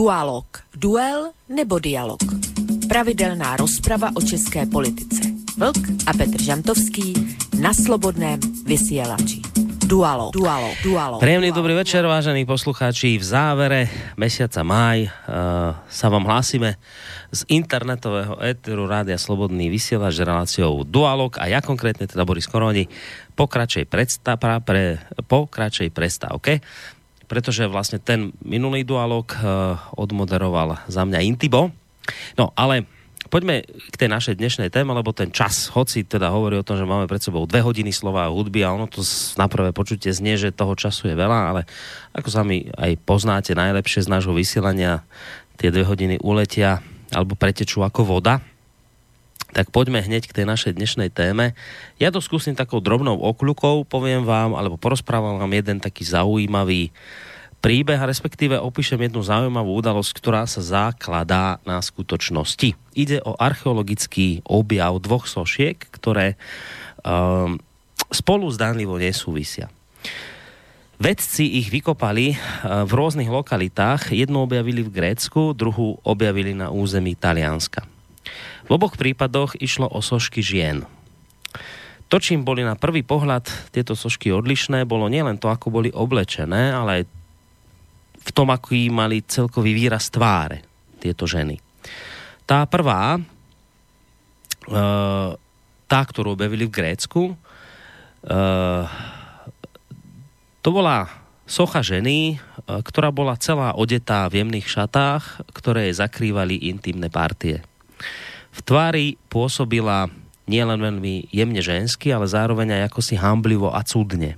[0.00, 0.48] Dualog.
[0.72, 2.24] Duel nebo dialog.
[2.88, 5.28] Pravidelná rozprava o české politice.
[5.60, 7.12] Vlk a Petr Žantovský
[7.60, 9.44] na slobodném vysielači.
[9.84, 11.16] Dualo, dualo, dualo.
[11.20, 13.20] Príjemný dobrý večer, vážení poslucháči.
[13.20, 16.80] V závere mesiaca máj uh, sa vám hlásime
[17.28, 22.88] z internetového éteru Rádia Slobodný vysielač s reláciou Dualog a ja konkrétne teda Boris Koroni
[23.36, 24.96] po kratšej, predstav, pre,
[25.28, 26.64] po kratšej prestávke
[27.30, 31.70] pretože vlastne ten minulý dualog uh, odmoderoval za mňa Intibo.
[32.34, 32.90] No ale
[33.30, 36.82] poďme k tej našej dnešnej téme, lebo ten čas, hoci teda hovorí o tom, že
[36.82, 39.06] máme pred sebou dve hodiny slova a hudby a ono to
[39.38, 41.70] na prvé počutie znie, že toho času je veľa, ale
[42.18, 45.06] ako sami aj poznáte najlepšie z nášho vysielania,
[45.54, 46.82] tie dve hodiny uletia
[47.14, 48.42] alebo pretečú ako voda.
[49.50, 51.58] Tak poďme hneď k tej našej dnešnej téme.
[51.98, 56.94] Ja to skúsim takou drobnou okľukou, poviem vám, alebo porozprávam vám jeden taký zaujímavý
[57.60, 62.72] príbeh, a respektíve opíšem jednu zaujímavú udalosť, ktorá sa zakladá na skutočnosti.
[62.94, 66.40] Ide o archeologický objav dvoch sošiek, ktoré
[67.04, 67.58] um,
[68.08, 69.68] spolu zdánlivo nesúvisia.
[70.96, 74.14] Vedci ich vykopali uh, v rôznych lokalitách.
[74.14, 77.84] Jednu objavili v Grécku, druhú objavili na území Talianska.
[78.70, 80.86] V oboch prípadoch išlo o sošky žien.
[82.06, 86.70] To, čím boli na prvý pohľad tieto sošky odlišné, bolo nielen to, ako boli oblečené,
[86.70, 87.04] ale aj
[88.20, 90.62] v tom, aký mali celkový výraz tváre
[91.02, 91.58] tieto ženy.
[92.46, 93.20] Tá prvá, e,
[95.90, 97.34] tá, ktorú objavili v Grécku, e,
[100.62, 101.10] to bola
[101.42, 107.66] socha ženy, e, ktorá bola celá odetá v jemných šatách, ktoré zakrývali intimné partie.
[108.50, 110.10] V tvári pôsobila
[110.50, 114.34] nielen veľmi jemne žensky, ale zároveň aj ako si hamblivo a cudne.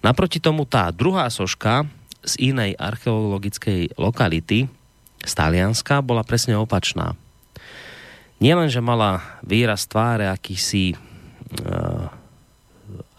[0.00, 1.88] Naproti tomu tá druhá soška,
[2.20, 4.68] z inej archeologickej lokality
[5.24, 7.16] z Talianska bola presne opačná.
[8.40, 12.08] Nielen, že mala výraz tváre akýsi, uh,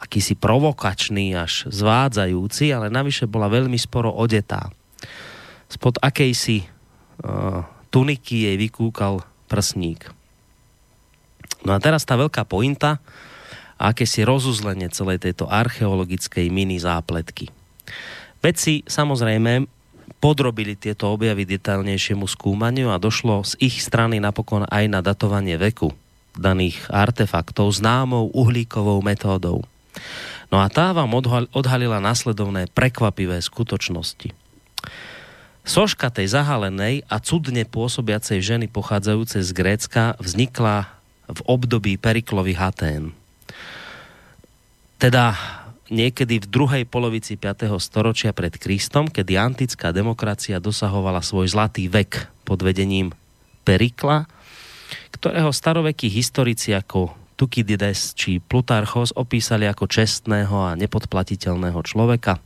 [0.01, 4.74] akýsi provokačný až zvádzajúci, ale navyše bola veľmi sporo odetá.
[5.69, 7.62] Spod akejsi uh,
[7.94, 10.07] tuniky jej vykúkal prsník.
[11.67, 13.03] No a teraz tá veľká pointa
[13.75, 17.51] a akési rozuzlenie celej tejto archeologickej mini zápletky.
[18.39, 19.67] Vedci samozrejme
[20.23, 25.91] podrobili tieto objavy detailnejšiemu skúmaniu a došlo z ich strany napokon aj na datovanie veku
[26.38, 29.68] daných artefaktov známou uhlíkovou metódou.
[30.51, 31.12] No a tá vám
[31.51, 34.31] odhalila nasledovné prekvapivé skutočnosti.
[35.61, 40.89] Soška tej zahalenej a cudne pôsobiacej ženy pochádzajúcej z Grécka vznikla
[41.29, 43.13] v období Periklových Atén.
[44.97, 45.38] Teda
[45.94, 47.77] niekedy v druhej polovici 5.
[47.77, 53.13] storočia pred Kristom, kedy antická demokracia dosahovala svoj zlatý vek pod vedením
[53.61, 54.25] Perikla,
[55.13, 62.38] ktorého starovekí historici ako Tukidides či Plutarchos opísali ako čestného a nepodplatiteľného človeka.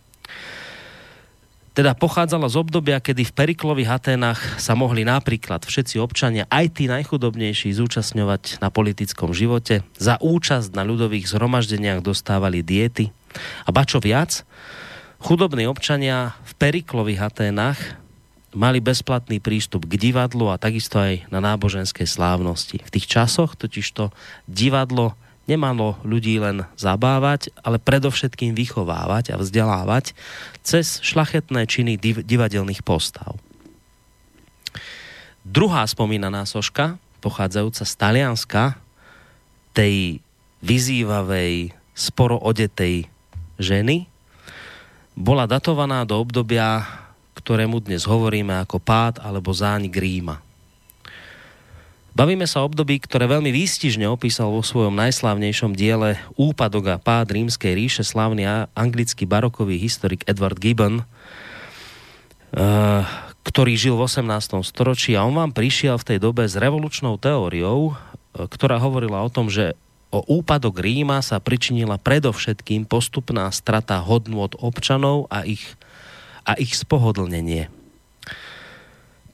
[1.75, 6.87] Teda pochádzala z obdobia, kedy v Periklových Aténach sa mohli napríklad všetci občania, aj tí
[6.87, 9.83] najchudobnejší, zúčastňovať na politickom živote.
[9.99, 13.11] Za účasť na ľudových zhromaždeniach dostávali diety,
[13.67, 14.47] a ba čo viac,
[15.19, 17.99] chudobní občania v Periklových Aténach
[18.55, 22.79] mali bezplatný prístup k divadlu a takisto aj na náboženské slávnosti.
[22.87, 24.15] V tých časoch totižto
[24.47, 30.17] divadlo nemalo ľudí len zabávať, ale predovšetkým vychovávať a vzdelávať
[30.65, 33.37] cez šlachetné činy div divadelných postav.
[35.45, 38.63] Druhá spomínaná soška, pochádzajúca z Talianska,
[39.77, 40.21] tej
[40.65, 43.05] vyzývavej, sporo odetej
[43.61, 44.09] ženy
[45.15, 46.83] bola datovaná do obdobia,
[47.39, 50.44] ktorému dnes hovoríme ako pád alebo záň Gríma.
[52.15, 57.35] Bavíme sa o období, ktoré veľmi výstižne opísal vo svojom najslávnejšom diele Úpadok a pád
[57.35, 63.03] rímskej ríše slávny anglický barokový historik Edward Gibbon, eh,
[63.43, 64.63] ktorý žil v 18.
[64.63, 69.27] storočí a on vám prišiel v tej dobe s revolučnou teóriou, eh, ktorá hovorila o
[69.27, 69.75] tom, že
[70.07, 75.75] o úpadok Ríma sa pričinila predovšetkým postupná strata hodnôt občanov a ich,
[76.47, 77.67] a ich spohodlnenie.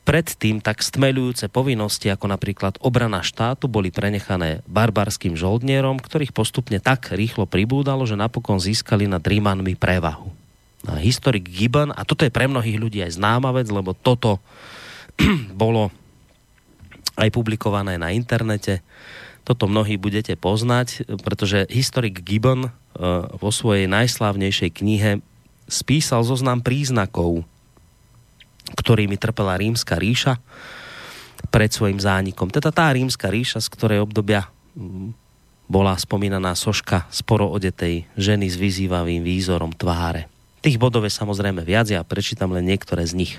[0.02, 7.14] Predtým tak stmelujúce povinnosti ako napríklad obrana štátu boli prenechané barbarským žoldnierom, ktorých postupne tak
[7.14, 10.34] rýchlo pribúdalo, že napokon získali nad Rímanmi prevahu.
[10.90, 14.42] A historik Gibbon, a toto je pre mnohých ľudí aj známa vec, lebo toto
[15.54, 15.94] bolo
[17.22, 18.82] aj publikované na internete,
[19.42, 22.72] Toto mnohí budete poznať, pretože historik Gibbon uh,
[23.42, 25.12] vo svojej najslávnejšej knihe
[25.66, 27.42] spísal zoznam príznakov
[28.76, 30.40] ktorými trpela rímska ríša
[31.50, 32.52] pred svojim zánikom.
[32.54, 34.48] Teda tá rímska ríša, z ktorej obdobia
[34.78, 35.16] mm,
[35.72, 40.28] bola spomínaná soška sporo odetej ženy s vyzývavým výzorom tváre.
[40.62, 43.34] Tých bodov je samozrejme viac, ja prečítam len niektoré z nich.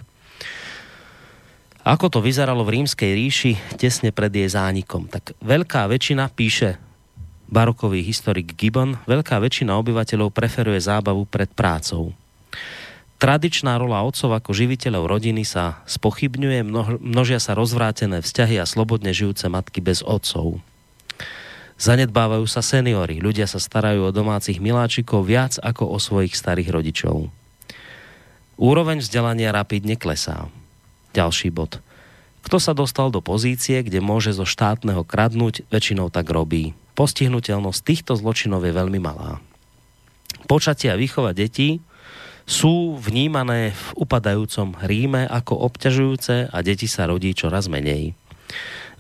[1.82, 5.11] Ako to vyzeralo v rímskej ríši tesne pred jej zánikom?
[5.11, 6.79] Tak veľká väčšina, píše
[7.52, 12.17] barokový historik Gibbon, veľká väčšina obyvateľov preferuje zábavu pred prácou.
[13.22, 16.66] Tradičná rola otcov ako živiteľov rodiny sa spochybňuje,
[16.98, 20.58] množia sa rozvrátené vzťahy a slobodne žijúce matky bez otcov.
[21.78, 27.30] Zanedbávajú sa seniory, ľudia sa starajú o domácich miláčikov viac ako o svojich starých rodičov.
[28.58, 30.50] Úroveň vzdelania rapidne klesá.
[31.14, 31.78] Ďalší bod.
[32.42, 36.74] Kto sa dostal do pozície, kde môže zo štátneho kradnúť, väčšinou tak robí.
[36.98, 39.38] Postihnutelnosť týchto zločinov je veľmi malá.
[40.50, 41.78] Počatie a výchova detí
[42.52, 48.12] sú vnímané v upadajúcom Ríme ako obťažujúce a deti sa rodí čoraz menej.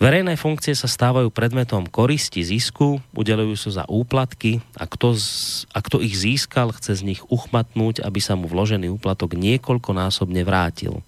[0.00, 5.78] Verejné funkcie sa stávajú predmetom koristi, zisku, udelujú sa za úplatky a kto, z, a
[5.84, 11.04] kto ich získal, chce z nich uchmatnúť, aby sa mu vložený úplatok niekoľkonásobne vrátil.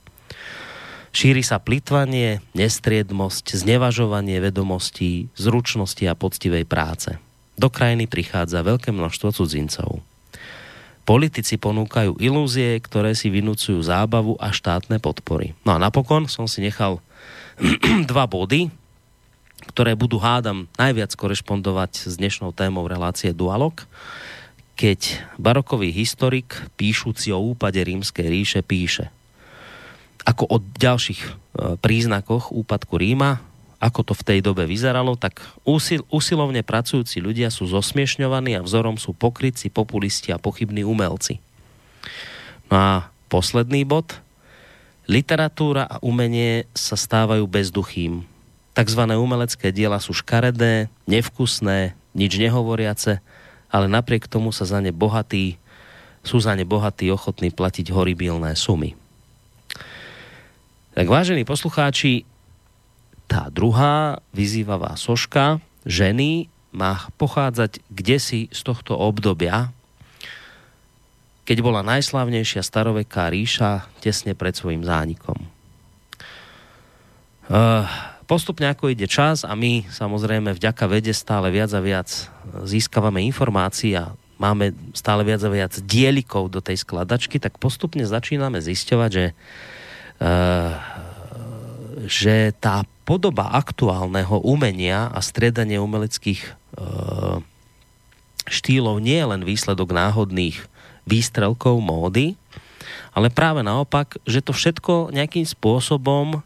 [1.10, 7.18] Šíri sa plitvanie, nestriedmosť, znevažovanie vedomostí, zručnosti a poctivej práce.
[7.58, 10.04] Do krajiny prichádza veľké množstvo cudzincov.
[11.04, 15.52] Politici ponúkajú ilúzie, ktoré si vynúcujú zábavu a štátne podpory.
[15.68, 17.04] No a napokon som si nechal
[18.10, 18.72] dva body,
[19.68, 23.84] ktoré budú hádam najviac korešpondovať s dnešnou témou relácie Dualog,
[24.74, 29.12] keď barokový historik, píšuci o úpade rímskej ríše, píše
[30.24, 31.30] ako o ďalších e,
[31.78, 33.44] príznakoch úpadku Ríma,
[33.84, 38.96] ako to v tej dobe vyzeralo, tak usil, usilovne pracujúci ľudia sú zosmiešňovaní a vzorom
[38.96, 41.36] sú pokryci, populisti a pochybní umelci.
[42.72, 42.92] No a
[43.28, 44.16] posledný bod.
[45.04, 48.24] Literatúra a umenie sa stávajú bezduchým.
[48.72, 53.20] Takzvané umelecké diela sú škaredé, nevkusné, nič nehovoriace,
[53.68, 55.60] ale napriek tomu sa za ne bohatí,
[56.24, 58.96] sú za ne bohatí ochotní platiť horibilné sumy.
[60.96, 62.24] Tak vážení poslucháči,
[63.34, 69.74] tá druhá vyzývavá soška ženy má pochádzať kde si z tohto obdobia,
[71.42, 75.34] keď bola najslavnejšia staroveká ríša tesne pred svojim zánikom.
[77.50, 77.84] Uh,
[78.30, 82.08] postupne ako ide čas a my samozrejme vďaka vede stále viac a viac
[82.62, 88.62] získavame informácií a máme stále viac a viac dielikov do tej skladačky, tak postupne začíname
[88.62, 90.93] zisťovať, že uh,
[92.04, 96.50] že tá podoba aktuálneho umenia a stredanie umeleckých e,
[98.48, 100.56] štýlov nie je len výsledok náhodných
[101.04, 102.36] výstrelkov módy,
[103.12, 106.40] ale práve naopak, že to všetko nejakým spôsobom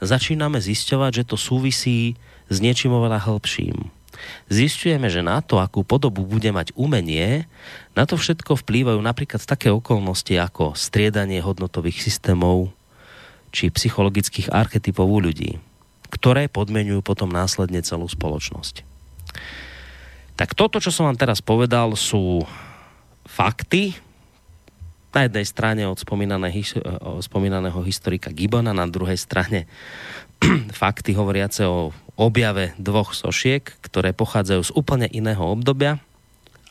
[0.00, 2.14] začíname zisťovať, že to súvisí
[2.52, 3.88] s niečím oveľa hĺbším.
[4.46, 7.50] Zistujeme, že na to, akú podobu bude mať umenie,
[7.98, 12.70] na to všetko vplývajú napríklad také okolnosti ako striedanie hodnotových systémov,
[13.54, 15.62] či psychologických archetypov u ľudí,
[16.10, 18.82] ktoré podmenujú potom následne celú spoločnosť.
[20.34, 22.42] Tak toto, čo som vám teraz povedal, sú
[23.22, 23.94] fakty,
[25.14, 25.94] na jednej strane od
[27.22, 29.70] spomínaného historika Gibbona, na druhej strane
[30.82, 36.02] fakty hovoriace o objave dvoch sošiek, ktoré pochádzajú z úplne iného obdobia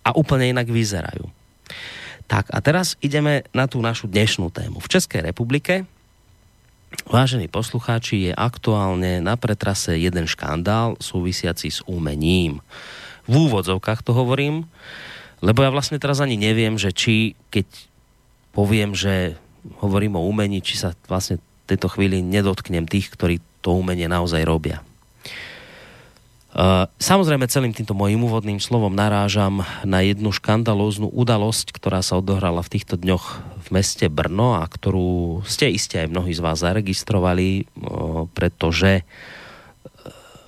[0.03, 1.31] a úplne inak vyzerajú.
[2.27, 4.83] Tak a teraz ideme na tú našu dnešnú tému.
[4.83, 5.87] V Českej republike
[7.09, 12.61] Vážení poslucháči, je aktuálne na pretrase jeden škandál súvisiaci s umením.
[13.25, 14.69] V úvodzovkách to hovorím,
[15.41, 17.65] lebo ja vlastne teraz ani neviem, že či keď
[18.53, 19.35] poviem, že
[19.81, 24.43] hovorím o umení, či sa vlastne v tejto chvíli nedotknem tých, ktorí to umenie naozaj
[24.45, 24.85] robia.
[27.01, 32.77] Samozrejme celým týmto mojím úvodným slovom narážam na jednu škandalóznu udalosť, ktorá sa odohrala v
[32.77, 33.25] týchto dňoch
[33.65, 37.65] v meste Brno a ktorú ste iste aj mnohí z vás zaregistrovali,
[38.37, 39.03] pretože e,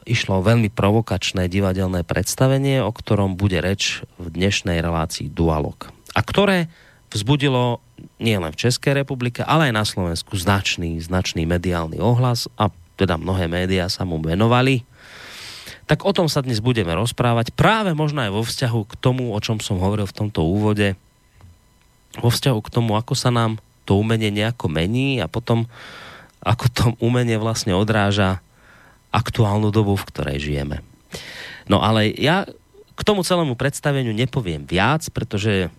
[0.05, 5.89] išlo veľmi provokačné divadelné predstavenie, o ktorom bude reč v dnešnej relácii Dualog.
[6.13, 6.69] A ktoré
[7.09, 7.81] vzbudilo
[8.21, 13.49] nielen v Českej republike, ale aj na Slovensku značný, značný mediálny ohlas a teda mnohé
[13.49, 14.85] médiá sa mu venovali
[15.85, 17.53] tak o tom sa dnes budeme rozprávať.
[17.53, 20.97] Práve možno aj vo vzťahu k tomu, o čom som hovoril v tomto úvode.
[22.17, 25.69] Vo vzťahu k tomu, ako sa nám to umenie nejako mení a potom
[26.41, 28.41] ako to umenie vlastne odráža
[29.13, 30.81] aktuálnu dobu, v ktorej žijeme.
[31.69, 32.49] No ale ja
[32.95, 35.69] k tomu celému predstaveniu nepoviem viac, pretože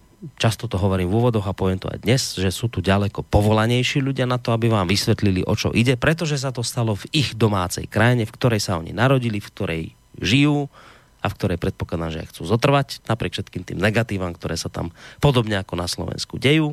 [0.40, 4.00] často to hovorím v úvodoch a poviem to aj dnes, že sú tu ďaleko povolanejší
[4.00, 7.36] ľudia na to, aby vám vysvetlili, o čo ide, pretože sa to stalo v ich
[7.36, 9.82] domácej krajine, v ktorej sa oni narodili, v ktorej
[10.16, 10.72] žijú
[11.20, 15.60] a v ktorej predpokladám, že chcú zotrvať, napriek všetkým tým negatívam, ktoré sa tam podobne
[15.60, 16.72] ako na Slovensku dejú.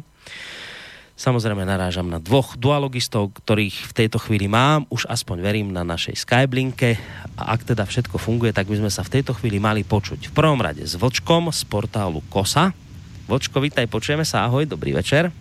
[1.14, 6.18] Samozrejme narážam na dvoch dualogistov, ktorých v tejto chvíli mám, už aspoň verím na našej
[6.18, 6.98] Skyblinke.
[7.38, 10.34] A ak teda všetko funguje, tak by sme sa v tejto chvíli mali počuť v
[10.34, 12.74] prvom rade s Vočkom z portálu KOSA.
[13.24, 15.32] Vočko, vítaj, počujeme sa, ahoj, dobrý večer.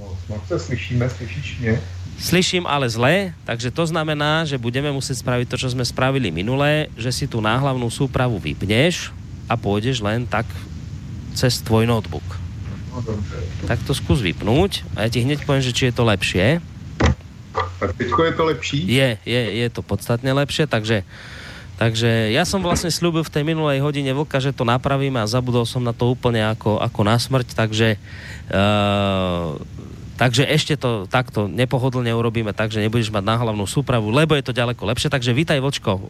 [0.00, 1.80] No, snad se slyšíme, slyšíš mě?
[2.16, 6.88] Slyším ale zle, takže to znamená, že budeme muset spraviť to, čo sme spravili minulé,
[6.96, 9.12] že si tu náhlavnú súpravu vypneš
[9.44, 10.48] a pôjdeš len tak
[11.36, 12.24] cez tvoj notebook.
[12.88, 13.68] No dobře.
[13.68, 16.64] Tak to skús vypnúť a ja ti hneď poviem, že či je to lepšie.
[17.76, 18.78] Tak teďko je to lepší?
[18.88, 21.04] Je, je, je to podstatne lepšie, takže
[21.76, 25.68] Takže ja som vlastne slúbil v tej minulej hodine vlka, že to napravím a zabudol
[25.68, 28.00] som na to úplne ako, ako na smrť, takže
[28.48, 29.60] uh,
[30.16, 34.48] Takže ešte to takto nepohodlne urobíme tak, že nebudeš mať na hlavnú súpravu, lebo je
[34.48, 35.12] to ďaleko lepšie.
[35.12, 36.00] Takže vítaj Vočko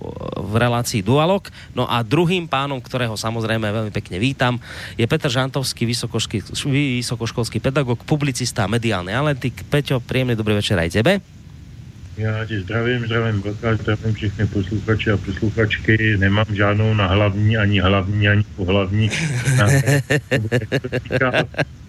[0.47, 1.51] v relácii Dualog.
[1.75, 4.63] No a druhým pánom, ktorého samozrejme veľmi pekne vítam,
[4.95, 9.67] je Petr Žantovský, vysokoškolský pedagog, publicista a mediálny analytik.
[9.67, 11.36] Peťo, príjemný dobrý večer aj tebe.
[12.17, 16.17] Já tě zdravím, zdravím Vlka, zdravím všechny posluchače a posluchačky.
[16.17, 19.11] Nemám žádnou na hlavní, ani hlavní, ani pohlavní.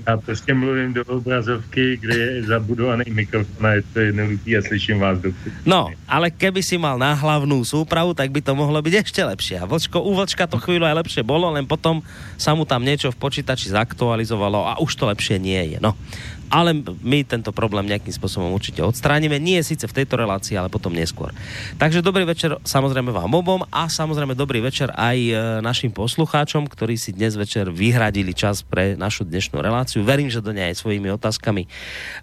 [0.08, 5.00] Já prostě mluvím do obrazovky, kde je zabudovaný mikrofon a je to jednoduchý a slyším
[5.00, 5.52] vás dobře.
[5.66, 9.60] No, ale keby si mal na hlavnú súpravu, tak by to mohlo byť ešte lepšie.
[9.60, 12.00] A Vlčko, u Vlčka to chvíľu aj lepšie bolo, len potom
[12.40, 15.84] sa mu tam niečo v počítači zaktualizovalo a už to lepšie nie je.
[15.84, 16.00] No
[16.48, 19.36] ale my tento problém nejakým spôsobom určite odstránime.
[19.38, 21.36] Nie síce v tejto relácii, ale potom neskôr.
[21.76, 26.96] Takže dobrý večer samozrejme vám obom a samozrejme dobrý večer aj e, našim poslucháčom, ktorí
[26.96, 30.08] si dnes večer vyhradili čas pre našu dnešnú reláciu.
[30.08, 31.70] Verím, že do aj svojimi otázkami e,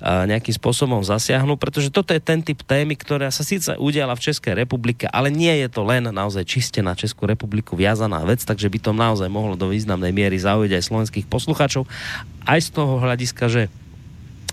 [0.02, 4.57] nejakým spôsobom zasiahnu, pretože toto je ten typ témy, ktorá sa síce udiala v Českej
[4.57, 8.78] republike, ale nie je to len naozaj čiste na Českú republiku viazaná vec, takže by
[8.81, 11.85] to naozaj mohlo do významnej miery zaujať aj slovenských poslucháčov.
[12.49, 13.62] Aj z toho hľadiska, že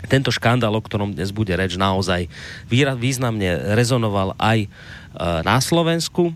[0.09, 2.25] tento škandál, o ktorom dnes bude reč, naozaj
[2.69, 4.67] významne rezonoval aj e,
[5.45, 6.33] na Slovensku.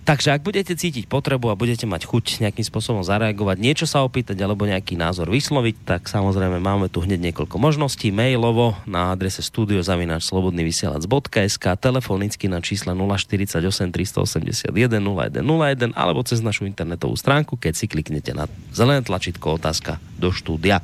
[0.00, 4.32] Takže ak budete cítiť potrebu a budete mať chuť nejakým spôsobom zareagovať, niečo sa opýtať
[4.40, 8.08] alebo nejaký názor vysloviť, tak samozrejme máme tu hneď niekoľko možností.
[8.08, 17.60] Mailovo na adrese studiozavináčslobodnyvysielac.sk, telefonicky na čísle 048 381 0101 alebo cez našu internetovú stránku,
[17.60, 20.80] keď si kliknete na zelené tlačítko otázka do štúdia.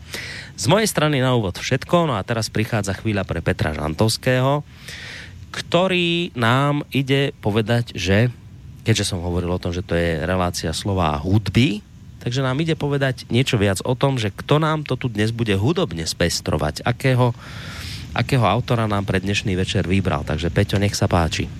[0.60, 4.60] Z mojej strany na úvod všetko, no a teraz prichádza chvíľa pre Petra Žantovského,
[5.56, 8.28] ktorý nám ide povedať, že
[8.86, 11.82] keďže som hovoril o tom, že to je relácia slova hudby,
[12.22, 15.58] takže nám ide povedať niečo viac o tom, že kto nám to tu dnes bude
[15.58, 17.34] hudobne spestrovať, akého,
[18.14, 20.22] akého autora nám pre dnešný večer vybral.
[20.22, 21.50] Takže Peťo, nech sa páči.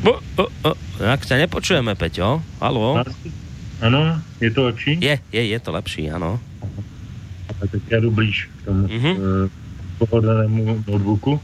[0.00, 0.70] Bo, o, o,
[1.04, 2.40] jak ťa nepočujeme, Peťo?
[2.64, 3.04] Haló?
[3.84, 4.96] Ano, je to lepší?
[4.96, 6.40] Je, je, je to lepší, ano.
[7.60, 8.88] Tak já jdu blíž k tomu.
[8.88, 9.14] Mm-hmm.
[9.20, 9.50] Uh,
[10.06, 11.40] pohodlnému notebooku.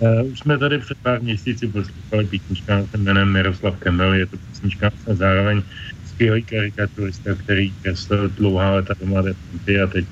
[0.00, 4.36] uh, už jsme tady před pár měsíci poslouchali písnička s jménem Miroslav Kemel, je to
[4.36, 5.62] písnička a zároveň
[6.06, 10.04] skvělý karikaturista, který kreslil dlouhá leta do Mladé fronty a teď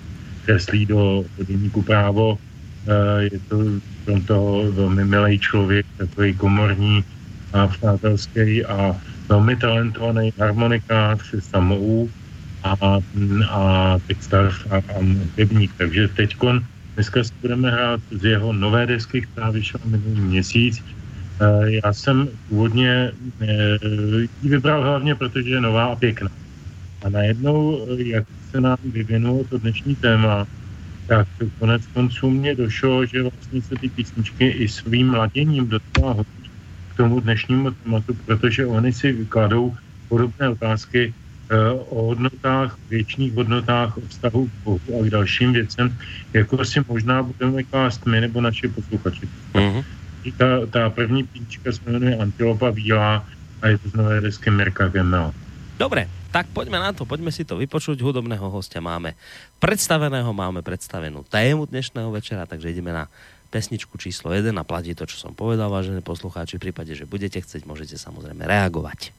[0.45, 2.35] kreslí do, do právo.
[2.35, 3.57] Uh, je to
[4.05, 7.05] krom toho velmi milý člověk, takový komorní
[7.53, 8.97] a přátelský a
[9.29, 12.11] velmi talentovaný harmonikář, samou
[12.63, 12.99] a,
[13.49, 14.99] a textař a, a
[15.35, 15.71] pěvník.
[15.79, 20.77] Takže teďkon Dneska si budeme hrát z jeho nové desky, která vyšla minulý měsíc.
[21.41, 23.79] Eh, já jsem původně eh,
[24.43, 26.29] ji vybral hlavně, protože je nová a pěkná.
[27.05, 30.47] A najednou, eh, jak se nám vyvinulo to dnešní téma,
[31.07, 36.25] tak konec konců mě došlo, že vlastně se ty písničky i svým laděním docela
[36.89, 39.75] k tomu dnešnímu tématu, protože oni si vykladou
[40.09, 41.15] podobné otázky,
[41.89, 45.99] o hodnotách, věčných hodnotách, o vztahu k Bohu a k dalším věcem,
[46.33, 49.29] jako si možná budeme klást my nebo naši posluchači.
[49.55, 49.85] Mm-hmm.
[50.39, 53.27] Ta, ta první píčka se jmenuje Antilopa Bílá
[53.63, 55.35] a je to z nové desky Mirka Gemela.
[55.79, 57.99] Dobre, tak poďme na to, poďme si to vypočuť.
[57.99, 59.19] Hudobného hostia máme
[59.59, 63.11] predstaveného, máme predstavenú tému dnešného večera, takže ideme na
[63.53, 66.57] pesničku číslo 1 a platí to, čo som povedal, vážené poslucháči.
[66.57, 69.13] V prípade, že budete chcieť, môžete samozrejme reagovať.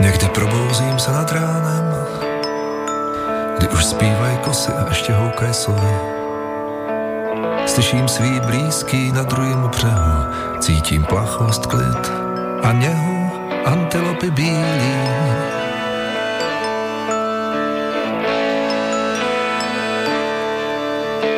[0.00, 1.94] Někdy probouzím se nad ránem,
[3.58, 5.94] kdy už zpívají kosy a ještě houkají sovy.
[7.66, 10.24] Slyším svý blízký na druhém břehu,
[10.58, 12.12] cítím plachost, klid
[12.62, 13.30] a něhu
[13.64, 14.94] antilopy bílý.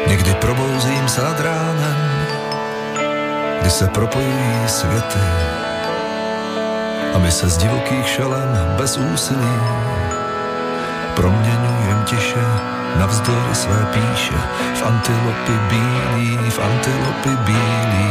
[0.07, 2.27] Někdy probouzím se nad ránem,
[3.61, 5.19] kdy se propojují světy
[7.15, 9.57] a my se z divokých šelem bez úsilí
[11.15, 12.45] proměňujem tiše
[12.99, 14.39] navzdory své píše
[14.75, 18.09] v antilopy bílý, v antilopy bílý,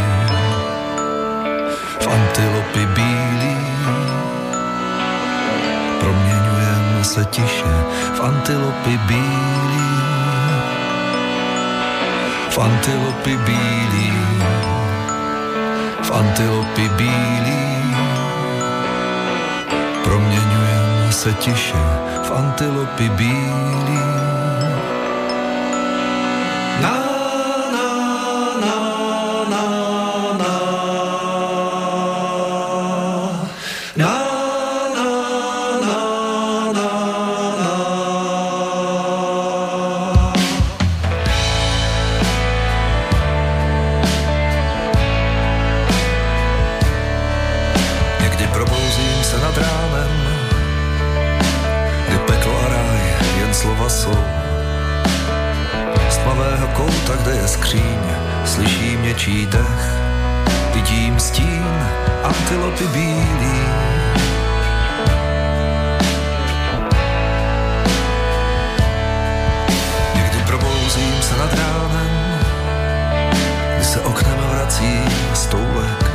[2.00, 3.58] v antilopy bílý.
[6.00, 7.74] Proměňujeme se tiše
[8.16, 9.92] v antilopy bílý,
[12.50, 14.14] v antilopy bílý,
[16.04, 17.91] v antilopy bílý.
[20.04, 21.84] Proměňujeme se tiše
[22.24, 24.11] v antilopy bílý.
[62.52, 63.60] Antilopy bílý.
[70.16, 72.40] Někdy probouzím se nad ránem,
[73.76, 75.00] kdy se oknem vrací
[75.34, 76.12] stoulek,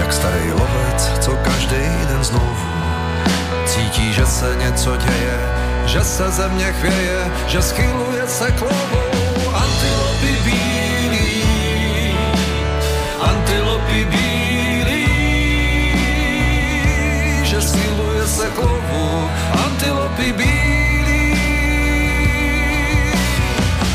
[0.00, 2.56] jak starý lovec, co každý den znovu
[3.66, 5.40] cítí, že se něco děje,
[5.86, 9.02] že se země chvěje, že schyluje se k lovu.
[9.54, 11.44] Antilopy bílý,
[13.20, 14.27] antilopy bílý,
[18.28, 19.30] se k lovu.
[19.64, 21.40] Antilopy bílý,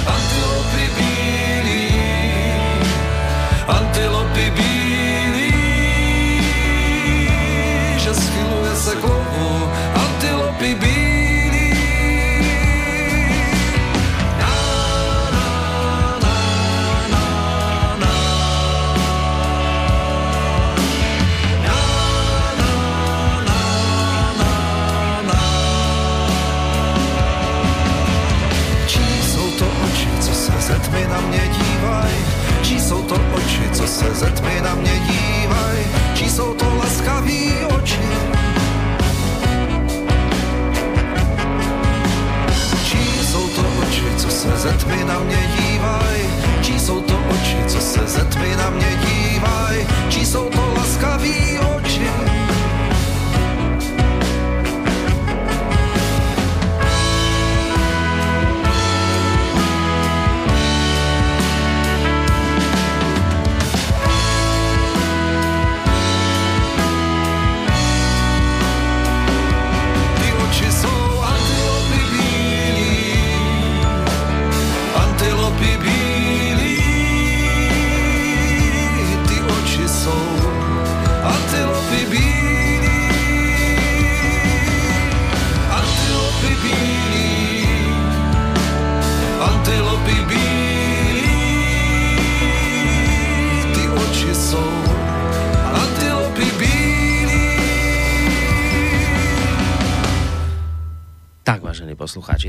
[0.06, 1.86] antilopy bílý,
[3.67, 5.54] antilopy bílý,
[7.98, 9.04] že schyluje se k
[31.30, 32.12] mě dívaj?
[32.62, 35.78] Čí jsou to oči, co se ze tmy na mě dívaj?
[36.14, 38.08] Čí jsou to laskavý oči?
[42.86, 46.20] Čí jsou to oči, co se ze tmy na mě dívaj?
[46.62, 49.88] Čí jsou to oči, co se ze tmy na mě dívaj?
[50.10, 52.43] Čí jsou to laskavý oči?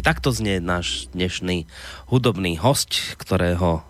[0.04, 1.64] Takto znie náš dnešný
[2.12, 3.80] hudobný host, ktorého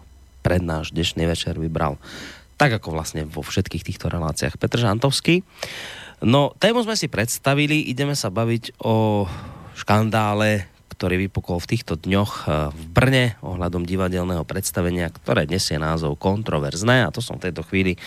[0.46, 1.98] pred náš dnešný večer vybral
[2.54, 5.42] tak ako vlastne vo všetkých týchto reláciách Petr Žantovský.
[6.22, 9.26] No, tému sme si predstavili, ideme sa baviť o
[9.74, 16.14] škandále, ktorý vypukol v týchto dňoch eh, v Brne ohľadom divadelného predstavenia, ktoré nesie názov
[16.22, 17.98] Kontroverzné a to som v tejto chvíli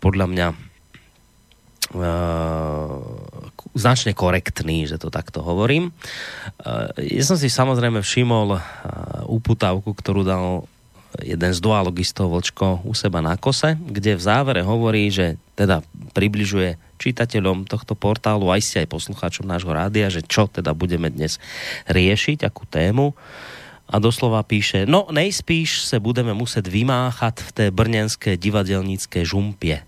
[0.00, 0.46] podľa mňa
[1.92, 2.00] uh,
[3.74, 5.94] značne korektný, že to takto hovorím.
[6.60, 8.62] Uh, ja som si samozrejme všimol uh,
[9.30, 10.66] úputávku, ktorú dal
[11.18, 15.82] jeden z dualogistov Vlčko u seba na kose, kde v závere hovorí, že teda
[16.14, 21.42] približuje čitateľom tohto portálu, aj si aj poslucháčom nášho rádia, že čo teda budeme dnes
[21.90, 23.16] riešiť, akú tému.
[23.90, 29.82] A doslova píše, no nejspíš se budeme muset vymáchat v té brněnské divadelnické žumpě.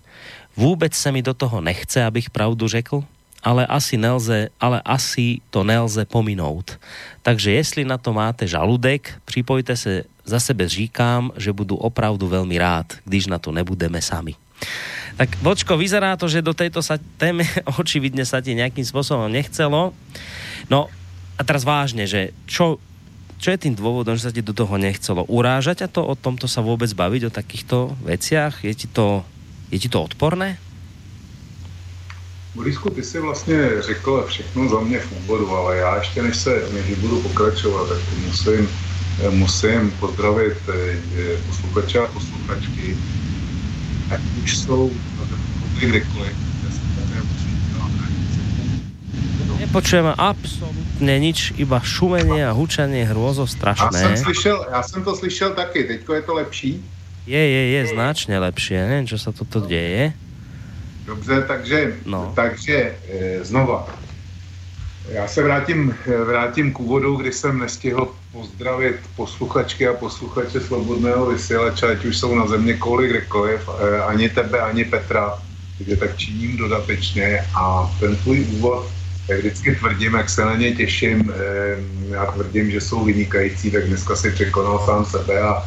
[0.59, 3.03] Vůbec se mi do toho nechce, abych pravdu řekl.
[3.43, 6.79] Ale asi, nelze, ale asi to nelze pominout.
[7.21, 12.57] Takže jestli na to máte žaludek, připojte se, za sebe říkám, že budu opravdu velmi
[12.57, 14.35] rád, když na to nebudeme sami.
[15.19, 17.43] Tak Vočko, vyzerá to, že do tejto sa, témy
[17.81, 19.93] očividne sa ti nejakým spôsobom nechcelo.
[20.71, 20.89] No
[21.37, 22.79] a teraz vážne, že čo,
[23.37, 25.27] čo je tým dôvodom, že sa ti do toho nechcelo?
[25.27, 28.63] Urážať a to o tomto sa vôbec baviť, o takýchto veciach?
[28.65, 29.21] Je ti to,
[29.69, 30.57] je ti to odporné?
[32.55, 36.61] Borisku, ty si vlastně řekl všechno za mě v úvodu, ale já ještě než se
[36.73, 38.69] než budu pokračovat, tak musím,
[39.29, 42.97] musím pozdravit eh, posluchače a posluchačky,
[44.11, 44.91] ať už jsou
[45.79, 46.35] kdekoliv.
[49.59, 53.95] Nepočujeme absolutně nič, iba šumenie a hučanie hrôzo strašné.
[53.95, 56.71] Já jsem, slyšel, já jsem to slyšel taky, teďko je to lepší?
[57.27, 60.13] Je, je, je značně lepší, nevím, čo sa toto děje.
[61.05, 62.33] Dobře, takže, no.
[62.35, 63.87] takže e, znova.
[65.09, 71.87] Já se vrátím, vrátím k úvodu, kdy jsem nestihl pozdravit posluchačky a posluchače Slobodného vysílače,
[71.87, 75.39] ať už jsou na země kolik kdekoliv, e, ani tebe, ani Petra,
[75.77, 78.87] takže tak činím dodatečně a ten tvůj úvod,
[79.27, 81.33] jak vždycky tvrdím, jak se na ně těším,
[82.09, 85.63] já tvrdím, že jsou vynikající, tak dneska si překonal sám sebe a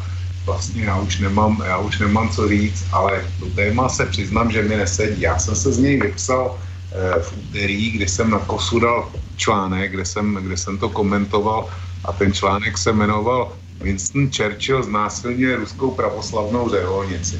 [0.47, 4.63] vlastně já už nemám, já už nemám co říct, ale to téma se přiznám, že
[4.63, 5.21] mi nesedí.
[5.21, 9.91] Já jsem se z něj vypsal eh, v úterý, kdy jsem na kosu dal článek,
[9.91, 11.67] kde jsem, kde jsem to komentoval
[12.07, 13.51] a ten článek se jmenoval
[13.83, 17.39] Winston Churchill znásilňuje ruskou pravoslavnou řeholnici.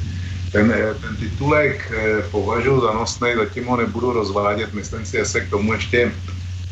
[0.51, 5.25] Ten, eh, ten titulek eh, považuji za nosný, zatím ho nebudu rozvádět, myslím si, že
[5.25, 6.11] se k tomu ještě,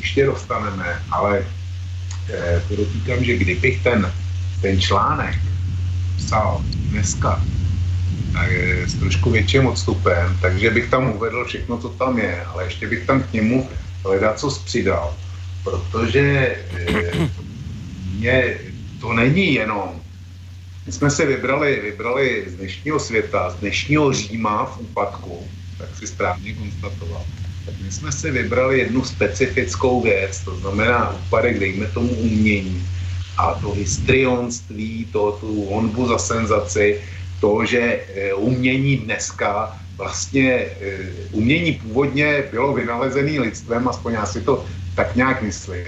[0.03, 1.47] ještě dostaneme, ale
[2.29, 4.11] eh, podotýkám, že kdybych ten,
[4.61, 5.54] ten článek
[6.17, 7.43] psal dneska
[8.85, 13.05] s trošku větším odstupem, takže bych tam uvedl všechno, co tam je, ale ještě bych
[13.05, 13.69] tam k němu
[14.03, 15.13] hledat, co přidal.
[15.63, 16.55] Protože
[18.19, 18.57] mě,
[19.01, 20.01] to není jenom,
[20.85, 25.47] my jsme se vybrali, vybrali z dnešního světa, z dnešního Říma v úpadku,
[25.77, 27.25] tak si správně konstatoval.
[27.81, 32.87] My jsme si vybrali jednu specifickou věc, to znamená úpadek, dejme tomu umění,
[33.37, 37.01] a to histrionství, to, tu honbu za senzaci,
[37.39, 40.99] to, že e, umění dneska vlastně, e,
[41.31, 45.85] umění původně bylo vynalezené lidstvem, aspoň já si to tak nějak myslím,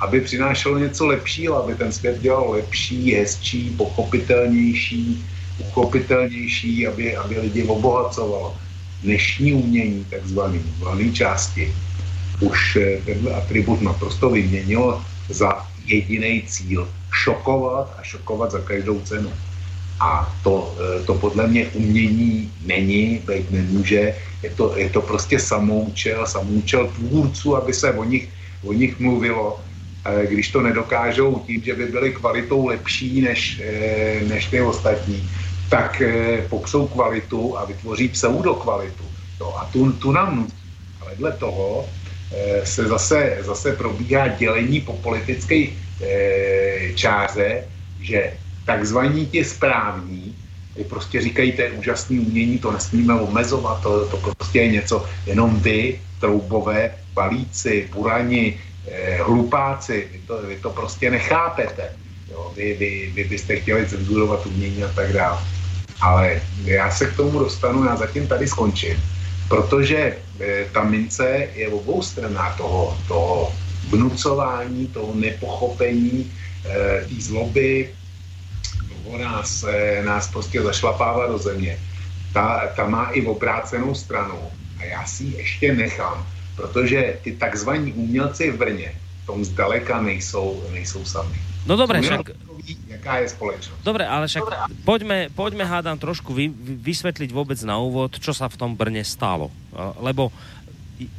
[0.00, 5.24] aby přinášelo něco lepšího, aby ten svět dělal lepší, hezčí, pochopitelnější,
[5.58, 8.56] uchopitelnější, aby, aby lidi obohacovalo.
[9.02, 11.74] Dnešní umění, takzvaný, v části,
[12.40, 19.32] už e, tenhle atribut naprosto vyměnilo za jediný cíl šokovat a šokovat za každou cenu.
[20.00, 24.14] A to, e, to podle mě umění není, být nemůže.
[24.42, 28.28] Je to, je to prostě samoučel, samoučel tvůrců, aby se o nich,
[28.64, 29.60] o nich mluvilo,
[30.04, 35.30] e, když to nedokážou tím, že by byly kvalitou lepší než, e, než ty ostatní,
[35.70, 36.02] tak
[36.48, 39.04] popsou kvalitu a vytvoří pseudokvalitu.
[39.40, 40.64] No a tu, tu nám nutí.
[41.00, 41.88] Ale vedle toho
[42.64, 45.66] se zase, zase probíhá dělení po politické
[46.00, 47.64] eh, čáře,
[48.00, 48.32] že
[48.66, 50.34] takzvaní ti správní
[50.88, 55.60] prostě říkají, to je úžasný umění, to nesmíme omezovat, to, to prostě je něco, jenom
[55.60, 58.60] vy, troubové, balíci, burani,
[58.90, 61.90] eh, hlupáci, vy to, vy to prostě nechápete.
[62.30, 65.38] Jo, vy, vy, vy byste chtěli cenzurovat umění a tak dále.
[66.00, 69.13] Ale já se k tomu dostanu, já zatím tady skončím
[69.48, 73.52] protože e, ta mince je v obou stranách toho, toho
[73.88, 76.32] vnucování, toho nepochopení,
[76.64, 77.90] e, té zloby,
[79.04, 79.64] toho nás,
[80.04, 81.78] nás prostě zašlapává do země.
[82.32, 84.38] Ta, ta má i obrácenou stranu
[84.80, 86.26] a já si ji ještě nechám,
[86.56, 88.94] protože ty takzvaní umělci v Brně
[89.26, 91.40] tom zdaleka nejsou, nejsou sami.
[91.66, 92.43] No dobré, však...
[92.64, 93.84] Jaká je společnost.
[93.84, 94.44] Dobre, ale však
[94.88, 96.48] poďme, poďme hádam trošku vy,
[96.80, 99.52] vysvetliť vôbec na úvod, čo sa v tom Brne stalo.
[100.00, 100.32] Lebo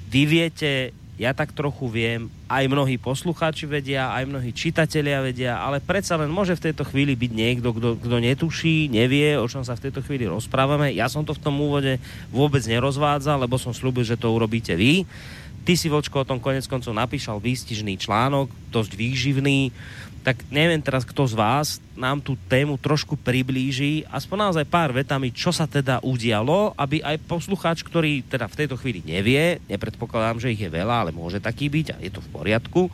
[0.10, 5.80] vy viete, ja tak trochu viem, aj mnohí poslucháči vedia, aj mnohí čitatelia vedia, ale
[5.80, 9.88] predsa len môže v tejto chvíli byť niekto, kto netuší, nevie, o čom sa v
[9.88, 10.92] tejto chvíli rozprávame.
[10.92, 12.02] Ja som to v tom úvode
[12.34, 15.08] vôbec nerozvádzal, lebo som slúbil, že to urobíte vy.
[15.66, 19.74] Ty si, Vočko, o tom konec koncov napíšal výstižný článok, dosť výživný
[20.26, 25.30] tak neviem teraz, kto z vás nám tú tému trošku priblíži, aspoň naozaj pár vetami,
[25.30, 30.50] čo sa teda udialo, aby aj poslucháč, ktorý teda v tejto chvíli nevie, nepredpokladám, že
[30.50, 32.90] ich je veľa, ale môže taký byť a je to v poriadku,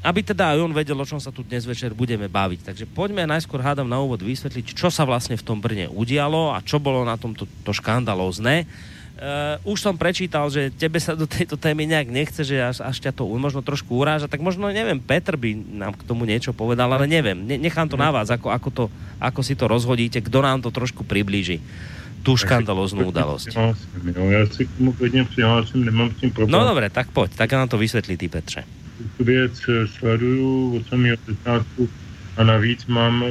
[0.00, 2.72] aby teda aj on vedel, o čom sa tu dnes večer budeme baviť.
[2.72, 6.64] Takže poďme najskôr hádam na úvod vysvetliť, čo sa vlastne v tom Brne udialo a
[6.64, 8.64] čo bolo na tomto to škandalózne.
[9.14, 12.98] Uh, už som prečítal, že tebe sa do tejto témy nejak nechce, že až, až
[12.98, 16.90] ťa to možno trošku uráža, tak možno, neviem, Petr by nám k tomu niečo povedal,
[16.90, 18.84] ale neviem, ne, nechám to na vás, ako, ako, to,
[19.22, 21.62] ako si to rozhodíte, kdo nám to trošku priblíži
[22.24, 23.52] tu škandaloznú udalosť.
[23.54, 26.60] No, já si k tomu klidně přihlásím, nemám s tím problém.
[26.60, 28.64] No dobré, tak pojď, tak nám to vysvětlí ty Petře.
[29.16, 31.88] Tu věc eh, sleduju od samého začátku
[32.36, 33.26] a navíc mám e,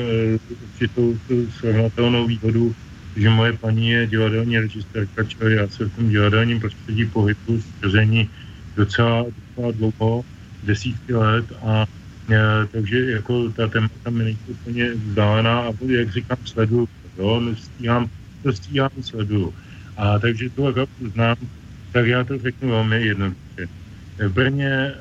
[0.64, 1.18] určitou
[1.60, 2.76] srovnatelnou výhodu,
[3.16, 8.30] že moje paní je divadelní režisérka, čili já se v tom divadelním prostředí pohybu střezení
[8.76, 10.24] docela, docela dlouho,
[10.64, 11.86] desítky let a
[12.32, 18.08] e, takže jako ta témata mi není úplně vzdálená a jak říkám, sleduju, jo, stíhám,
[18.44, 19.54] to stíhám, sleduju.
[19.98, 21.36] A takže to jako znám,
[21.92, 23.68] tak já to řeknu velmi jednoduše.
[24.18, 24.94] V Brně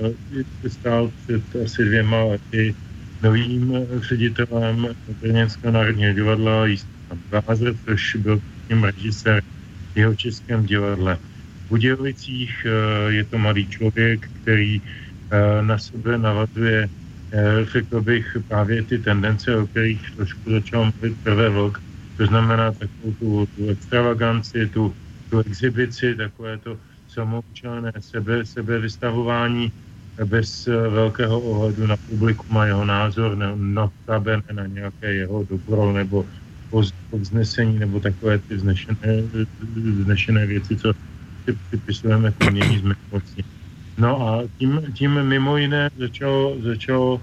[0.00, 2.74] uh, stál před asi dvěma lety
[3.22, 3.72] novým
[4.08, 4.88] ředitelem
[5.20, 6.97] Brněnského národního divadla Jistian
[7.30, 9.42] Blázer, což byl tím režisér
[9.94, 11.18] jeho českém divadle.
[11.66, 16.88] V Budějovicích uh, je to mladý člověk, který uh, na sebe navazuje,
[17.72, 21.82] řekl bych, právě ty tendence, o kterých trošku začal mluvit prvé vlk,
[22.16, 24.94] to znamená takovou tu, tu extravaganci, tu,
[25.30, 29.72] tu exibici, takové to samoučelné sebe, sebevystavování
[30.24, 35.92] bez eh, velkého ohledu na publikum a jeho názor, ne, notabene na nějaké jeho dobro
[35.92, 36.26] nebo
[37.10, 39.22] povznesení nebo takové ty vznešené,
[40.00, 40.92] vznešené věci, co
[41.44, 43.44] si připisujeme k umění z minulosti.
[43.98, 47.20] No a tím, tím mimo jiné začalo, začalo uh,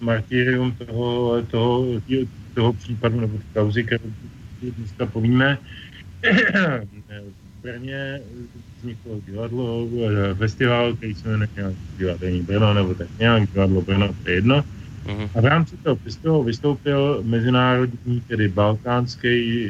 [0.00, 1.86] martyrium toho, toho,
[2.54, 4.10] toho případu nebo kauzy, kterou
[4.76, 5.58] dneska povíme,
[7.62, 8.20] Brně
[8.78, 11.48] vzniklo divadlo, eh, festival, který se jmenuje
[11.98, 14.64] divadelní Brno, nebo tak nějak divadlo Brno, to je jedno.
[15.06, 15.28] Uh-huh.
[15.34, 19.68] A v rámci toho festivalu vystoupil mezinárodní, tedy balkánský,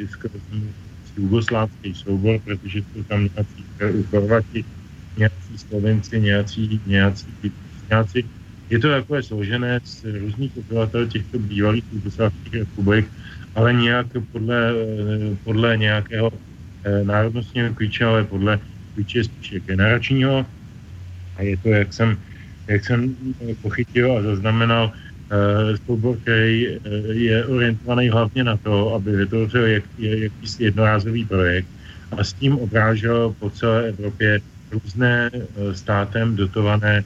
[1.17, 3.63] jugoslávský soubor, protože jsou tam nějací
[4.09, 4.65] Chorvati,
[5.17, 7.27] nějací Slovenci, nějací, nějací,
[7.89, 8.25] nějací.
[8.69, 13.05] Je to takové složené z různých obyvatel těchto bývalých jugoslávských republik,
[13.55, 16.31] ale nějak podle, eh, podle nějakého
[16.85, 18.59] Eh, národnostního klíče, ale podle
[18.93, 20.45] klíče spíše generačního.
[21.35, 22.17] A je to, jak jsem,
[22.67, 23.15] jak jsem
[23.61, 24.93] pochytil a zaznamenal,
[25.85, 26.77] soubor, který uh,
[27.11, 31.67] je orientovaný hlavně na to, aby vytvořil jak, jakýsi jednorázový projekt
[32.17, 37.03] a s tím obrážel po celé Evropě různé uh, státem dotované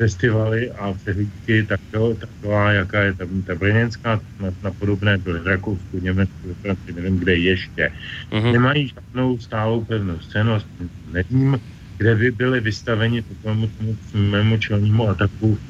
[0.00, 5.46] festivaly a přehlídky takto, taková, jaká je ta, ta brněnská, na, na podobné byly v
[5.46, 7.92] Rakousku, Německu, Francii, nevím kde ještě.
[8.32, 8.52] Uh-huh.
[8.52, 11.60] Nemají žádnou stálou pevnou scénu, aspoň nevím,
[12.00, 15.69] kde by byly vystaveni tomu, tomu mému čelnímu ataku eh,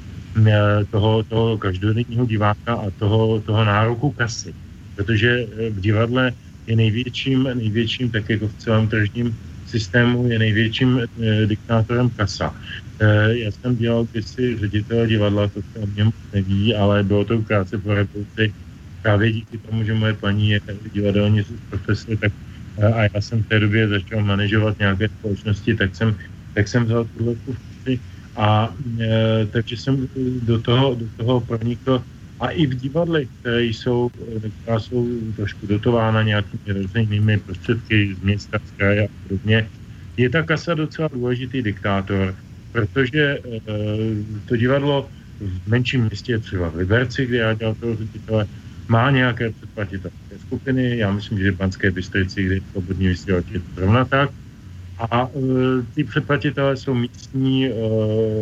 [0.91, 4.55] toho, toho každodenního diváka a toho, toho nároku kasy.
[4.95, 6.33] Protože eh, v divadle
[6.67, 9.37] je největším, největším, tak jako v celém tržním
[9.71, 11.07] systému je největším e,
[11.47, 12.55] diktátorem kasa.
[12.99, 17.25] E, já jsem dělal kdysi ředitele divadla, to se o mě moc neví, ale bylo
[17.25, 18.55] to krátce po revoluci.
[19.03, 20.61] Právě díky tomu, že moje paní je
[20.93, 22.33] divadelní profesor, tak
[22.79, 26.17] e, a já jsem v té době začal manažovat nějaké společnosti, tak jsem,
[26.55, 28.01] tak jsem vzal tuhle funkci
[28.37, 30.09] a e, takže jsem
[30.43, 32.03] do toho, do toho pronikl
[32.41, 34.11] a i v divadlech, které jsou,
[34.63, 39.69] která jsou trošku dotována nějakými různými prostředky z města, z kraje a podobně,
[40.17, 42.35] je ta kasa docela důležitý diktátor,
[42.73, 43.61] protože e,
[44.49, 45.09] to divadlo
[45.41, 48.47] v menším městě, třeba v Liberci, kde já dělal toho ředitele,
[48.89, 53.61] má nějaké předplatitelské skupiny, já myslím, že v Banské Bystrici, kde je svobodní vysílač, je
[53.61, 54.31] to zrovna tak.
[55.01, 55.31] A e,
[55.95, 57.73] ty předplatitelé jsou místní e,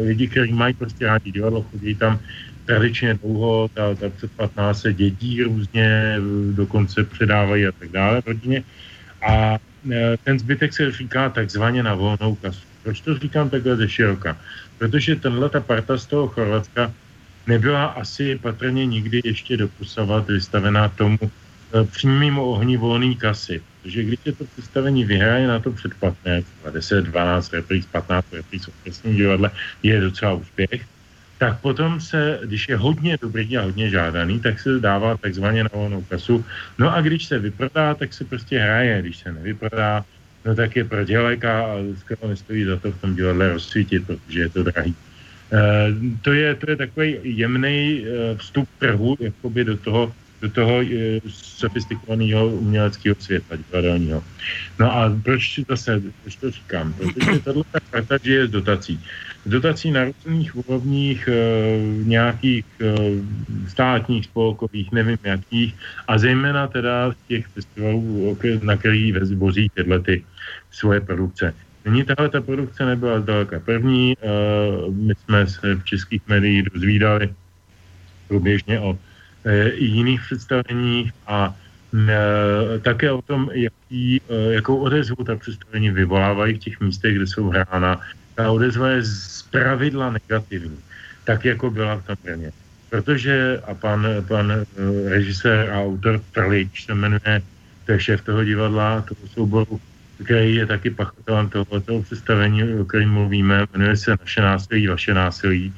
[0.03, 2.19] lidi, kteří mají prostě rádi divadlo, chodí tam
[2.65, 6.17] tradičně dlouho, ta, ta předplatná se dědí různě,
[6.53, 8.63] dokonce předávají a tak dále rodině.
[9.23, 9.59] A
[9.91, 12.67] e, ten zbytek se říká takzvaně na volnou kasu.
[12.83, 14.37] Proč to říkám takhle ze široka?
[14.79, 16.93] Protože tenhle ta parta z toho Chorvatska
[17.47, 21.19] nebyla asi patrně nikdy ještě doposavat vystavená tomu
[21.91, 23.63] přímému ohni volné kasy.
[23.83, 28.69] Protože když je to představení vyhraje na to předplatné, 10, 12 repríz, 15 repríz
[29.05, 29.51] v divadle,
[29.83, 30.85] je docela úspěch,
[31.39, 35.71] tak potom se, když je hodně dobrý a hodně žádaný, tak se dává takzvaně na
[35.73, 36.45] volnou kasu.
[36.79, 39.03] No a když se vyprodá, tak se prostě hraje.
[39.03, 40.05] Když se nevyprodá,
[40.45, 44.49] no tak je prodělek a skoro nestojí za to v tom divadle rozsvítit, protože je
[44.49, 44.95] to drahý.
[45.53, 50.83] E, to, je, to je takový jemný e, vstup trhu jakoby do toho, do toho
[50.83, 54.25] e, sofistikovaného uměleckého světa divadelního.
[54.79, 56.93] No a proč zase, proč to říkám?
[56.93, 59.01] Protože tato karta žije z dotací.
[59.47, 61.35] dotací na různých úrovních e,
[62.05, 62.85] nějakých e,
[63.69, 65.75] státních, spolkových, nevím jakých,
[66.09, 70.25] a zejména teda těch festivalů, na který vozí tyhle ty
[70.71, 71.55] svoje produkce.
[71.85, 74.13] Nyní tahle ta produkce nebyla zdaleka první.
[74.13, 74.17] E,
[74.91, 77.35] my jsme se v českých médiích dozvídali
[78.29, 78.99] průběžně o
[79.75, 81.55] i jiných představeních a
[82.09, 87.27] e, také o tom, jaký, e, jakou odezvu ta představení vyvolávají v těch místech, kde
[87.27, 88.01] jsou hrána.
[88.35, 90.79] Ta odezva je z pravidla negativní,
[91.25, 92.51] tak jako byla v tom Brně.
[92.91, 94.53] Protože, a pan, pan
[95.09, 97.43] režisér a autor Trlič se jmenuje,
[97.87, 99.81] to je šéf toho divadla, toho souboru,
[100.25, 105.75] který je taky pachatelem tohoto představení, o kterém mluvíme, jmenuje se Naše násilí, vaše násilí,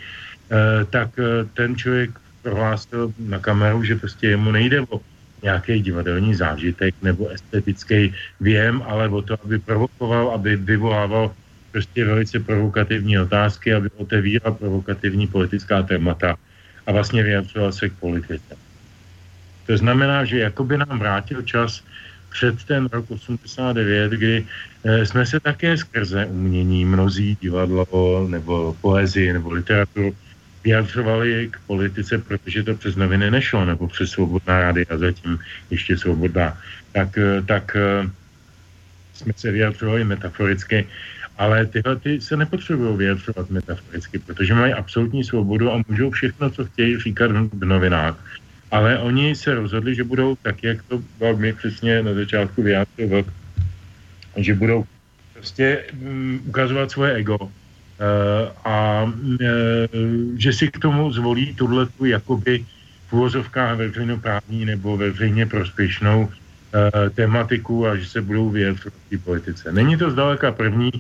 [0.90, 1.08] tak
[1.54, 2.10] ten člověk
[2.42, 5.00] prohlásil na kameru, že prostě jemu nejde o
[5.42, 11.32] nějaký divadelní zážitek nebo estetický věm, ale o to, aby provokoval, aby vyvolával
[11.72, 16.36] prostě velice provokativní otázky, aby otevíral provokativní politická témata
[16.86, 18.56] a vlastně vyjadřoval se k politice.
[19.66, 21.82] To znamená, že jakoby nám vrátil čas
[22.30, 24.46] před ten rok 89, kdy
[24.84, 27.86] eh, jsme se také skrze umění, mnozí divadlo
[28.28, 30.16] nebo poezii nebo literaturu
[30.64, 35.38] vyjadřovali k politice, protože to přes noviny nešlo, nebo přes svobodná rády a zatím
[35.70, 36.58] ještě svobodná,
[36.92, 38.10] tak, eh, tak eh,
[39.14, 40.86] jsme se vyjadřovali metaforicky,
[41.38, 46.64] ale tyhle ty se nepotřebují vyjadřovat metaforicky, protože mají absolutní svobodu a můžou všechno, co
[46.64, 48.16] chtějí říkat v novinách.
[48.70, 53.24] Ale oni se rozhodli, že budou tak, jak to velmi přesně na začátku vyjádřil
[54.36, 54.84] že budou
[55.34, 57.50] prostě um, ukazovat svoje ego,
[58.64, 59.04] a
[59.40, 59.88] eh,
[60.36, 62.64] že si k tomu zvolí tuhle tu jakoby
[63.08, 69.72] v úvozovkách veřejnoprávní nebo veřejně prospěšnou eh, tematiku a že se budou vyjadřovat v politice.
[69.72, 70.90] Není to zdaleka první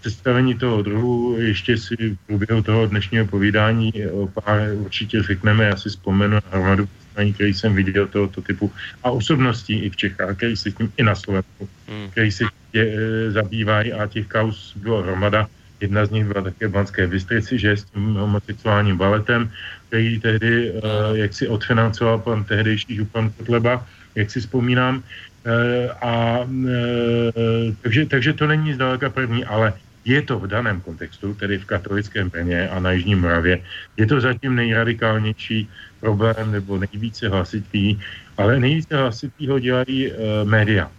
[0.00, 5.76] představení toho druhu, ještě si v průběhu toho dnešního povídání o pár určitě řekneme, já
[5.76, 10.36] si vzpomenu na hromadu představení, který jsem viděl tohoto typu a osobností i v Čechách,
[10.36, 12.10] který se tím i na Slovensku, hmm.
[12.10, 15.48] který se tě, e, zabývají a těch kaus bylo hromada.
[15.82, 19.50] Jedna z nich byla také v Banské Bystrici, že s tím homosexuálním baletem,
[19.88, 20.78] který tehdy, uh,
[21.12, 25.02] jak si odfinancoval pan tehdejší župan Kotleba, jak si vzpomínám.
[25.02, 31.34] Uh, a uh, takže, takže to není zdaleka první, ale je to v daném kontextu,
[31.34, 33.58] tedy v katolickém Brně a na Jižní Moravě,
[33.96, 35.68] je to zatím nejradikálnější
[36.00, 37.98] problém nebo nejvíce hlasitý,
[38.38, 40.16] ale nejvíce hlasitý ho dělají uh,
[40.46, 40.90] média.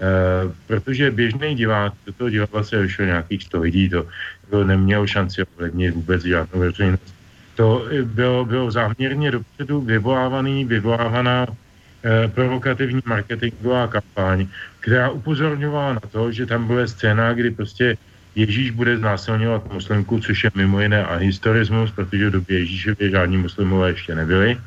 [0.00, 4.06] Eh, protože běžný divák, do toho divadla se vyšlo nějakých 100 lidí, to,
[4.50, 7.14] to neměl šanci ovlivnit vůbec žádnou veřejnost.
[7.54, 14.46] To bylo, bylo záměrně dopředu vyvolávaný, vyvolávaná eh, provokativní marketingová kampaň,
[14.80, 17.96] která upozorňovala na to, že tam byla scéna, kdy prostě
[18.34, 23.36] Ježíš bude znásilňovat muslimku, což je mimo jiné a historismus, protože v době Ježíšově žádní
[23.36, 24.58] muslimové ještě nebyli.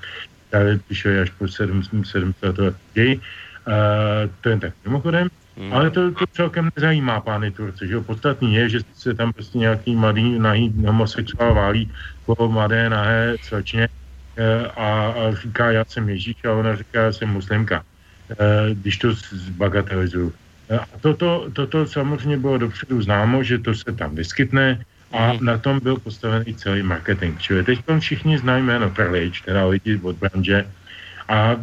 [0.49, 3.13] Tady přišli až po 700 let Uh,
[4.41, 5.27] to jen tak mimochodem.
[5.57, 5.73] Hmm.
[5.73, 9.95] Ale to, to celkem nezajímá pány Turci, že Podstatný je, že se tam prostě nějaký
[9.95, 11.91] mladý nahý homosexuál válí
[12.25, 17.11] po mladé nahé slečně uh, a, a říká, já jsem Ježíš a ona říká, já
[17.11, 17.83] jsem muslimka,
[18.29, 18.35] uh,
[18.73, 20.33] když to zbagatelizuju.
[20.79, 25.45] A toto, toto samozřejmě bylo dopředu známo, že to se tam vyskytne a hmm.
[25.45, 27.39] na tom byl postavený celý marketing.
[27.39, 30.65] Čili teď všichni znají jméno Perlič, teda lidi od branže,
[31.27, 31.55] a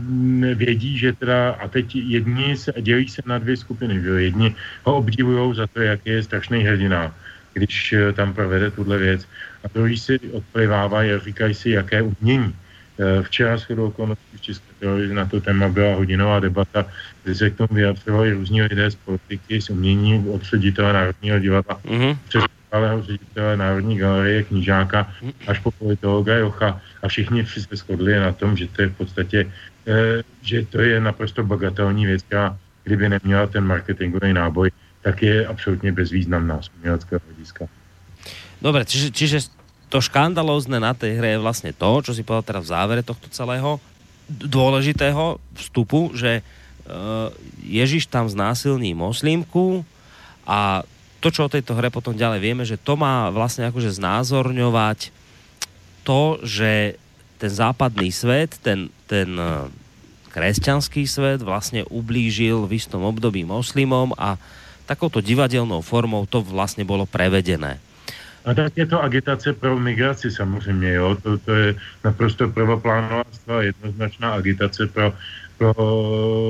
[0.55, 4.96] vědí, že teda, a teď jedni se dělí se na dvě skupiny, že jedni ho
[4.96, 7.14] obdivují za to, jak je strašný hrdina,
[7.53, 9.29] když eh, tam provede tuhle věc,
[9.64, 12.55] a druhý si odplivávají a říkají si, jaké umění.
[12.98, 16.87] Eh, včera s chodou okolností v České televizi na to téma byla hodinová debata,
[17.25, 21.81] kde se k tomu vyjadřovali různí lidé z politiky, z umění od ředitele Národního divadla
[21.85, 22.16] mm-hmm.
[22.29, 25.12] přes bývalého ředitele Národní galerie knížáka
[25.46, 29.38] až po politologa Jocha a všichni se shodli na tom, že to je v podstatě,
[29.87, 34.70] eh, že to je naprosto bagatelní věc, která kdyby neměla ten marketingový náboj,
[35.02, 37.68] tak je absolutně bezvýznamná z uměleckého hlediska.
[38.62, 39.38] Dobre, čiže, čiže
[39.90, 43.26] to škandalózne na tej hre je vlastne to, čo si povedal teraz v závere tohto
[43.26, 43.82] celého
[44.30, 47.35] dôležitého vstupu, že uh,
[47.66, 49.82] Ježiš tam znásilní moslimku
[50.46, 50.87] a
[51.22, 55.14] to, čo o tejto hre potom ďalej vieme, že to má vlastne akože znázorňovať
[56.02, 56.98] to, že
[57.38, 59.70] ten západný svet, ten, ten eh,
[60.35, 64.35] kresťanský svet vlastne ublížil v istom období moslimom a
[64.90, 67.79] takouto divadelnou formou to vlastne bolo prevedené.
[68.42, 71.14] A tak je to agitace pro migraci samozřejmě, jo.
[71.23, 71.68] To, to je
[72.04, 73.23] naprosto prvoplánová
[73.60, 75.14] jednoznačná agitace pro,
[75.58, 75.75] pro,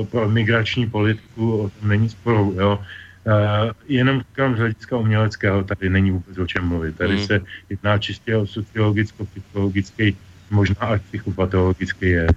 [0.09, 2.79] pro migrační politiku, o tom není sporu, jo.
[3.23, 6.97] Uh, jenom říkám z hlediska uměleckého, tady není vůbec o čem mluvit.
[6.97, 7.25] Tady hmm.
[7.25, 10.15] se jedná čistě o sociologicko-psychologický,
[10.51, 12.27] možná až psychopatologický je.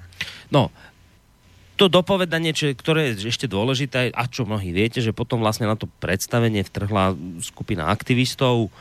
[0.51, 0.70] No,
[1.76, 5.76] to dopovedanie, čo, ktoré je ešte dôležité, a čo mnohí viete, že potom vlastne na
[5.76, 7.12] to predstavenie vtrhla
[7.45, 8.72] skupina aktivistov,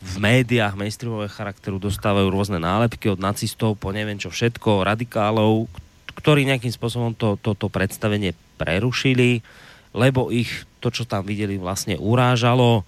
[0.00, 5.68] v médiách mainstreamového charakteru dostávajú rôzne nálepky od nacistov po neviem čo všetko, radikálov,
[6.16, 9.44] ktorí nejakým spôsobom to, to, to predstavenie prerušili,
[9.90, 12.86] lebo ich to, čo tam videli, vlastne urážalo.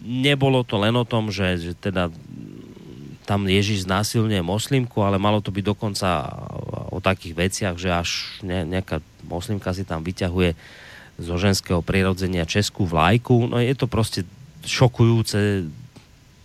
[0.00, 2.12] Nebolo to len o tom, že, že teda
[3.26, 6.08] tam Ježiš znásilňuje moslimku, ale malo to byť dokonca
[6.94, 8.10] o takých veciach, že až
[8.46, 10.54] ne, nejaká moslimka si tam vyťahuje
[11.18, 13.50] zo ženského prirodzenia českú vlajku.
[13.50, 14.22] No je to proste
[14.62, 15.66] šokujúce,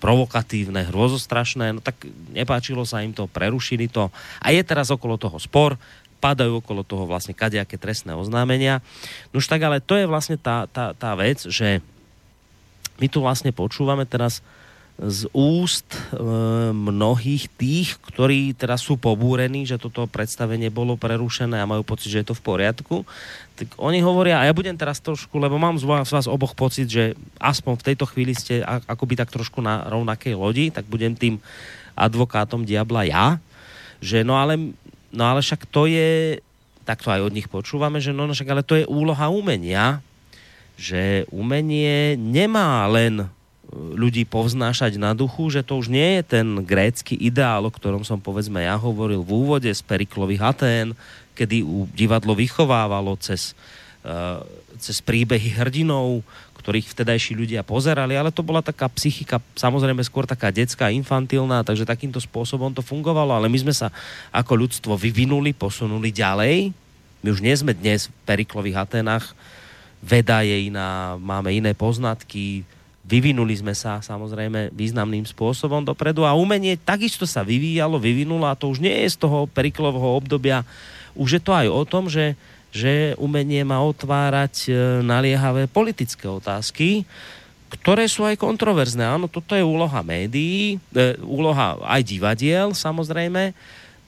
[0.01, 4.09] provokatívne, hrozostrašné, no tak nepáčilo sa im to, prerušili to
[4.41, 5.77] a je teraz okolo toho spor,
[6.21, 8.85] padajú okolo toho vlastne kadejaké trestné oznámenia.
[9.33, 11.81] No už tak ale to je vlastne tá, tá, tá vec, že
[13.01, 14.45] my tu vlastne počúvame teraz
[15.01, 16.21] z úst e,
[16.69, 22.21] mnohých tých, ktorí teraz sú pobúrení, že toto predstavenie bolo prerušené a majú pocit, že
[22.21, 22.97] je to v poriadku,
[23.57, 26.53] tak oni hovoria, a ja budem teraz trošku, lebo mám z vás, z vás oboch
[26.53, 31.17] pocit, že aspoň v tejto chvíli ste akoby tak trošku na rovnakej lodi, tak budem
[31.17, 31.41] tým
[31.97, 33.25] advokátom diabla ja,
[34.01, 34.73] že no ale,
[35.11, 36.39] no ale však to je,
[36.87, 39.99] tak to aj od nich počúvame, že no, no však ale to je úloha umenia,
[40.79, 43.29] že umenie nemá len
[43.71, 48.19] ľudí povznášať na duchu, že to už nie je ten grécky ideál, o ktorom som
[48.19, 50.91] povedzme ja hovoril v úvode z Periklových Atén,
[51.31, 51.63] kedy
[51.95, 53.55] divadlo vychovávalo cez,
[54.03, 54.43] uh,
[54.75, 56.19] cez príbehy hrdinov,
[56.61, 61.89] ktorých vtedajší ľudia pozerali, ale to bola taká psychika, samozrejme skôr taká detská, infantilná, takže
[61.89, 63.89] takýmto spôsobom to fungovalo, ale my sme sa
[64.29, 66.69] ako ľudstvo vyvinuli, posunuli ďalej.
[67.25, 69.33] My už nie sme dnes v Periklových Atenách,
[70.01, 72.65] veda je iná, máme iné poznatky,
[73.05, 78.69] vyvinuli sme sa samozrejme významným spôsobom dopredu a umenie takisto sa vyvíjalo, vyvinulo a to
[78.69, 80.61] už nie je z toho periklového obdobia.
[81.17, 82.39] Už je to aj o tom, že,
[82.71, 84.71] že umenie má otvárať e,
[85.03, 87.03] naliehavé politické otázky,
[87.71, 89.03] ktoré sú aj kontroverzné.
[89.03, 93.51] Áno, toto je úloha médií, e, úloha aj divadiel samozrejme,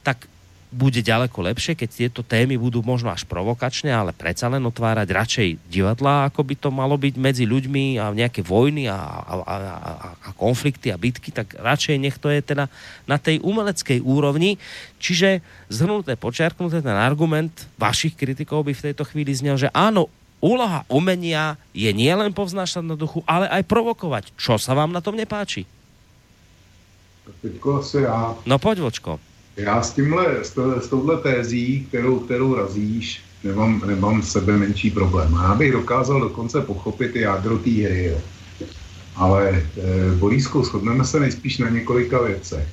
[0.03, 0.28] tak
[0.74, 5.47] bude ďaleko lepšie, keď tieto témy budú možno až provokačné, ale predsa len otvárať radšej
[5.69, 9.55] divadla, ako by to malo byť medzi ľuďmi a nejaké vojny a, a, a,
[10.17, 12.65] a konflikty a bitky, tak radšej nech to je teda
[13.05, 14.57] na tej umeleckej úrovni.
[14.97, 20.09] Čiže zhrnuté, počiarknuté, ten argument vašich kritikov by v tejto chvíli znel, že áno,
[20.43, 24.34] úloha umenia je nielen povznášať na duchu, ale aj provokovať.
[24.36, 25.69] Čo sa vám na tom nepáči?
[28.43, 29.33] No poď, Vočko.
[29.58, 35.34] Já s tímhle, s, s touhle tézí, kterou, kterou razíš, nemám, nemám sebe menší problém.
[35.43, 38.06] Já bych dokázal dokonce pochopit jádro té hry.
[38.06, 38.18] Jo.
[39.16, 42.68] Ale e, Borísku, shodneme se nejspíš na několika věcech.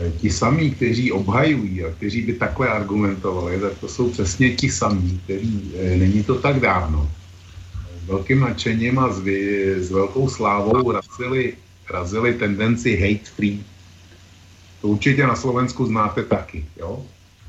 [0.00, 4.70] E, ti samí, kteří obhajují a kteří by takhle argumentovali, tak to jsou přesně ti
[4.70, 7.10] samí, kteří, e, není to tak dávno,
[8.06, 9.22] velkým nadšením a s,
[9.76, 11.54] s velkou slávou razili,
[11.90, 13.73] razili tendenci hate free
[14.84, 17.02] to určitě na Slovensku znáte taky, jo?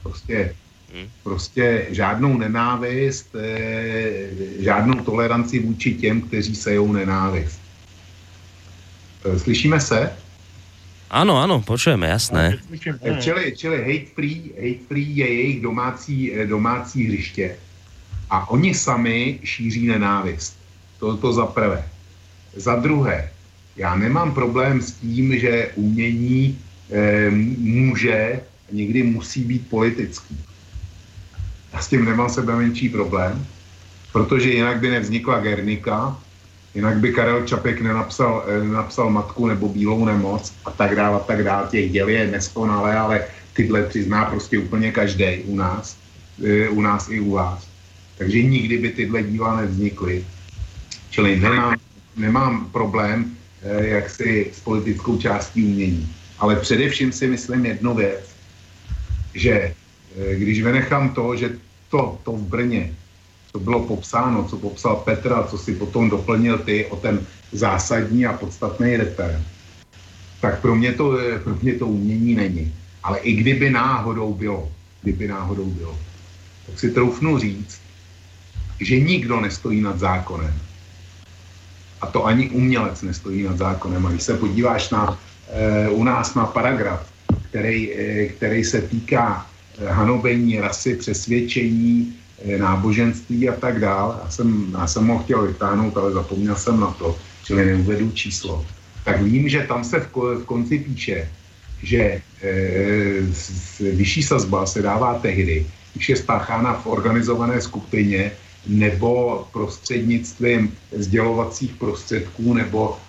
[0.04, 0.56] Prostě,
[0.96, 1.08] hmm.
[1.24, 7.60] prostě žádnou nenávist, eh, žádnou toleranci vůči těm, kteří sejou nenávist.
[9.26, 10.16] Eh, slyšíme se?
[11.12, 12.56] Ano, ano, počujeme, jasné.
[13.04, 17.60] Eh, čili, čili hate, free, hate free je jejich domácí, domácí hřiště.
[18.32, 20.56] A oni sami šíří nenávist.
[21.04, 21.84] To, to za prvé.
[22.56, 23.28] Za druhé,
[23.76, 26.64] já nemám problém s tím, že umění
[27.58, 30.38] může, někdy musí být politický.
[31.74, 33.46] Já s tím nemám sebe menší problém,
[34.12, 36.18] protože jinak by nevznikla Gernika,
[36.76, 41.20] jinak by Karel Čapek nenapsal, eh, nenapsal matku nebo bílou nemoc a tak dále a
[41.20, 41.68] tak dále.
[41.68, 45.98] Těch děl je neskonalé, ale tyhle tři zná prostě úplně každý u nás,
[46.46, 47.68] eh, u nás i u vás.
[48.18, 50.24] Takže nikdy by tyhle díla nevznikly.
[51.10, 51.76] Čili nemám,
[52.16, 56.15] nemám problém jak si s politickou částí umění.
[56.40, 58.36] Ale především si myslím jednu věc,
[59.34, 61.50] že eh, když vynechám to, že
[61.90, 62.96] to, to v Brně,
[63.52, 68.34] co bylo popsáno, co popsal Petra, co si potom doplnil ty o ten zásadní a
[68.34, 69.42] podstatný reper,
[70.42, 72.74] tak pro mě to, eh, pro mě to umění není.
[73.04, 74.72] Ale i kdyby náhodou bylo,
[75.02, 76.00] kdyby náhodou bylo,
[76.66, 77.82] tak si troufnu říct,
[78.80, 80.54] že nikdo nestojí nad zákonem.
[82.02, 84.06] A to ani umělec nestojí nad zákonem.
[84.06, 85.18] A když se podíváš na
[85.90, 87.16] u nás má paragraf,
[87.56, 89.46] který, eh, který se týká
[89.80, 92.14] eh, hanobení rasy, přesvědčení,
[92.46, 94.20] náboženství a tak dál.
[94.24, 98.66] Já jsem, já jsem ho chtěl vytáhnout, ale zapomněl jsem na to, čili neuvedu číslo.
[99.04, 101.32] Tak vím, že tam se v, v konci píše,
[101.84, 102.22] že e,
[103.80, 108.32] vyšší sazba se dává tehdy, když je spáchána v organizované skupině
[108.68, 113.00] nebo prostřednictvím sdělovacích prostředků nebo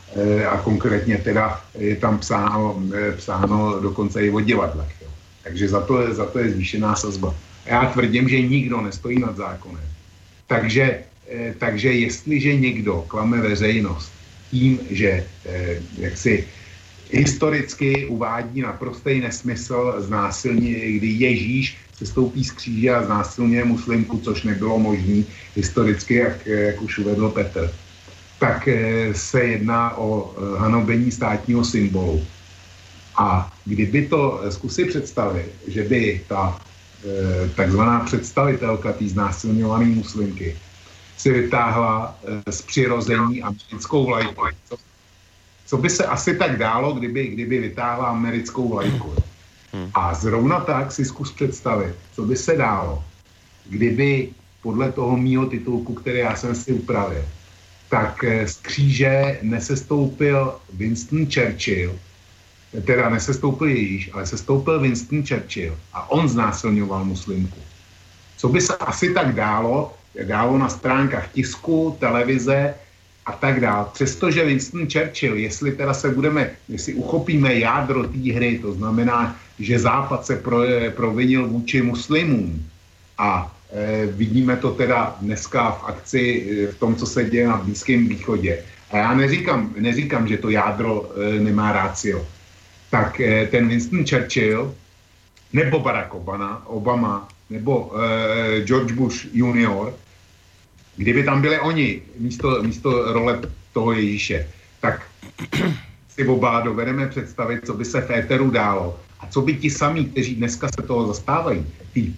[0.49, 4.93] a konkrétně teda je tam psáno, e, psáno dokonce i o divadlech.
[5.03, 5.09] Jo.
[5.43, 7.35] Takže za to, je, za to je zvýšená sazba.
[7.67, 9.83] Já tvrdím, že nikdo nestojí nad zákonem.
[10.47, 10.99] Takže,
[11.31, 14.13] eh, takže jestliže někdo klame veřejnost
[14.51, 16.45] tím, že eh, jak si
[17.11, 24.43] historicky uvádí naprostý nesmysl znásilní, kdy Ježíš se stoupí z kříže a znásilňuje muslimku, což
[24.43, 25.23] nebylo možné
[25.57, 27.71] historicky, jak, jak už uvedl Petr,
[28.39, 32.27] tak eh, se jedná o hanobení státního symbolu.
[33.17, 36.61] A kdyby to zkusí představit, že by ta
[37.07, 40.57] Eh, takzvaná představitelka té znásilňované muslimky
[41.17, 44.43] si vytáhla eh, z přirození americkou vlajku.
[45.67, 49.15] Co, by se asi tak dálo, kdyby, kdyby vytáhla americkou vlajku.
[49.95, 53.05] A zrovna tak si zkus představit, co by se dálo,
[53.67, 54.31] kdyby
[54.63, 57.25] podle toho mýho titulku, který já jsem si upravil,
[57.89, 61.99] tak eh, z kříže nesestoupil Winston Churchill,
[62.85, 67.61] teda nesestoupil Ježíš, ale sestoupil Winston Churchill a on znásilňoval muslimku.
[68.37, 72.75] Co by se asi tak dálo, dálo na stránkách tisku, televize
[73.27, 73.87] a tak dále.
[73.93, 79.79] Přestože Winston Churchill, jestli teda se budeme, jestli uchopíme jádro té hry, to znamená, že
[79.79, 80.59] Západ se pro,
[80.97, 82.67] provinil vůči muslimům
[83.19, 83.56] a
[84.07, 88.63] vidíme to teda dneska v akci e, v tom, co se děje na Blízkém východě.
[88.91, 92.27] A já neříkám, neříkám že to jádro e, nemá rácio
[92.91, 94.75] tak eh, ten Winston Churchill
[95.53, 99.95] nebo Barack Obama, Obama nebo eh, George Bush junior,
[100.97, 103.41] kdyby tam byli oni místo, místo role
[103.73, 104.49] toho Ježíše,
[104.81, 105.03] tak
[106.09, 110.05] si oba dovedeme představit, co by se v éteru dálo a co by ti samí,
[110.05, 112.15] kteří dneska se toho zastávají, ty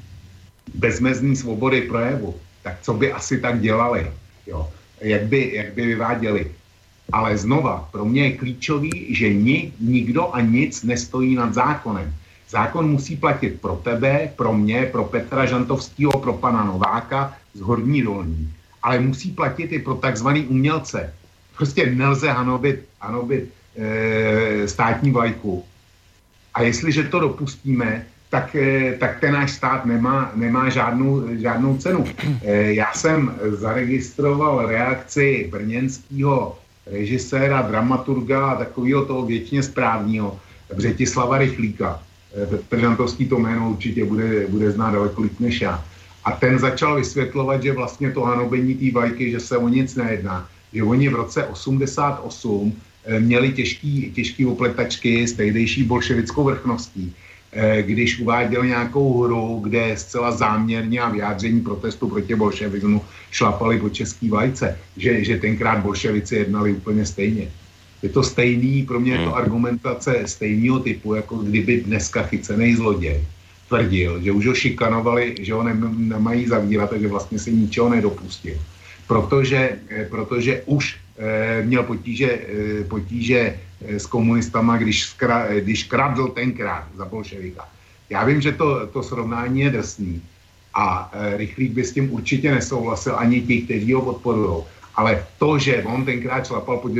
[0.74, 4.10] bezmezní svobody projevu, tak co by asi tak dělali,
[4.46, 4.68] jo?
[5.00, 6.50] Jak, by, jak by vyváděli.
[7.12, 12.14] Ale znova, pro mě je klíčový, že ni, nikdo a nic nestojí nad zákonem.
[12.48, 18.02] Zákon musí platit pro tebe, pro mě, pro Petra Žantovského, pro pana Nováka z Horní
[18.02, 18.52] dolní.
[18.82, 21.14] Ale musí platit i pro takzvaný umělce.
[21.56, 25.64] Prostě nelze hanobit, hanobit e, státní vlajku.
[26.54, 32.04] A jestliže to dopustíme, tak, e, tak ten náš stát nemá, nemá žádnou, žádnou cenu.
[32.42, 36.58] E, já jsem zaregistroval reakci brněnského
[36.90, 40.38] režiséra, dramaturga a takového toho většině správního,
[40.74, 42.02] Břetislava Rychlíka.
[42.42, 45.84] Eh, Petržantovský to jméno určitě bude, bude znát daleko líp než já.
[46.24, 50.48] A ten začal vysvětlovat, že vlastně to hanobení té vlajky, že se o nic nejedná.
[50.72, 52.72] Že oni v roce 88
[53.04, 57.27] eh, měli těžký, těžký opletačky s tehdejší bolševickou vrchností Eh,
[57.80, 64.28] když uváděl nějakou hru, kde zcela záměrně a vyjádření protestu proti bolševismu šlapali po český
[64.28, 67.48] vlajce, že, že tenkrát bolševici jednali úplně stejně.
[68.02, 69.34] Je to stejný, pro mě je to hmm.
[69.34, 73.24] argumentace stejného typu, jako kdyby dneska chycený zloděj
[73.68, 75.62] tvrdil, že už ho šikanovali, že ho
[75.96, 78.56] nemají zavírat, takže vlastně se ničeho nedopustil.
[79.06, 86.28] Protože, eh, protože už eh, měl potíže, eh, potíže s komunistama, když, skra, když kradl
[86.28, 87.68] tenkrát za bolševika.
[88.10, 90.22] Já vím, že to, to srovnání je drsný
[90.74, 94.64] a Rychlík by s tím určitě nesouhlasil ani ti, kteří ho podporují.
[94.94, 96.90] Ale to, že on tenkrát šlapal po,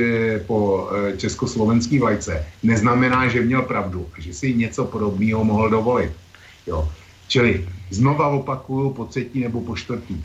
[0.47, 6.13] po československý vlajce, neznamená, že měl pravdu a že si něco podobného mohl dovolit.
[6.67, 6.89] Jo.
[7.29, 10.23] Čili znova opakuju po třetí nebo po čtvrtý.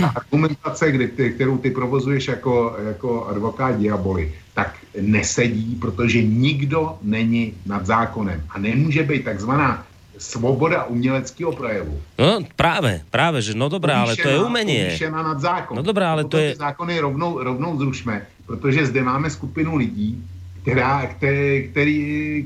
[0.00, 6.96] Ta argumentace, kdy ty, kterou ty provozuješ jako, jako advokát diaboli, tak nesedí, protože nikdo
[7.02, 8.42] není nad zákonem.
[8.48, 9.84] A nemůže být takzvaná
[10.18, 12.00] svoboda uměleckého projevu.
[12.18, 14.88] No právě, právě, že no dobré, ale to je umění.
[15.10, 15.76] nad zákon.
[15.76, 16.56] No dobré, ale to je...
[16.56, 20.24] Zákony rovnou, rovnou zrušme, protože zde máme skupinu lidí,
[20.62, 21.98] která, který, který,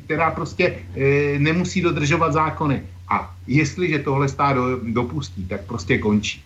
[0.04, 2.82] která prostě e, nemusí dodržovat zákony.
[3.08, 6.42] A jestliže tohle stát do, dopustí, tak prostě končí.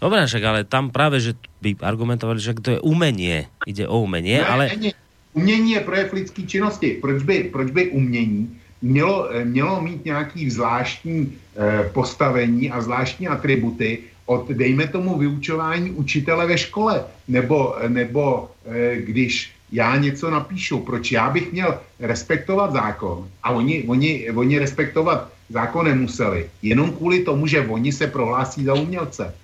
[0.00, 1.32] Dobre, však ale tam právě, že
[1.62, 4.70] by argumentovali, že to je umění, jde o umění, ne, ale...
[4.80, 4.90] Ne,
[5.32, 6.98] umění je projev lidské činnosti.
[7.00, 13.98] Proč by, proč by umění mělo, mělo mít nějaký zvláštní eh, postavení a zvláštní atributy
[14.26, 21.12] od, dejme tomu, vyučování učitele ve škole, nebo, nebo eh, když já něco napíšu, proč
[21.12, 26.50] já bych měl respektovat zákon a oni, oni, oni respektovat zákon nemuseli.
[26.62, 29.34] Jenom kvůli tomu, že oni se prohlásí za umělce.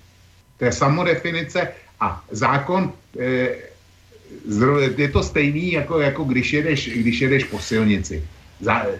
[0.59, 3.55] To je samodefinice a zákon, e,
[4.97, 8.23] je to stejný, jako, jako když, jedeš, když jedeš po silnici.
[8.59, 8.93] Za, e,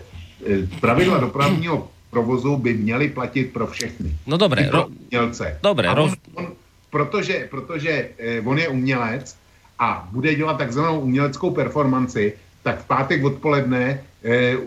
[0.79, 4.15] pravidla dopravního provozu by měly platit pro všechny.
[4.27, 4.67] No dobré.
[4.67, 5.59] pro umělce.
[5.63, 5.89] Dobré.
[5.89, 6.13] On, roz...
[6.33, 6.47] on,
[6.89, 9.35] protože, protože e, on je umělec
[9.79, 12.33] a bude dělat takzvanou uměleckou performanci,
[12.63, 14.03] tak v pátek odpoledne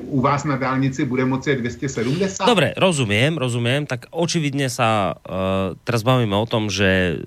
[0.09, 2.49] u vás na dálnici bude moci 270.
[2.49, 3.85] Dobre, rozumiem, rozumiem.
[3.85, 7.21] Tak očividne sa e, teraz bavíme o tom, že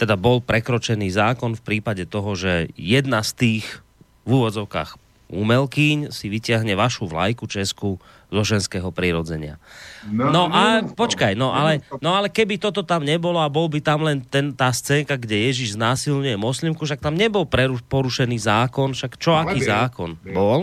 [0.00, 3.66] teda bol prekročený zákon v prípade toho, že jedna z tých
[4.24, 4.96] v úvodzovkách
[5.28, 8.00] umelkyň si vyťahne vašu vlajku Česku
[8.34, 9.62] zo ženského prírodzenia.
[10.10, 13.78] No, no a počkaj, no ale, no ale keby toto tam nebolo a bol by
[13.78, 18.90] tam len ten, tá scénka, kde Ježiš znásilňuje moslimku, však tam nebol preru, porušený zákon,
[18.96, 20.10] však čo, ale aký byl, zákon?
[20.18, 20.34] Byl.
[20.34, 20.60] Bol?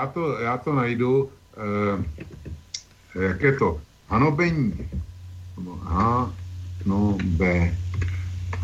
[0.00, 2.04] Já, to, já to najdu, uh,
[3.22, 4.88] jak je to, hanobení,
[6.86, 7.18] no,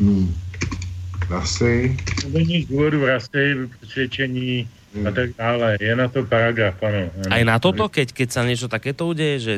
[0.01, 0.34] hm,
[1.30, 1.97] rasy.
[2.22, 4.68] Hanobení z důvodu rasy, přesvědčení,
[5.09, 5.76] a tak dále.
[5.80, 7.12] Je na to paragraf, ano.
[7.28, 9.55] Aj na toto, keď, keď sa niečo takéto udeje, že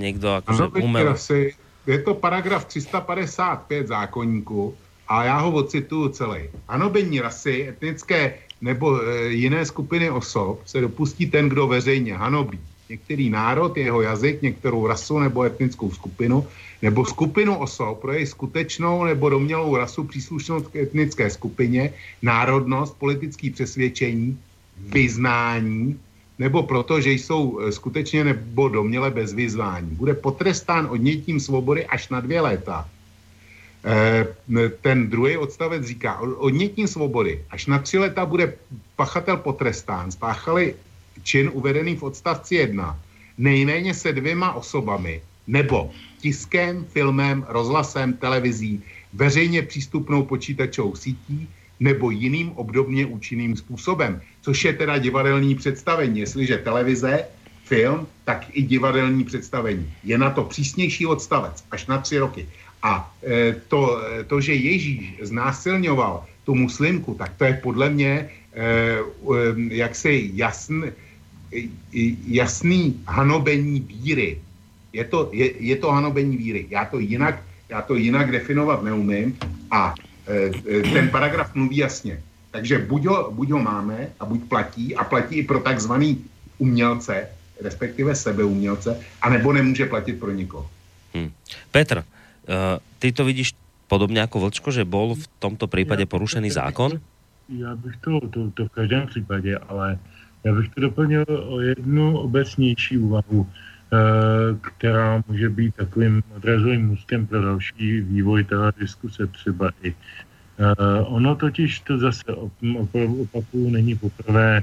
[0.00, 1.12] niekto akože umel...
[1.12, 1.52] Asi,
[1.84, 4.72] je to paragraf 355 zákonníku
[5.08, 6.48] a já ho ocituju celý.
[6.68, 13.30] Hanobení rasy, etnické nebo e, jiné skupiny osob se dopustí ten, kdo veřejně hanobí některý
[13.30, 16.46] národ, jeho jazyk, některou rasu nebo etnickou skupinu,
[16.82, 21.92] nebo skupinu osob pro její skutečnou nebo domělou rasu příslušnost k etnické skupině,
[22.22, 24.38] národnost, politický přesvědčení,
[24.78, 26.00] vyznání,
[26.38, 29.90] nebo proto, že jsou e, skutečně nebo doměle bez vyzvání.
[29.90, 32.88] Bude potrestán odnětím svobody až na dvě léta.
[33.84, 34.26] E,
[34.80, 38.54] ten druhý odstavec říká, odnětím svobody až na tři léta bude
[38.96, 40.10] pachatel potrestán.
[40.10, 40.74] Spáchali
[41.22, 42.98] čin uvedený v odstavci 1
[43.38, 51.48] nejméně se dvěma osobami nebo tiskem, filmem, rozhlasem, televizí, veřejně přístupnou počítačovou sítí
[51.80, 56.20] nebo jiným obdobně účinným způsobem což je teda divadelní představení.
[56.20, 57.24] Jestliže televize,
[57.64, 59.92] film, tak i divadelní představení.
[60.04, 62.48] Je na to přísnější odstavec, až na tři roky.
[62.82, 68.28] A e, to, to, že Ježíš znásilňoval tu muslimku, tak to je podle mě e,
[68.54, 68.98] e,
[69.74, 70.84] jaksi jasn,
[72.26, 74.38] jasný hanobení víry.
[74.92, 76.66] Je to, je, je to hanobení víry.
[76.70, 79.36] Já to jinak, já to jinak definovat neumím
[79.70, 79.94] a
[80.26, 82.22] e, e ten paragraf mluví jasně.
[82.50, 86.24] Takže buď ho, buď ho máme a buď platí a platí i pro takzvaný
[86.58, 87.28] umělce,
[87.60, 90.70] respektive sebeumělce, anebo nemůže platit pro nikoho.
[91.14, 91.30] Hmm.
[91.70, 92.04] Petr,
[92.48, 92.54] uh,
[92.98, 93.54] ty to vidíš
[93.88, 97.00] podobně jako Vlčko, že bol v tomto případě porušený zákon?
[97.48, 99.98] Já bych to, to, to v každém případě, ale
[100.44, 103.96] já bych to doplnil o jednu obecnější úvahu, eh,
[104.60, 109.94] která může být takovým odrazovým můstkem pro další vývoj té diskuse třeba i
[110.58, 112.34] Uh, ono totiž to zase
[113.22, 114.62] opakuju, není poprvé,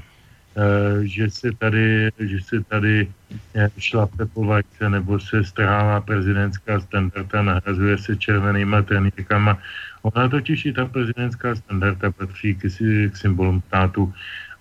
[1.02, 3.08] že se tady, že se tady
[3.54, 9.58] eh, šlape po vlajce nebo se strhává prezidentská standarda, nahrazuje se červenýma trenýrkama.
[10.02, 12.68] Ona totiž i ta prezidentská standarda patří k,
[13.10, 14.12] k symbolům státu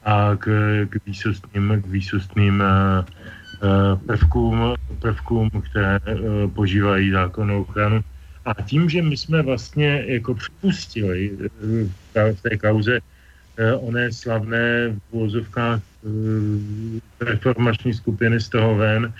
[0.03, 0.45] a k,
[0.89, 5.99] k výsostným, k výsostným uh, prvkům, prvkům, které
[6.53, 8.03] požívají zákonnou ochranu
[8.45, 11.31] a tím, že my jsme vlastně jako připustili
[12.15, 13.14] eh, v té kauze eh,
[13.79, 19.13] oné slavné v úvozovkách eh, reformační skupiny z toho ven,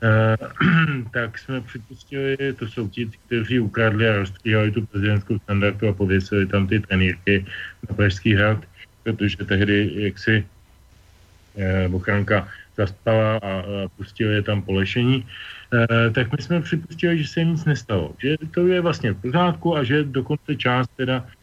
[1.12, 6.46] tak jsme připustili, to jsou ti, kteří ukradli a rozstříhali tu prezidentskou standardu a pověsili
[6.46, 7.44] tam ty trenýrky
[7.88, 8.64] na Pražský hrad,
[9.02, 10.46] protože tehdy jaksi
[11.88, 13.62] Bochránka zaspala a, a
[13.96, 15.26] pustili je tam polešení.
[15.70, 18.14] Eh, tak my jsme připustili, že se nic nestalo.
[18.18, 21.39] Že to je vlastně v pořádku a že dokonce část teda eh,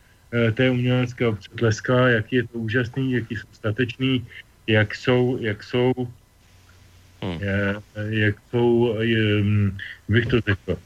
[0.53, 4.25] té umělecké obce tleská, jak je to úžasný, jaký jsou statečný,
[4.67, 5.93] jak jsou, jak jsou,
[7.21, 7.39] hmm.
[7.41, 7.75] Eh,
[8.09, 8.95] jak jsou,
[10.07, 10.77] bych to řekl,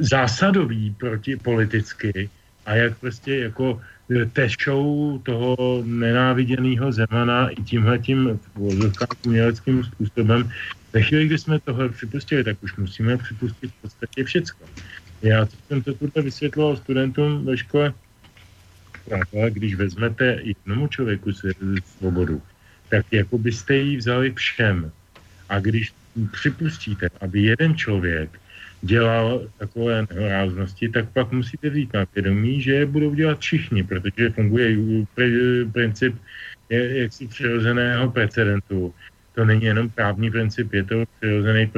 [0.00, 2.30] zásadový proti politicky
[2.66, 3.80] a jak prostě jako
[4.32, 8.40] tešou toho nenáviděného Zemana i tímhletím
[9.24, 10.50] uměleckým způsobem
[10.92, 14.64] ve chvíli, kdy jsme tohle připustili, tak už musíme připustit v podstatě všecko.
[15.22, 17.94] Já jsem to tuto vysvětloval studentům ve škole,
[19.48, 21.30] když vezmete jednomu člověku
[21.84, 22.42] svobodu,
[22.88, 24.92] tak jako byste ji vzali všem.
[25.48, 25.92] A když
[26.32, 28.40] připustíte, aby jeden člověk
[28.82, 34.30] dělal takové nehoráznosti, tak pak musíte vzít na vědomí, že je budou dělat všichni, protože
[34.30, 34.76] funguje
[35.72, 36.16] princip
[36.70, 38.94] jaksi přirozeného precedentu
[39.34, 41.70] to není jenom právní princip, je to přirozený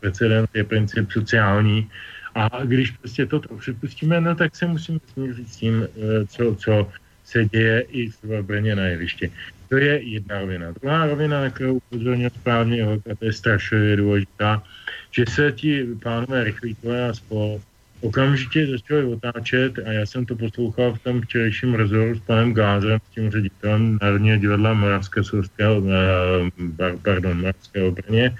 [0.00, 1.90] precedent, je princip sociální.
[2.34, 5.88] A když prostě toto připustíme, no tak se musíme smířit s tím,
[6.28, 6.90] co, co
[7.24, 9.32] se děje i v Brně na jevišti.
[9.68, 10.70] To je jedna rovina.
[10.80, 14.62] Druhá rovina, na kterou upozornil správně, a to je strašně důležitá,
[15.10, 17.60] že se ti pánové rychlíkové a spol
[18.00, 22.98] okamžitě začali otáčet a já jsem to poslouchal v tom včerejším rozhovoru s panem Gázem,
[23.10, 28.36] s tím ředitelem Národního divadla Moravské Surského, eh, pardon, Moravského Brně,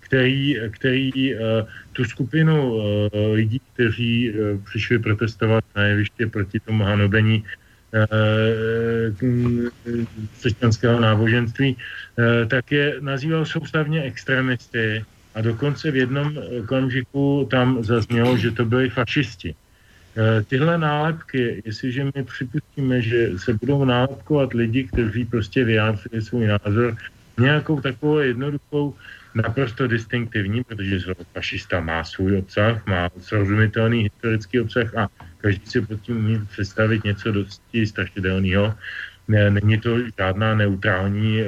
[0.00, 1.40] který, který uh,
[1.92, 2.82] tu skupinu uh,
[3.32, 4.34] lidí, kteří
[4.64, 7.44] přišli protestovat na jeviště proti tomu hanobení
[10.38, 11.76] křesťanského náboženství,
[12.48, 15.04] tak je nazýval soustavně extremisty
[15.34, 19.54] a dokonce v jednom okamžiku tam zaznělo, že to byli fašisti.
[20.16, 26.46] E, tyhle nálepky, jestliže my připustíme, že se budou nálepkovat lidi, kteří prostě vyjádřili svůj
[26.46, 26.96] názor
[27.38, 28.94] nějakou takovou jednoduchou,
[29.34, 35.08] naprosto distinktivní, protože fašista má svůj obsah, má srozumitelný historický obsah a
[35.38, 38.74] každý si pod tím umí představit něco dosti strašidelného.
[39.28, 41.40] Není to žádná neutrální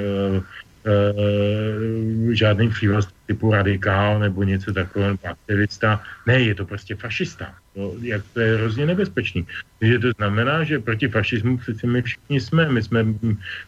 [0.85, 6.01] uh, žádný přívlast typu radikál nebo něco takového, aktivista.
[6.27, 7.53] Ne, je to prostě fašista.
[7.75, 9.47] No, jak to je hrozně nebezpečný.
[9.79, 12.69] Takže to znamená, že proti fašismu přeci my všichni jsme.
[12.69, 13.05] My jsme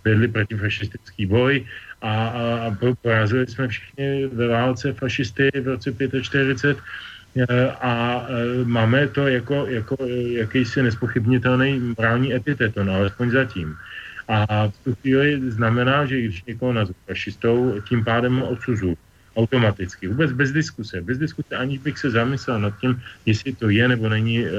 [0.03, 1.65] vedli protifašistický boj
[2.01, 5.91] a, a, a porazili jsme všichni ve válce fašisty v roce
[6.21, 6.77] 45
[7.35, 9.97] e, a e, máme to jako, jako
[10.27, 13.75] jakýsi nespochybnitelný morální epiteton, alespoň zatím.
[14.27, 18.57] A v tu chvíli znamená, že když někoho nazvu fašistou, tím pádem ho
[19.35, 23.87] automaticky, vůbec bez diskuse, bez diskuse, aniž bych se zamyslel nad tím, jestli to je
[23.87, 24.49] nebo není e,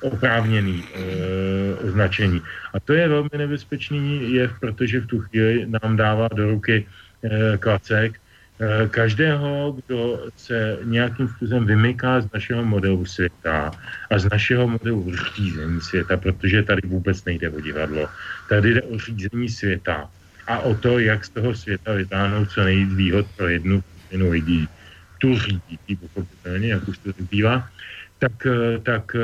[0.00, 2.42] oprávněný e, označení.
[2.74, 6.86] A to je velmi nebezpečný jev, protože v tu chvíli nám dává do ruky
[7.22, 8.20] e, klacek,
[8.90, 13.70] každého, kdo se nějakým způsobem vymyká z našeho modelu světa
[14.10, 18.08] a z našeho modelu řízení světa, protože tady vůbec nejde o divadlo.
[18.48, 20.10] Tady jde o řízení světa
[20.46, 24.68] a o to, jak z toho světa vytáhnout co nejvíc výhod pro jednu skupinu lidí.
[25.18, 27.68] Tu řídí, pochopitelně, jak už to bývá,
[28.18, 28.46] tak,
[28.82, 29.14] tak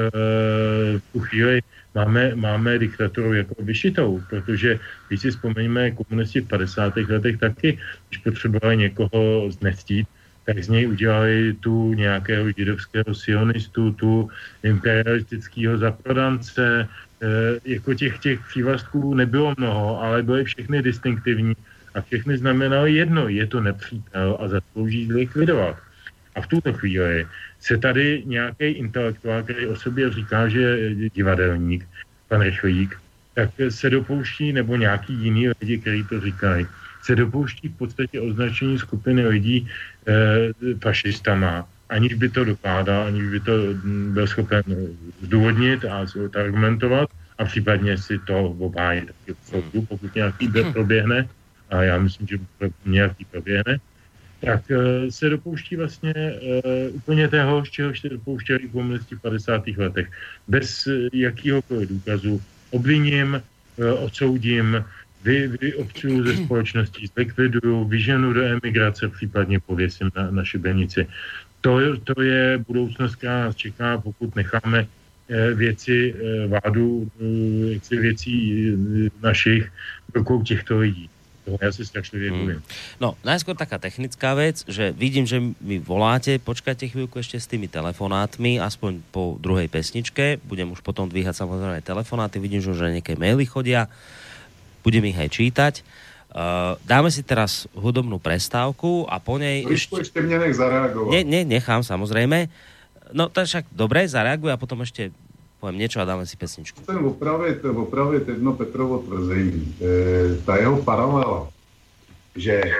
[0.99, 1.61] v tu chvíli
[1.97, 4.79] máme, máme diktaturu jako vyšitou, protože
[5.09, 6.97] když si vzpomeníme komunisti v 50.
[6.97, 7.79] letech taky,
[8.09, 10.07] když potřebovali někoho znestít,
[10.45, 14.29] tak z něj udělali tu nějakého židovského sionistu, tu
[14.63, 16.89] imperialistického zaprodance.
[17.19, 17.27] E,
[17.65, 21.57] jako těch, těch přívlastků nebylo mnoho, ale byly všechny distinktivní
[21.95, 25.77] a všechny znamenaly jedno, je to nepřítel a zaslouží likvidovat.
[26.37, 27.27] A v tuto chvíli
[27.61, 31.89] se tady nějaký intelektuál, který o sobě říká, že je divadelník,
[32.29, 32.99] pan Rychlík,
[33.35, 36.67] tak se dopouští, nebo nějaký jiný lidi, kteří to říkají,
[37.03, 39.69] se dopouští v podstatě označení skupiny lidí
[40.09, 44.65] e, fašistama, aniž by to dokládal, aniž by to mm, byl schopen
[45.23, 49.11] zdůvodnit a argumentovat a případně si to obhájit.
[49.89, 51.29] Pokud nějaký proběhne,
[51.71, 52.37] a já myslím, že
[52.87, 53.79] nějaký proběhne,
[54.41, 54.77] tak uh,
[55.09, 59.67] se dopouští vlastně uh, úplně tého, z čeho se dopouštěli komunisti v 50.
[59.77, 60.09] letech.
[60.49, 63.43] Bez uh, jakýhokoliv důkazu obviním,
[63.77, 64.85] uh, odsoudím,
[65.25, 71.07] vy, vy občuju ze společnosti, zlikviduju, vyženu do emigrace, případně pověsím na, na šibenici.
[71.61, 74.87] To, to je budoucnost, která nás čeká, pokud necháme
[75.55, 76.15] věci
[76.47, 77.11] vádu,
[77.91, 78.73] věcí
[79.23, 79.73] našich
[80.15, 81.11] rukou těchto lidí
[81.47, 82.59] ja si strašne hmm.
[82.99, 87.71] No, najskôr taká technická vec, že vidím, že mi voláte, počkajte chvíľku ešte s tými
[87.71, 93.15] telefonátmi, aspoň po druhej pesničke, budem už potom dvíhať samozrejme telefonáty, vidím, že už nejaké
[93.15, 93.87] maily chodia,
[94.83, 95.75] budem ich aj čítať.
[96.37, 99.65] Uh, dáme si teraz hudobnú prestávku a po nej...
[99.65, 101.11] No, ešte, ešte mne nech zareagovať.
[101.15, 102.53] Ne, ne, nechám samozrejme.
[103.15, 105.15] No tak však dobre, zareaguj a potom ešte
[105.67, 106.83] povím něco a dáme si pesničku.
[106.83, 109.75] Chcem opravit, opravit jedno Petrovo tvrzení.
[109.83, 111.51] E, ta jeho paralela,
[112.37, 112.73] že e,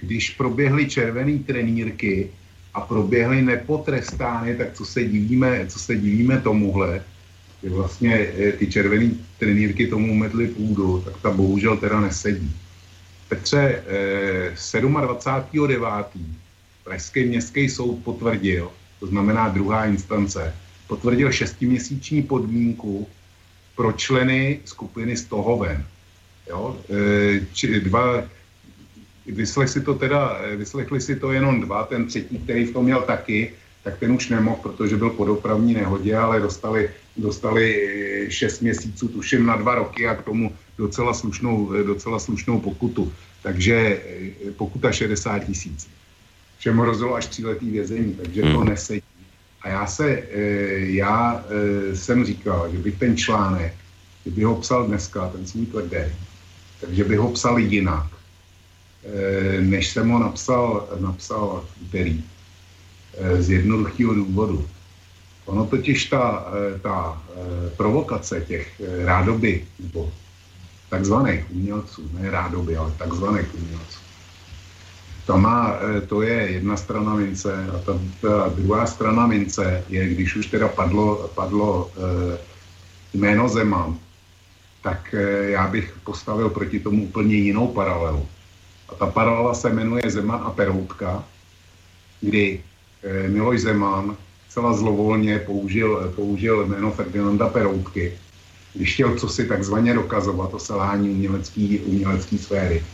[0.00, 2.30] když proběhly červené trenírky
[2.74, 7.04] a proběhly nepotrestány, tak co se divíme, co se divíme tomuhle,
[7.62, 12.48] že vlastně e, ty červené trenírky tomu umetly půdu, tak ta bohužel teda nesedí.
[13.28, 16.04] Petře, e, 27.9.
[16.84, 20.54] Pražský městský soud potvrdil, to znamená druhá instance,
[20.90, 23.06] potvrdil šestiměsíční podmínku
[23.78, 25.86] pro členy skupiny Stohoven.
[26.50, 26.76] Jo?
[26.90, 28.26] E, či dva,
[29.26, 32.84] vyslechli si to teda, e, vyslechli si to jenom dva, ten třetí, který v tom
[32.90, 33.54] měl taky,
[33.86, 37.64] tak ten už nemohl, protože byl po dopravní nehodě, ale dostali, dostali
[38.28, 43.12] šest měsíců, tuším na dva roky a k tomu docela slušnou, docela slušnou pokutu.
[43.42, 44.02] Takže
[44.58, 45.88] pokuta 60 tisíc.
[46.58, 48.68] Všem hrozilo až tříletý vězení, takže to hmm.
[48.68, 49.09] nesedí.
[49.62, 51.44] A já, se, eh, já
[51.94, 53.74] jsem říkal, že bych ten článek,
[54.24, 56.04] kdyby ho psal dneska, ten svůj tvrdý,
[56.80, 58.06] takže bych ho psal jinak,
[59.60, 62.24] než jsem ho napsal, napsal v úterý.
[63.38, 64.68] Z jednoduchého důvodu.
[65.46, 66.52] Ono totiž ta,
[66.82, 67.22] ta
[67.76, 70.12] provokace těch rádoby, nebo
[70.90, 74.09] takzvaných umělců, ne rádoby, ale takzvaných umělců.
[75.30, 80.08] To, má, e, to je jedna strana mince a ta, ta druhá strana mince je,
[80.08, 82.38] když už teda padlo, padlo e,
[83.14, 83.98] jméno Zeman,
[84.82, 88.26] tak e, já bych postavil proti tomu úplně jinou paralelu.
[88.88, 91.24] A ta paralela se jmenuje Zeman a Peroutka,
[92.20, 92.60] kdy
[93.28, 94.16] Miloš Zeman
[94.48, 98.12] celá zlovolně použil, použil jméno Ferdinanda Peroutky
[98.74, 102.84] když chtěl co si takzvaně dokazovat, to selhání umělecký, umělecký sféry,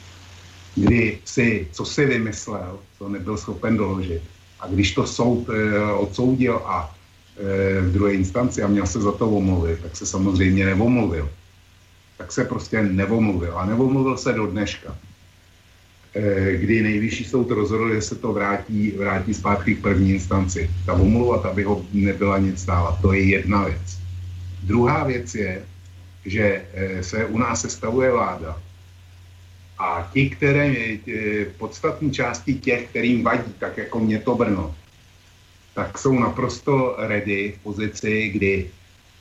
[0.77, 4.23] kdy si, co si vymyslel, to nebyl schopen doložit.
[4.61, 6.95] A když to soud e, odsoudil a
[7.37, 11.29] e, v druhé instanci a měl se za to omluvit, tak se samozřejmě nevomluvil.
[12.17, 13.59] Tak se prostě nevomluvil.
[13.59, 14.97] A nevomluvil se do dneška,
[16.15, 20.71] e, kdy nejvyšší soud rozhodl, že se to vrátí, vrátí zpátky k první instanci.
[20.87, 22.99] Ta omluva, ta by ho nebyla nic stála.
[23.03, 23.99] To je jedna věc.
[24.63, 25.63] Druhá věc je,
[26.25, 28.66] že eh, se u nás sestavuje vláda
[29.79, 34.75] a ti, které, eh, podstatní části těch, kterým vadí, tak jako mě to Brno,
[35.75, 38.67] tak jsou naprosto ready v pozici, kdy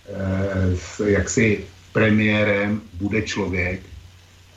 [0.08, 3.80] eh, jaksi premiérem bude člověk,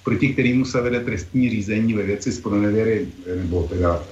[0.05, 4.03] proti kterému se vede trestní řízení ve věci spronevěry, nebo teda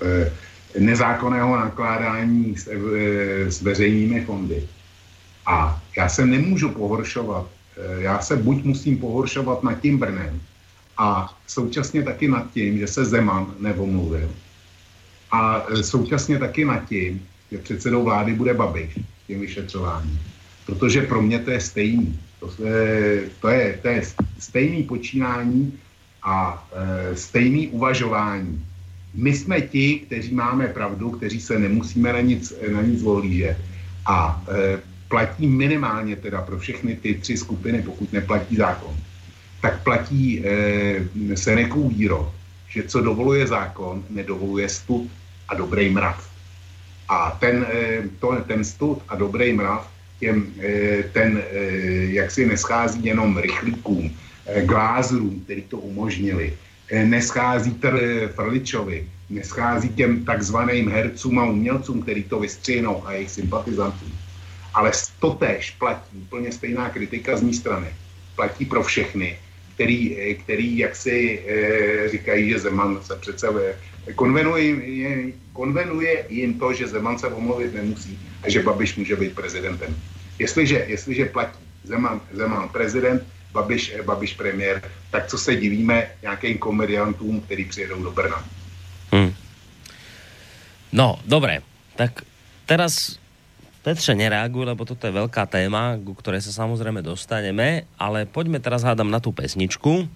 [0.79, 2.69] nezákonného nakládání s,
[3.49, 4.69] s veřejnými fondy.
[5.47, 10.41] A já se nemůžu pohoršovat, eh, já se buď musím pohoršovat nad tím Brnem
[10.99, 14.31] a současně taky nad tím, že se Zeman nevomluvil
[15.31, 20.21] a eh, současně taky nad tím, že předsedou vlády bude Babiš tím vyšetřováním.
[20.67, 22.19] Protože pro mě to je stejný.
[22.41, 24.03] To je, to je, to je
[24.39, 25.79] stejný počínání
[26.23, 28.67] a e, stejný uvažování.
[29.15, 33.57] My jsme ti, kteří máme pravdu, kteří se nemusíme na nic, na nic ohlížet.
[34.07, 34.79] A e,
[35.09, 38.97] platí minimálně teda pro všechny ty tři skupiny, pokud neplatí zákon,
[39.67, 42.31] tak platí e, Senekův výrok,
[42.69, 45.11] že co dovoluje zákon, nedovoluje stud
[45.49, 46.23] a dobrý mrav.
[47.09, 49.91] A ten, e, to, ten stud a dobrý mrav,
[50.21, 51.59] těm, e, ten e,
[52.15, 54.15] jak si neschází jenom rychlíkům,
[54.47, 56.55] e, glázrům, který to umožnili,
[56.91, 57.99] e, neschází tr,
[58.35, 64.13] Frličovi, neschází těm takzvaným hercům a umělcům, který to vystřihnou a jejich sympatizantům
[64.77, 67.89] ale totéž platí, úplně stejná kritika z mé strany,
[68.37, 69.39] platí pro všechny,
[69.77, 73.49] který, který jak si e, říkají, že Zeman se přece
[74.15, 79.35] konvenuje, je, konvenuje jim to, že Zeman se omluvit nemusí a že Babiš může být
[79.35, 79.93] prezidentem.
[80.39, 83.21] Jestliže, jestliže platí Zeman, Zeman prezident,
[83.53, 88.45] Babiš, eh, Babiš premiér, tak co se divíme nějakým komediantům, který přijedou do Brna.
[89.13, 89.33] Hmm.
[90.93, 91.61] No, dobré.
[91.97, 92.25] Tak
[92.67, 93.21] teraz
[93.87, 98.83] Petře, nereaguj, lebo toto je veľká téma, ku ktorej sa samozrejme dostaneme, ale poďme teraz
[98.83, 100.11] hádam na tú pesničku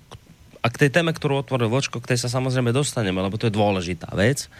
[0.58, 3.54] a k tej téme, ktorú otvoril Vočko, k tej sa samozrejme dostaneme, lebo to je
[3.54, 4.50] dôležitá vec,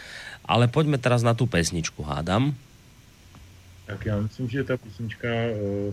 [0.47, 2.55] ale poďme teraz na tú pesničku, hádam.
[3.91, 5.91] Tak já myslím, že ta písnička uh,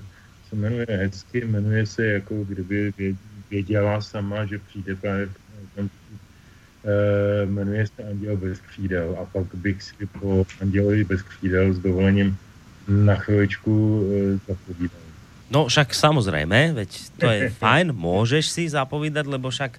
[0.49, 2.95] se jmenuje hecky, jmenuje se jako kdyby
[3.51, 5.29] věděla sama, že přijde právě
[5.75, 5.91] uh,
[7.51, 12.39] jmenuje se Anděl bez křídel a pak bych si po Andělovi bez křídel s dovolením
[12.89, 14.03] na chvíličku e,
[14.49, 15.05] zapovídal.
[15.49, 19.77] No však samozrejme, veď to je fajn, môžeš si zapovídať, lebo však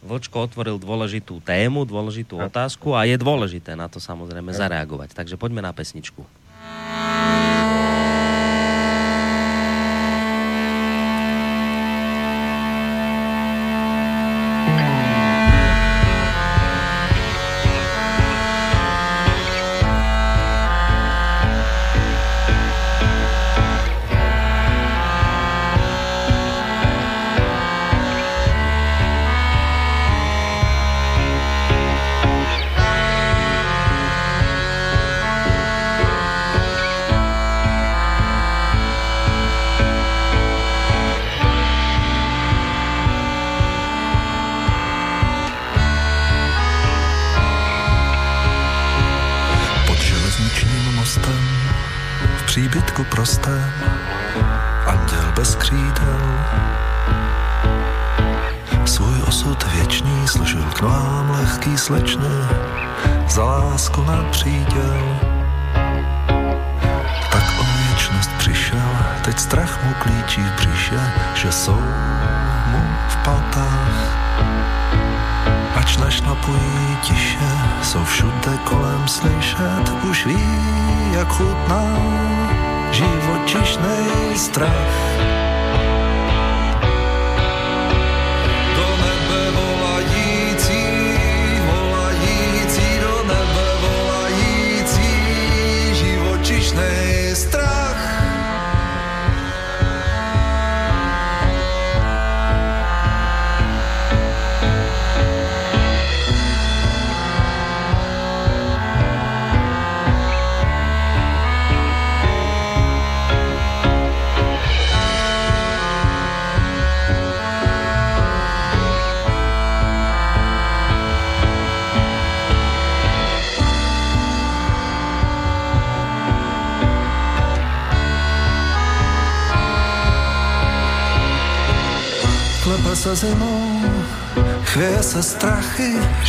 [0.00, 5.12] Vlčko otvoril dôležitú tému, dôležitú otázku a je dôležité na to samozrejme zareagovať.
[5.12, 6.24] Takže poďme na pesničku.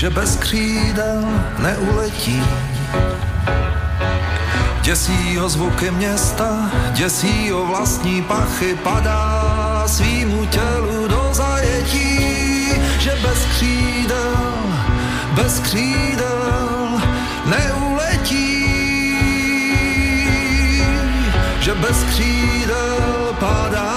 [0.01, 1.21] Že bez křídel
[1.57, 2.43] neuletí.
[4.81, 12.19] Děsí ho zvuky města, děsí ho vlastní pachy, padá svýmu tělu do zajetí,
[12.99, 14.37] že bez křídel,
[15.33, 17.01] bez křídel
[17.45, 18.65] neuletí.
[21.59, 23.90] Že bez křídel padá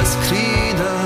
[0.00, 0.99] bez křídel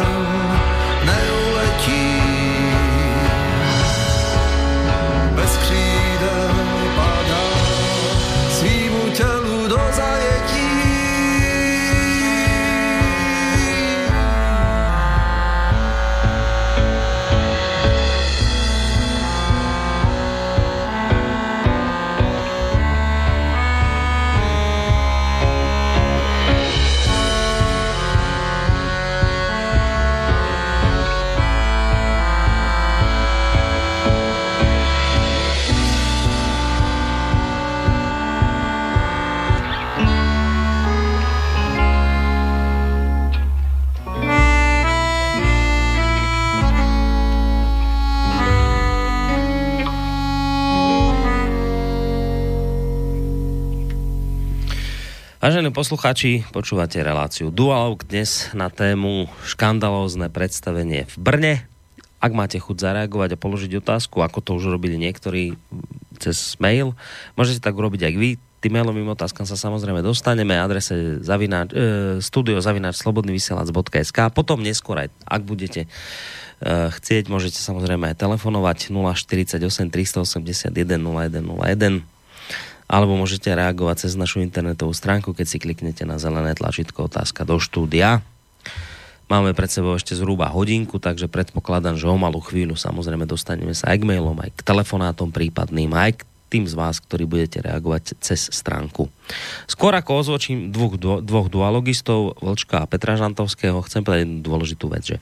[55.75, 61.55] poslucháči, počúvate reláciu Dualog dnes na tému škandalózne predstavenie v Brne.
[62.23, 65.59] Ak máte chuť zareagovať a položiť otázku, ako to už robili niektorí
[66.23, 66.95] cez mail,
[67.35, 68.31] môžete tak urobiť aj vy.
[68.63, 75.09] Tým mailovým otázkam sa samozrejme dostaneme adrese zavináč, e, studio zavináč slobodnyvysielac.sk potom neskôr aj,
[75.27, 75.89] ak budete e,
[76.95, 79.59] chcieť, môžete samozrejme aj telefonovať 048
[79.91, 82.14] 381 0101
[82.85, 87.57] alebo môžete reagovať cez našu internetovú stránku, keď si kliknete na zelené tlačítko otázka do
[87.57, 88.21] štúdia.
[89.25, 93.97] Máme pred sebou ešte zhruba hodinku, takže predpokladám, že o malú chvíľu samozrejme dostaneme sa
[93.97, 98.21] aj k mailom, aj k telefonátom prípadným, aj k tým z vás, ktorí budete reagovať
[98.23, 99.11] cez stránku.
[99.67, 105.03] Skôr ako ozvočím dvoch, dvoch dualogistov, Vlčka a Petra Žantovského, chcem povedať jednu dôležitú vec,
[105.03, 105.17] že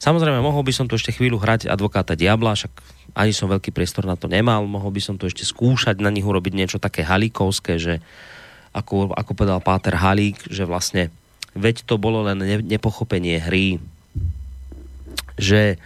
[0.00, 2.72] samozrejme mohol by som tu ešte chvíľu hrať advokáta Diabla, však
[3.14, 6.26] ani som veľký priestor na to nemal, mohol by som tu ešte skúšať na nich
[6.26, 7.94] urobiť niečo také halíkovské, že
[8.70, 11.10] ako, ako povedal Páter Halík, že vlastne
[11.58, 13.82] veď to bolo len nepochopenie hry,
[15.34, 15.80] že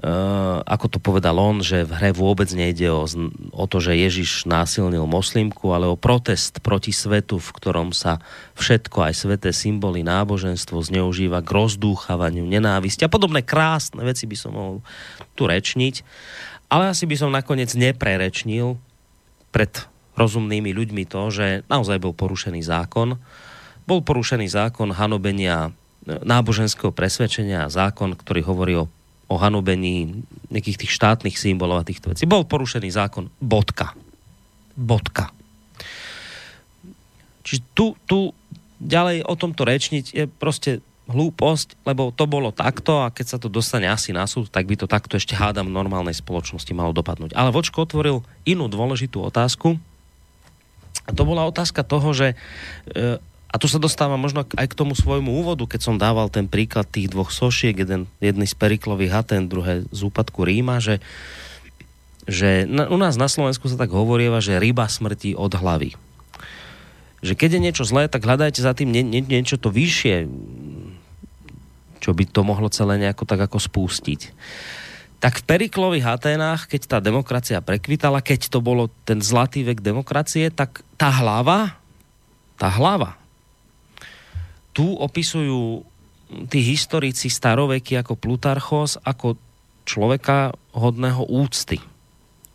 [0.00, 3.04] Uh, ako to povedal on, že v hre vôbec nejde o,
[3.52, 8.16] o to, že Ježiš násilnil moslimku, ale o protest proti svetu, v ktorom sa
[8.56, 14.56] všetko, aj sveté symboly, náboženstvo zneužíva k rozdúchavaniu, nenávisti a podobné krásne veci by som
[14.56, 14.76] mohol
[15.36, 16.00] tu rečniť.
[16.70, 18.78] Ale asi by som nakoniec neprerečnil
[19.50, 19.70] pred
[20.14, 23.18] rozumnými ľuďmi to, že naozaj bol porušený zákon.
[23.84, 25.74] Bol porušený zákon hanobenia
[26.06, 28.86] náboženského presvedčenia a zákon, ktorý hovorí o
[29.30, 32.26] o hanobení nejakých tých štátnych symbolov a týchto vecí.
[32.26, 33.30] Bol porušený zákon.
[33.38, 33.94] Bodka.
[34.74, 35.30] Bodka.
[37.46, 38.34] Čiže tu, tu
[38.82, 43.50] ďalej o tomto rečniť je proste hlúposť, lebo to bolo takto a keď sa to
[43.50, 47.34] dostane asi na súd, tak by to takto ešte hádam v normálnej spoločnosti malo dopadnúť.
[47.34, 49.76] Ale Vočko otvoril inú dôležitú otázku
[51.06, 52.38] a to bola otázka toho, že
[52.94, 53.18] e,
[53.50, 56.86] a tu sa dostáva možno aj k tomu svojmu úvodu, keď som dával ten príklad
[56.86, 61.02] tých dvoch sošiek, jeden, jedný z Periklových Haten, druhé z úpadku Ríma, že,
[62.30, 65.98] že na, u nás na Slovensku sa tak hovorieva, že ryba smrti od hlavy.
[67.26, 70.30] že keď je niečo zlé, tak hľadajte za tým nie, nie, niečo to vyššie,
[72.00, 74.20] čo by to mohlo celé nejako tak ako spustiť.
[75.20, 80.48] Tak v Periklových Aténách, keď tá demokracia prekvitala, keď to bolo ten zlatý vek demokracie,
[80.48, 81.76] tak tá hlava,
[82.56, 83.20] tá hlava,
[84.72, 85.84] tu opisujú
[86.48, 89.36] tí historici staroveky ako Plutarchos, ako
[89.84, 91.82] človeka hodného úcty.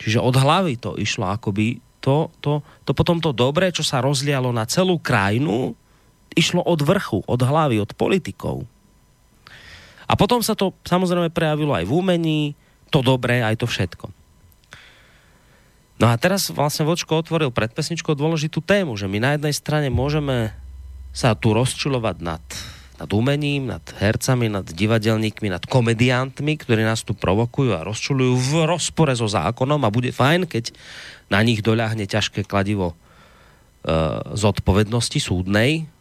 [0.02, 4.54] Čiže od hlavy to išlo akoby to, to, to potom to dobré, čo sa rozlialo
[4.54, 5.74] na celú krajinu,
[6.38, 8.70] išlo od vrchu, od hlavy, od politikov.
[10.06, 12.42] A potom sa to samozrejme prejavilo aj v umení,
[12.94, 14.08] to dobré, aj to všetko.
[15.96, 19.88] No a teraz vlastne Vočko otvoril pred pesničkou dôležitú tému, že my na jednej strane
[19.88, 20.52] môžeme
[21.16, 22.44] sa tu rozčulovať nad
[22.96, 28.52] nad umením, nad hercami, nad divadelníkmi, nad komediantmi, ktorí nás tu provokujú a rozčulujú v
[28.64, 30.72] rozpore so zákonom a bude fajn, keď
[31.28, 32.96] na nich doľahne ťažké kladivo e,
[34.32, 35.92] zodpovednosti súdnej,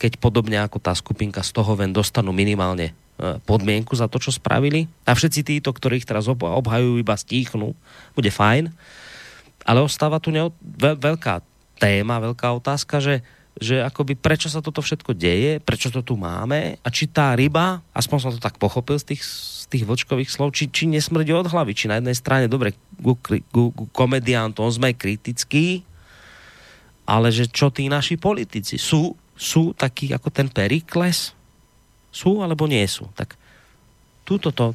[0.00, 2.96] keď podobne ako tá skupinka z toho ven dostanú minimálne
[3.44, 4.88] podmienku za to, čo spravili.
[5.04, 7.76] A všetci títo, ktorých teraz obhajujú, iba stíchnú.
[8.16, 8.72] Bude fajn.
[9.68, 10.32] Ale ostáva tu
[10.74, 11.44] veľká
[11.76, 13.20] téma, veľká otázka, že
[13.60, 17.84] že akoby prečo sa toto všetko deje, prečo to tu máme a či tá ryba,
[17.92, 21.50] aspoň som to tak pochopil z tých, z tých vočkových slov, či, či nesmrdí od
[21.50, 25.84] hlavy, či na jednej strane, dobre, ku, ku, ku komediantom sme kritickí,
[27.04, 31.34] ale že čo tí naši politici sú, sú takí ako ten Perikles?
[32.10, 33.06] Sú alebo nie sú?
[33.14, 33.38] Tak
[34.26, 34.74] túto to,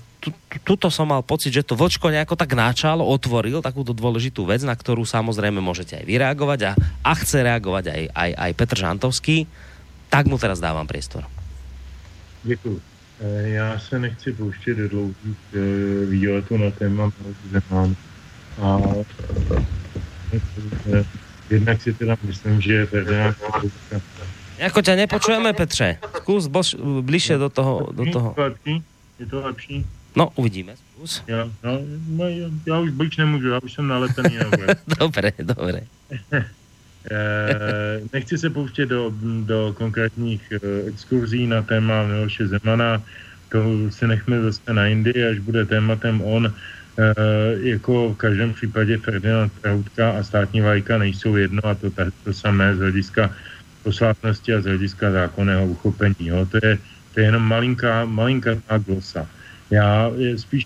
[0.67, 4.75] tuto som mal pocit, že to Vočko nejako tak náčal, otvoril takúto dôležitú vec, na
[4.75, 6.71] ktorú samozrejme môžete aj vyreagovať a,
[7.05, 9.37] a chce reagovať aj, aj, aj Petr Žantovský.
[10.09, 11.23] Tak mu teraz dávam priestor.
[12.43, 12.81] Děkuji.
[13.21, 17.11] E, já se nechci pouštět do dlouhých e, výletů na téma
[17.51, 17.95] Zeman.
[18.61, 18.79] A
[20.93, 21.05] e,
[21.49, 23.37] jednak si teda myslím, že Ferdinand
[24.57, 25.97] Jako ťa nepočujeme, Petře.
[26.17, 26.47] Skús
[27.01, 27.91] bližšie do toho.
[27.91, 28.35] Do toho.
[29.19, 29.85] Je to lepší?
[30.15, 30.75] No, uvidíme.
[30.75, 31.23] Zkus.
[31.27, 32.25] Já, no, no,
[32.67, 35.81] já už blíž nemůžu, já už jsem nalepený na Dobré, dobré.
[37.11, 39.13] Eh, nechci se pouštět do,
[39.45, 43.03] do konkrétních uh, exkurzí na téma Miloše Zemana,
[43.51, 46.45] to si nechme zase na Indii, až bude tématem on.
[46.45, 46.53] Uh,
[47.61, 51.91] jako v každém případě Ferdinand Proutka a státní vajka nejsou jedno a to,
[52.23, 53.35] to samé z hlediska
[53.85, 56.33] posvátnosti a z hlediska zákonného uchopení.
[56.33, 56.49] Jo.
[56.49, 56.77] To, je,
[57.13, 59.29] to je jenom malinká, malinká glosa.
[59.69, 60.65] Já spíš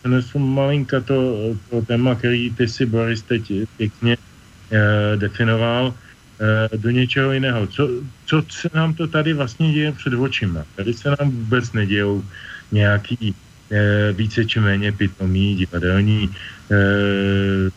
[0.00, 1.36] přenesu malinka to,
[1.70, 7.66] to téma, který ty si, Boris, teď pěkně eh, definoval, eh, do něčeho jiného.
[7.66, 7.88] Co,
[8.24, 10.64] co se nám to tady vlastně děje před očima?
[10.76, 12.24] Tady se nám vůbec nedějou
[12.72, 13.34] nějaký
[13.70, 16.32] eh, více či méně pitomí divadelní
[16.72, 17.70] eh,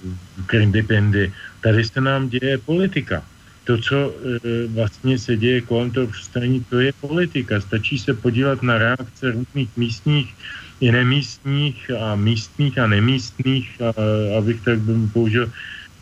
[1.62, 3.24] Tady se nám děje politika
[3.64, 7.62] to, co e, vlastně se děje kolem toho představení, to je politika.
[7.62, 10.36] Stačí se podívat na reakce různých místních
[10.80, 13.94] i nemístních a místních a nemístních, a,
[14.38, 14.80] abych tak
[15.14, 15.52] použil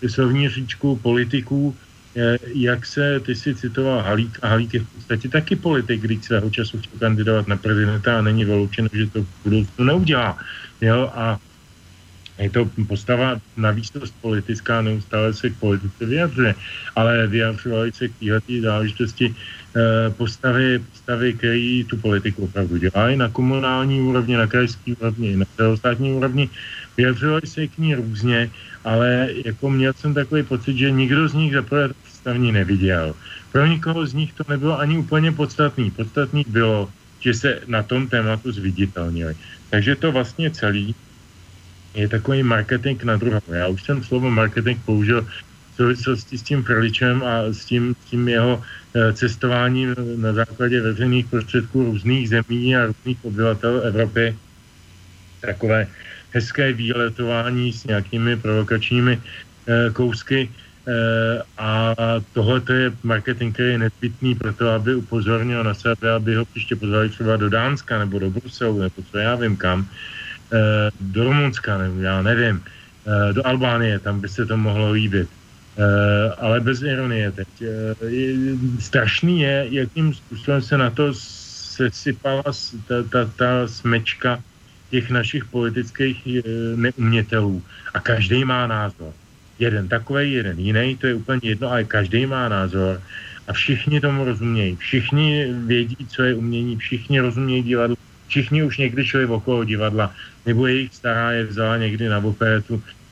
[0.08, 1.76] slovní říčku politiků,
[2.16, 6.26] e, jak se, ty si citoval Halík, a Halík je v podstatě taky politik, když
[6.26, 10.38] svého času chtěl kandidovat na prezidenta a není vyloučeno, že to v budoucnu neudělá.
[10.82, 11.12] Jo?
[11.14, 11.40] A
[12.42, 16.56] je to postava na výsost politická, neustále se k politice vyjadřuje,
[16.96, 23.30] ale vyjadřovali se k této záležitosti eh, postavy, postavy, které tu politiku opravdu dělají na
[23.30, 26.50] komunální úrovni, na krajské úrovni, na celostátní úrovni.
[26.98, 28.50] Vyjadřovali se k ní různě,
[28.84, 33.16] ale jako měl jsem takový pocit, že nikdo z nich zaprvé představní neviděl.
[33.52, 35.92] Pro nikoho z nich to nebylo ani úplně podstatný.
[35.92, 36.90] Podstatný bylo,
[37.20, 39.36] že se na tom tématu zviditelnili.
[39.70, 40.96] Takže to vlastně celý
[41.94, 43.42] je takový marketing na druhou.
[43.52, 45.28] Já už jsem slovo marketing použil
[45.72, 48.64] v souvislosti s tím Frličem a s tím, tím jeho
[48.96, 54.36] eh, cestováním na základě veřejných prostředků různých zemí a různých obyvatel Evropy.
[55.42, 55.88] Takové
[56.32, 60.50] hezké výletování s nějakými provokačními eh, kousky.
[60.88, 61.96] Eh, a
[62.34, 66.76] tohle je marketing, který je nezbytný pro to, aby upozornil na sebe, aby ho příště
[66.76, 69.88] pozvali třeba do Dánska nebo do Bruselu, nebo co já vím kam
[71.00, 75.30] do Rumunska, nebo já nevím, eh, do Albánie, tam by se to mohlo líbit.
[75.78, 77.48] Eh, ale bez ironie teď.
[78.80, 82.44] Strašný je, jakým způsobem se na to sesypala
[82.88, 84.44] ta, ta, ta smečka
[84.92, 86.44] těch našich politických
[86.76, 87.64] neumětelů.
[87.94, 89.14] A každý má názor.
[89.60, 93.02] Jeden takový, jeden jiný, to je úplně jedno, ale každý má názor.
[93.48, 94.76] A všichni tomu rozumějí.
[94.76, 97.96] Všichni vědí, co je umění, všichni rozumějí divadlo,
[98.32, 100.16] všichni už někdy šli okolo divadla
[100.48, 102.24] nebo jejich stará je vzala někdy na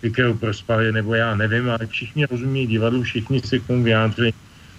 [0.02, 4.32] ty kterou prospali, nebo já nevím, ale všichni rozumí divadlu, všichni se k tomu vyjádřili.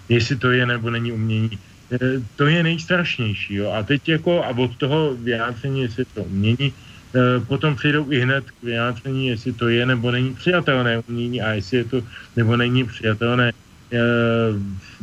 [0.09, 1.59] jestli to je nebo není umění.
[1.93, 1.99] E,
[2.37, 3.55] to je nejstrašnější.
[3.55, 3.71] Jo?
[3.77, 8.45] A teď jako, a od toho vyjádření, jestli to umění, e, potom přijdou i hned
[8.51, 11.99] k vyjádření, jestli to je nebo není přijatelné umění a jestli je to
[12.37, 13.55] nebo není přijatelné e,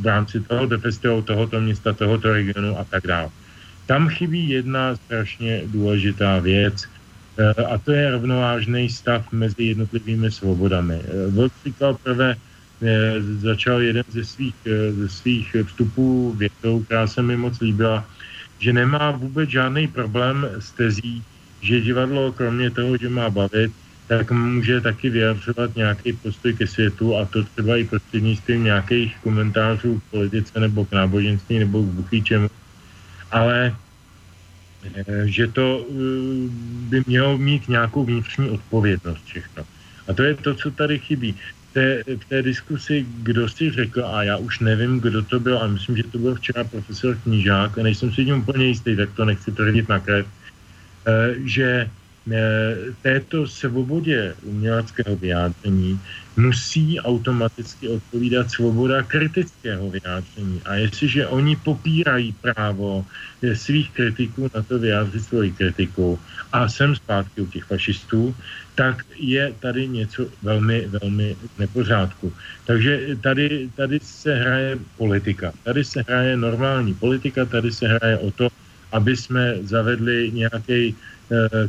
[0.01, 3.29] v rámci tohoto festivalu, tohoto města, tohoto regionu a tak dále.
[3.87, 6.83] Tam chybí jedna strašně důležitá věc,
[7.71, 10.99] a to je rovnovážný stav mezi jednotlivými svobodami.
[11.29, 12.35] Vlk říkal prvé,
[13.39, 18.05] začal jeden ze svých, eh, ze svých vstupů větou, která se mi moc líbila,
[18.59, 21.23] že nemá vůbec žádný problém s tezí,
[21.61, 23.71] že divadlo kromě toho, že má bavit,
[24.07, 29.99] tak může taky vyjadřovat nějaký postoj ke světu a to třeba i prostřednictvím nějakých komentářů
[29.99, 32.47] k politice nebo k náboženství nebo k buchýčemu.
[33.31, 33.75] Ale
[34.83, 35.93] eh, že to eh,
[36.89, 39.63] by mělo mít nějakou vnitřní odpovědnost všechno.
[40.07, 41.35] A to je to, co tady chybí
[41.77, 45.67] té, v té diskusi, kdo si řekl, a já už nevím, kdo to byl, a
[45.67, 49.25] myslím, že to byl včera profesor Knížák, a nejsem si tím úplně jistý, tak to
[49.25, 50.25] nechci tvrdit na krev,
[51.05, 51.89] eh, že
[53.01, 55.99] této svobodě uměleckého vyjádření
[56.37, 60.61] musí automaticky odpovídat svoboda kritického vyjádření.
[60.65, 63.05] A jestliže oni popírají právo
[63.41, 66.19] eh, svých kritiků na to vyjádřit svoji kritiku
[66.53, 68.35] a jsem zpátky u těch fašistů,
[68.75, 72.33] tak je tady něco velmi, velmi nepořádku.
[72.65, 75.53] Takže tady, tady se hraje politika.
[75.63, 78.47] Tady se hraje normální politika, tady se hraje o to,
[78.91, 81.16] aby jsme zavedli nějaký Eh,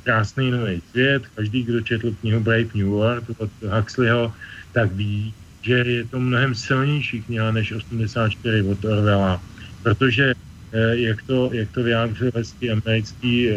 [0.05, 1.23] krásný nový svět.
[1.35, 4.33] Každý, kdo četl knihu Brave New World od Huxleyho,
[4.73, 9.43] tak ví, že je to mnohem silnější kniha než 84 od Orwella,
[9.83, 10.35] protože
[10.73, 13.57] eh, jak to, jak to vyjádřil hezký americký uh,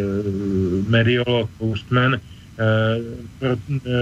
[0.90, 2.20] mediolog Postman,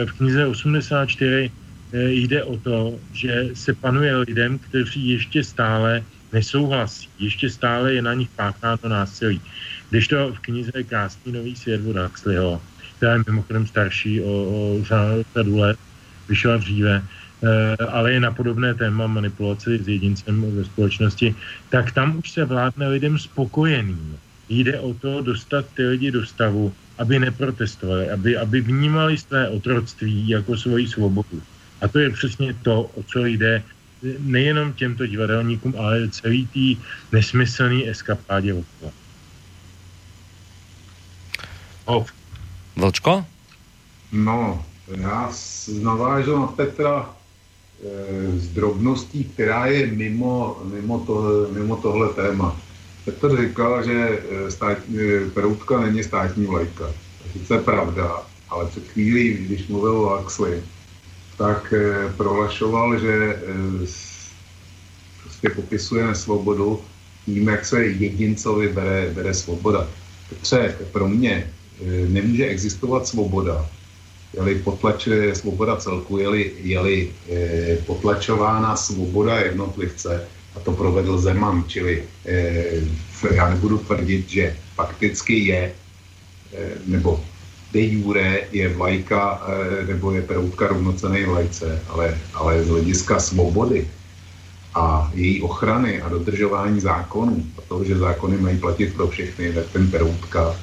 [0.05, 1.51] v knize 84
[1.93, 6.03] jde o to, že se panuje lidem, kteří ještě stále
[6.33, 9.41] nesouhlasí, ještě stále je na nich pácháno násilí.
[9.89, 12.61] Když to v knize Krásný nový svět od Huxleyho,
[12.97, 14.83] která je mimochodem starší o, o
[15.33, 15.77] řadu let,
[16.29, 21.35] vyšla dříve, eh, ale je na podobné téma manipulace s jedincem ve společnosti,
[21.69, 24.17] tak tam už se vládne lidem spokojeným.
[24.49, 30.29] Jde o to dostat ty lidi do stavu, aby neprotestovali, aby, aby vnímali své otroctví
[30.29, 31.41] jako svoji svobodu.
[31.81, 33.63] A to je přesně to, o co jde
[34.19, 36.77] nejenom těmto divadelníkům, ale celý tý
[37.11, 38.98] nesmyslný eskapádě okolo.
[41.89, 42.05] Oh.
[42.77, 43.25] Vlčko?
[44.11, 45.31] No, já
[45.81, 52.57] navážu na Petra e, s drobností, která je mimo, mimo, to, mimo tohle téma.
[53.05, 56.93] Petr říkal, že eh, stát, e, peroutka není státní vlajka.
[57.47, 60.61] To je pravda, ale před chvílí, když mluvil o Huxley,
[61.37, 63.39] tak e, prohlašoval, že e,
[65.23, 66.81] prostě popisuje nesvobodu
[67.25, 69.87] tím, jak se jedincovi bere, bere svoboda.
[70.29, 71.58] Petře, pro mě Eh,
[72.07, 73.69] nemůže existovat svoboda,
[74.33, 82.03] je-li potlačuje svoboda celku, je-li, je-li e, potlačována svoboda jednotlivce, a to provedl Zeman, čili
[82.25, 82.65] e,
[83.33, 85.61] já nebudu tvrdit, že fakticky je,
[86.53, 87.23] e, nebo
[87.73, 93.87] de jure je vlajka, e, nebo je peroutka rovnocené vlajce, ale, ale z hlediska svobody
[94.75, 99.65] a její ochrany a dodržování zákonů, a toho, že zákony mají platit pro všechny, tak
[99.73, 100.55] ten peroutka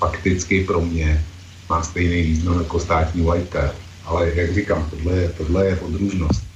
[0.00, 1.24] fakticky pro mě
[1.68, 3.74] má stejný význam jako státní vlajka.
[4.04, 6.49] Ale jak říkám, tohle je, tohle je podružnost.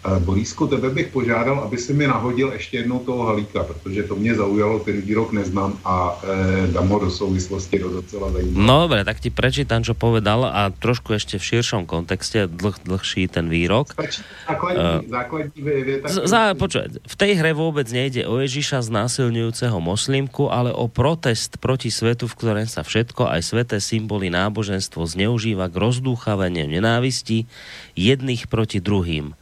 [0.00, 4.34] Borísku, tebe bych požádal, aby si mi nahodil ještě jednou toho halíka, protože to mě
[4.34, 6.20] zaujalo, ten výrok neznám a
[6.64, 8.64] e, dám ho do souvislosti do docela zajímavé.
[8.66, 13.28] No dobre, tak ti prečítam, čo povedal a trošku ešte v širšom kontexte, dlh, dlhší
[13.28, 13.92] ten výrok.
[14.48, 16.56] základní, uh, základní vieta, za,
[17.04, 22.36] v tej hre vôbec nejde o Ježiša znásilňujúceho moslimku, ale o protest proti svetu, v
[22.40, 27.44] ktorom sa všetko, aj sveté symboly náboženstvo zneužíva k rozdúchavaniu nenávisti
[27.92, 29.36] jedných proti druhým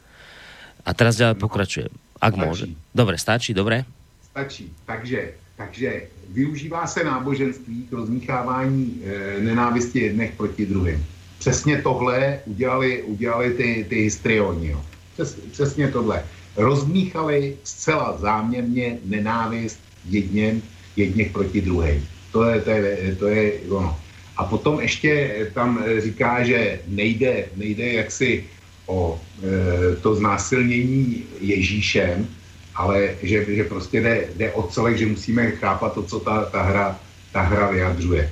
[0.85, 1.87] a teraz ďalej no, pokračuje.
[2.19, 2.47] Ak stačí.
[2.47, 2.65] může.
[2.95, 3.85] Dobre, stačí, dobre?
[4.31, 4.73] Stačí.
[4.85, 5.89] Takže, takže
[6.29, 11.05] využívá se náboženství k rozmíchávání e, nenávisti jedných proti druhým.
[11.39, 14.67] Přesně tohle udělali, udělali ty, ty histrioni.
[14.67, 14.81] Jo.
[15.13, 16.23] Přes, přesně tohle.
[16.57, 20.63] Rozmíchali zcela záměrně nenávist jedním,
[20.95, 22.07] jedných proti druhým.
[22.31, 23.99] To je, to je, to je ono.
[24.37, 28.43] A potom ještě tam říká, že nejde, nejde jaksi
[28.89, 32.27] o e, to znásilnění Ježíšem,
[32.75, 36.61] ale že, že prostě jde, jde o celek, že musíme chápat to, co ta, ta,
[36.63, 36.99] hra,
[37.31, 38.31] ta hra vyjadřuje.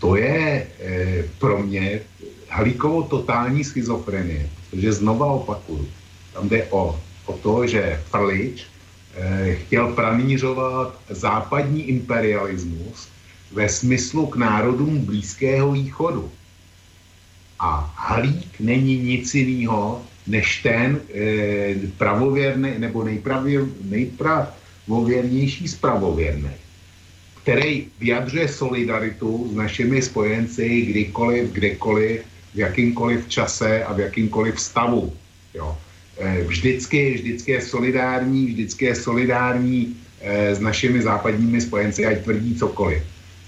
[0.00, 2.00] To je e, pro mě
[2.48, 5.88] Halíkovo totální schizofrenie, protože znova opakuju,
[6.34, 8.66] tam jde o, o to, že Frlič
[9.52, 13.08] chtěl pranířovat západní imperialismus
[13.52, 16.30] ve smyslu k národům Blízkého východu.
[17.60, 26.60] A Halík není nic jiného, než ten e, pravověrný nebo nejpravě, nejpravověrnější z pravověrných,
[27.42, 32.20] který vyjadřuje solidaritu s našimi spojenci kdykoliv, kdekoliv,
[32.54, 35.12] v jakýmkoliv čase a v jakýmkoliv stavu.
[35.54, 35.76] Jo.
[36.18, 42.54] E, vždycky, vždycky je solidární, vždycky je solidární e, s našimi západními spojenci, ať tvrdí
[42.56, 43.02] cokoliv.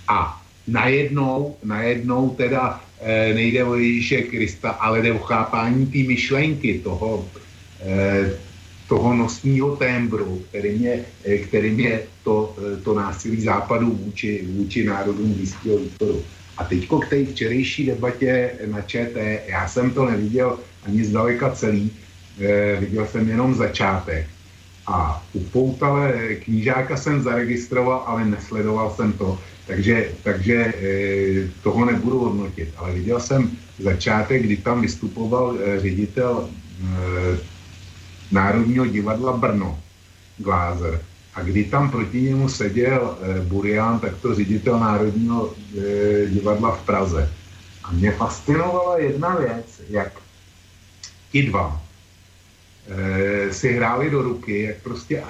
[0.08, 2.80] A najednou, najednou teda
[3.34, 7.28] nejde o Ježíše Krista, ale jde o chápání té myšlenky toho,
[7.80, 8.30] e,
[8.88, 15.32] toho nosního témbru, kterým je, e, kterým je to, to násilí západu vůči, vůči národům
[15.32, 16.22] Blízkého východu.
[16.56, 21.90] A teďko k té včerejší debatě na ČT, já jsem to neviděl ani zdaleka celý,
[22.80, 24.26] viděl jsem jenom začátek.
[24.86, 29.38] A u Poutale knížáka jsem zaregistroval, ale nesledoval jsem to.
[29.66, 30.72] Takže, takže e,
[31.62, 32.68] toho nebudu hodnotit.
[32.76, 37.38] Ale viděl jsem začátek, kdy tam vystupoval e, ředitel e,
[38.30, 39.78] Národního divadla Brno,
[40.38, 41.00] Glázer.
[41.34, 43.18] A kdy tam proti němu seděl
[43.48, 45.54] Burian, tak to ředitel Národního
[46.28, 47.30] divadla v Praze.
[47.84, 50.12] A mě fascinovala jedna věc, jak
[51.32, 51.82] ti dva
[53.50, 55.22] si hráli do ruky, jak prostě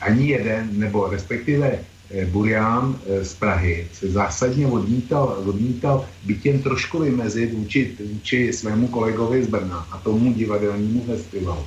[0.00, 6.62] ani jeden, nebo respektive Eh, Burian eh, z Prahy se zásadně odmítal, odmítal byt jen
[6.62, 11.64] trošku vymezit vůči, vůči svému kolegovi z Brna a tomu divadelnímu festivalu.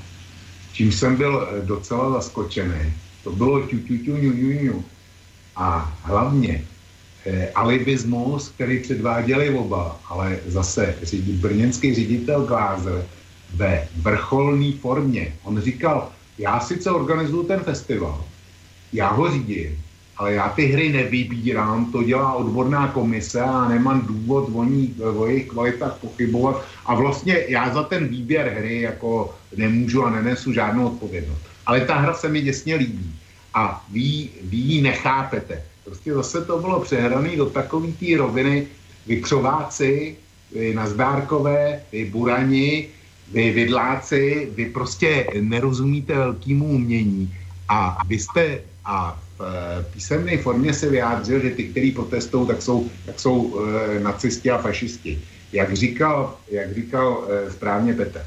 [0.74, 2.94] Čím jsem byl eh, docela zaskočený.
[3.24, 4.86] To bylo ťu, ťu, ťu, ňu, ňu, ňu.
[5.56, 6.66] A hlavně
[7.26, 13.06] eh, alibismus, který předváděli oba, ale zase řidi, brněnský ředitel Glázer
[13.56, 15.34] ve vrcholné formě.
[15.44, 18.26] On říkal, já sice organizuju ten festival,
[18.94, 19.87] já ho řídím,
[20.18, 25.28] ale já ty hry nevybírám, to dělá odborná komise a nemám důvod o, ní, o
[25.28, 30.88] jejich kvalitách pochybovat a vlastně já za ten výběr hry jako nemůžu a nenesu žádnou
[30.88, 31.42] odpovědnost.
[31.66, 33.16] Ale ta hra se mi děsně líbí
[33.54, 35.62] a vy, vy ji nechápete.
[35.86, 38.68] Prostě zase to bylo přehrané do takové té roviny,
[39.08, 40.16] vy křováci,
[40.52, 42.88] vy nazdárkové, vy burani,
[43.32, 47.34] vy vidláci, vy prostě nerozumíte velkému umění
[47.70, 49.20] a vy jste a
[49.94, 54.58] písemné formě se vyjádřil, že ty, kteří protestují, tak jsou, tak jsou e, nacisti a
[54.58, 55.22] fašisti.
[55.54, 58.22] Jak říkal, jak říkal e, správně Petr.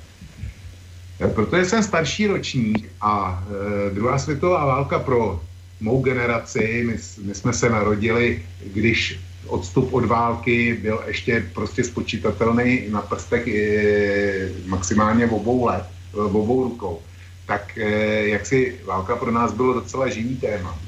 [1.35, 3.45] Protože jsem starší ročník a
[3.87, 5.41] e, druhá světová válka pro
[5.81, 6.97] mou generaci, my,
[7.27, 14.49] my jsme se narodili, když odstup od války byl ještě prostě spočítatelný na prstech e,
[14.67, 17.03] maximálně v obou let, v obou rukou
[17.51, 20.79] tak eh, jak si válka pro nás bylo docela živý téma.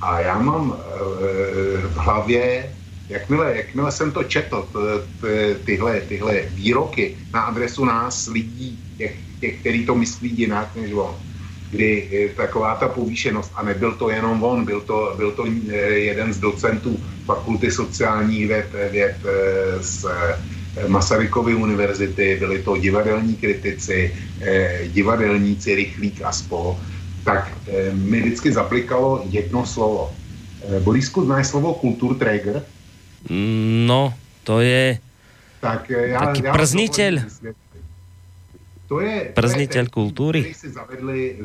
[0.00, 2.76] A já mám eh, v hlavě,
[3.08, 4.68] jakmile, jakmile jsem to četl,
[5.64, 11.16] tyhle, tyhle výroky na adresu nás, lidí, těch, těch který to myslí jinak než on,
[11.70, 15.46] kdy taková ta povýšenost, a nebyl to jenom on, byl to, byl to
[15.92, 19.22] jeden z docentů fakulty sociálních věd, věd
[19.80, 20.06] z
[20.86, 26.78] Masarykovy univerzity, byli to divadelní kritici, eh, divadelníci Rychlík a spol,
[27.30, 30.10] tak eh, mi vždycky zaplikalo jedno slovo.
[30.66, 32.62] Eh, Borisku, znáš slovo kulturträger?
[33.86, 34.98] No, to je
[35.60, 37.14] tak, já, taký já prznitel.
[38.88, 40.40] To je, prznitel kultury.
[40.40, 41.36] Který si zavedli,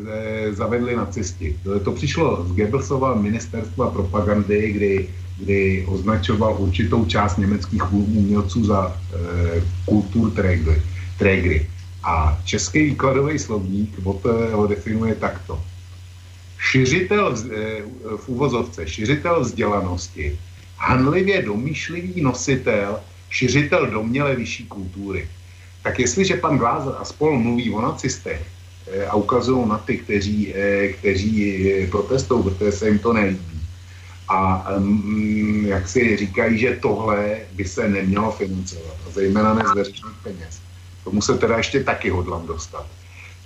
[0.51, 1.59] zavedli nacisti.
[1.63, 5.07] To, to přišlo z Goebbelsova ministerstva propagandy, kdy
[5.37, 10.31] kdy označoval určitou část německých umělců za e, kultur
[11.17, 11.67] trégry.
[12.03, 13.99] A český výkladový slovník
[14.51, 15.59] ho definuje takto.
[16.65, 17.81] Šiřitel e,
[18.17, 20.39] v uvozovce, šiřitel vzdělanosti,
[20.77, 25.29] hanlivě domýšlivý nositel, šiřitel doměle vyšší kultury.
[25.83, 28.41] Tak jestliže pan Glázer a spol mluví o nacistech
[28.91, 33.55] e, a ukazují na ty, kteří, e, kteří protestují, protože se jim to nelíbí,
[34.27, 40.01] a um, jak si říkají, že tohle by se nemělo financovat, a zejména ne z
[40.23, 40.61] peněz.
[41.03, 42.87] Tomu se teda ještě taky hodlám dostat.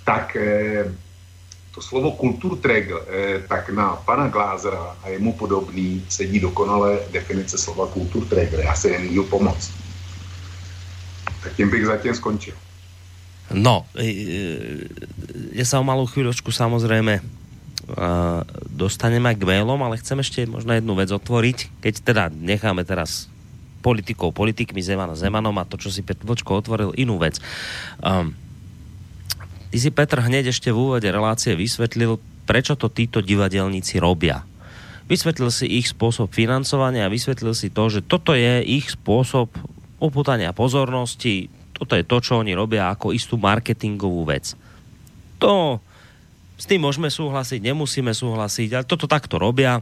[0.04, 0.94] Tak eh,
[1.74, 7.86] to slovo kulturtreg, eh, tak na pana Glázera a jemu podobný sedí dokonale definice slova
[7.86, 8.60] kulturträger.
[8.60, 9.70] Já si nemůžu pomoct.
[11.42, 12.54] Tak tím bych zatím skončil.
[13.50, 13.82] No,
[15.50, 17.18] je sa o malou chvíľočku samozrejme
[18.70, 23.26] dostaneme k mailom, ale chcem ešte možno jednu vec otvoriť, keď teda necháme teraz
[23.80, 27.40] politikov, politikmi Zemana Zemanom a to, čo si Petločko otvoril, inú vec.
[27.98, 28.36] Um,
[29.70, 34.42] ty si, Petr, hneď ešte v úvode relácie vysvetlil, prečo to títo divadelníci robia.
[35.06, 39.50] Vysvetlil si ich spôsob financovania a vysvetlil si to, že toto je ich spôsob
[39.98, 44.54] upútania pozornosti, toto je to, čo oni robia ako istú marketingovú vec.
[45.42, 45.80] To
[46.60, 49.80] s tým môžeme súhlasiť, nemusíme súhlasiť, ale toto takto robia.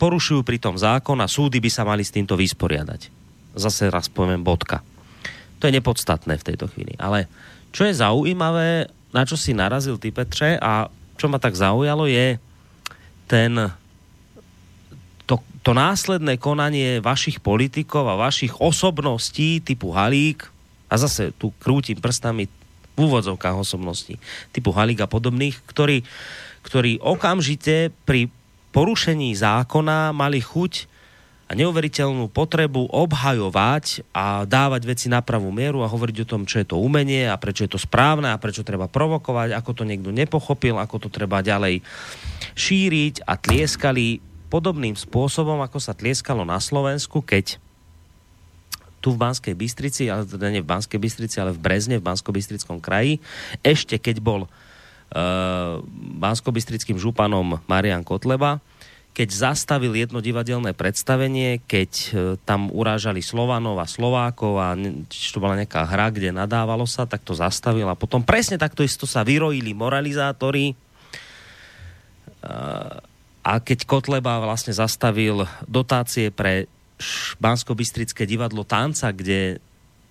[0.00, 3.12] Porušujú pritom zákon a súdy by sa mali s týmto vysporiadať.
[3.52, 4.80] Zase raz poviem bodka.
[5.60, 6.96] To je nepodstatné v tejto chvíli.
[6.96, 7.28] Ale
[7.68, 12.40] čo je zaujímavé, na čo si narazil ty Petře a čo ma tak zaujalo je
[13.30, 13.52] ten
[15.28, 20.50] to, to následné konanie vašich politikov a vašich osobností typu Halík
[20.90, 24.18] a zase tu krútim prstami v úvodzovkách osobností
[24.50, 26.02] typu Halík a podobných, ktorí,
[26.66, 28.26] ktorí okamžite pri
[28.74, 30.89] porušení zákona mali chuť
[31.50, 36.62] a neuveriteľnú potrebu obhajovať a dávať veci na pravú mieru a hovoriť o tom, čo
[36.62, 40.14] je to umenie a prečo je to správne a prečo treba provokovať, ako to niekto
[40.14, 41.82] nepochopil, ako to treba ďalej
[42.54, 47.58] šíriť a tlieskali podobným spôsobom, ako sa tlieskalo na Slovensku, keď
[49.02, 52.78] tu v Banskej Bystrici, ale teda nie v Banskej Bystrici, ale v Brezne, v Bansko-Bystrickom
[52.78, 53.18] kraji,
[53.66, 55.82] ešte keď bol uh,
[56.20, 58.62] Bansko-Bystrickým županom Marian Kotleba,
[59.10, 64.78] keď zastavil jedno divadelné predstavenie, keď uh, tam urážali Slovanov a Slovákov a
[65.10, 68.86] či to bola nejaká hra, kde nadávalo sa, tak to zastavil a potom presne takto
[68.86, 70.72] isto sa vyrojili moralizátori
[72.44, 73.02] uh,
[73.40, 76.68] a keď Kotleba vlastne zastavil dotácie pre
[77.40, 79.56] Bansko-Bystrické divadlo Tanca, kde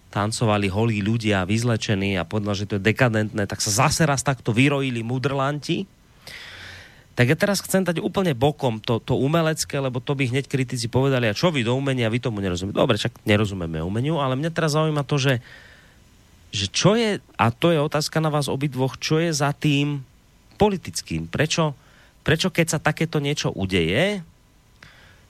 [0.09, 4.49] tancovali holí ľudia vyzlečení a povedal, že to je dekadentné, tak sa zase raz takto
[4.49, 5.85] vyrojili mudrlanti.
[7.19, 10.87] Tak ja teraz chcem dať úplne bokom to, to umelecké, lebo to by hneď kritici
[10.87, 12.79] povedali, a čo vy do umenia, vy tomu nerozumiete.
[12.79, 15.43] Dobre, však nerozumieme umeniu, ale mňa teraz zaujíma to, že,
[16.55, 19.99] že čo je, a to je otázka na vás obidvoch, čo je za tým
[20.55, 21.27] politickým?
[21.27, 21.75] Prečo,
[22.23, 24.23] prečo keď sa takéto niečo udeje,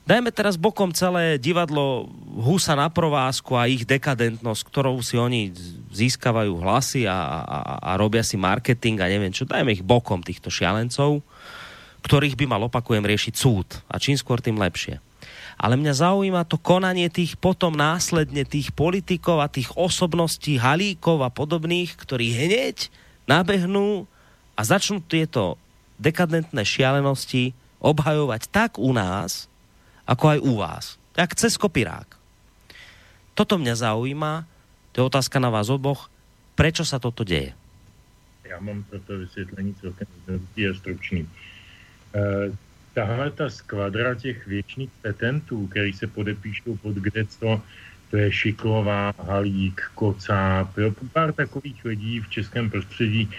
[0.09, 2.09] Dajme teraz bokom celé divadlo
[2.41, 5.53] Husa na provázku a ich dekadentnosť, ktorou si oni
[5.93, 7.13] získavajú hlasy a,
[7.45, 9.45] a, a robia si marketing a neviem čo.
[9.45, 11.21] Dajme ich bokom týchto šialencov,
[12.03, 13.67] ktorých by mal, opakujem, riešiť súd.
[13.91, 14.99] A čím skôr, tým lepšie.
[15.59, 21.27] Ale mňa zaujíma to konanie tých potom následne tých politikov a tých osobností, halíkov a
[21.27, 22.87] podobných, ktorí hneď
[23.27, 24.07] nabehnú
[24.55, 25.59] a začnú tieto
[25.99, 27.51] dekadentné šialenosti
[27.83, 29.51] obhajovať tak u nás,
[30.07, 30.85] ako aj u vás.
[31.19, 32.07] Jak cez kopirák.
[33.35, 34.47] Toto mňa zaujíma,
[34.95, 36.07] to je otázka na vás oboch,
[36.55, 37.55] prečo sa toto deje?
[38.49, 41.19] Já mám pro to vysvětlení celkem jednoduchý a stručný.
[41.19, 41.27] E,
[42.93, 47.61] tahle ta skvadra těch věčných petentů, který se podepíšou pod kde co,
[48.11, 53.29] to je Šiklová, Halík, Kocáb, jo, pár takových lidí v českém prostředí,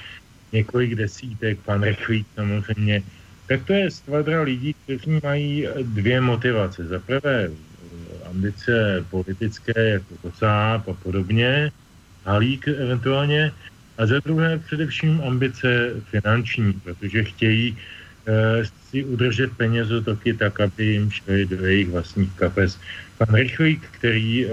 [0.52, 3.02] několik desítek, pan Rechlík samozřejmě,
[3.46, 6.86] tak to je skvadra lidí, kteří mají dvě motivace.
[6.86, 7.50] Za prvé
[8.30, 11.72] ambice politické, jako Kocáb a podobně,
[12.24, 13.52] Halík eventuálně,
[13.98, 17.78] a za druhé především ambice finanční, protože chtějí
[18.90, 22.78] si udržet penězotoky tak, aby jim šly do jejich vlastních kapes.
[23.18, 24.50] Pan Rychlík, který e,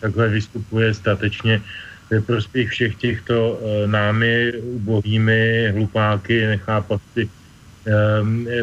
[0.00, 1.62] takhle vystupuje statečně
[2.10, 7.28] ve prospěch všech těchto e, námi ubohými hlupáky, nechápavci,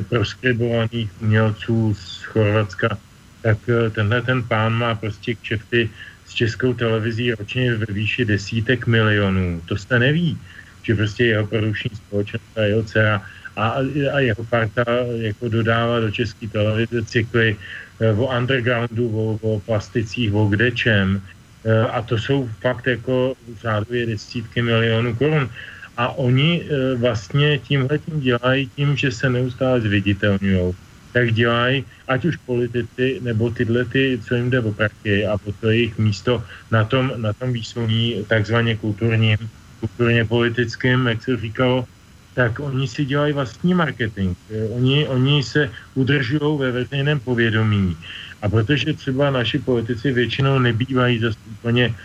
[0.10, 2.98] proskribovaných umělců z Chorvatska,
[3.46, 5.90] tak eh, tenhle ten pán má prostě kšefty
[6.26, 9.62] s českou televizí ročně ve výši desítek milionů.
[9.70, 10.38] To se neví,
[10.84, 13.22] že prostě jeho produční společnost a jeho dcera
[13.56, 13.80] a,
[14.14, 14.84] a jeho parta
[15.16, 17.56] jako dodává do české televize cykly
[18.00, 21.22] eh, o undergroundu, o, o plasticích, o kdečem.
[21.66, 25.50] Eh, a to jsou fakt jako řádově desítky milionů korun.
[25.98, 30.76] A oni e, vlastně tímhle tím dělají tím, že se neustále zviditelňují.
[31.14, 35.52] Tak dělají, ať už politici, nebo tyhle ty, co jim jde o prachy a po
[35.52, 39.38] to jejich místo na tom, na tom výsluní takzvaně kulturním,
[39.80, 41.88] kulturně politickým, jak se říkalo,
[42.36, 44.36] tak oni si dělají vlastní marketing.
[44.52, 47.98] E, oni, oni se udržují ve veřejném povědomí.
[48.42, 51.96] A protože třeba naši politici většinou nebývají zase úplně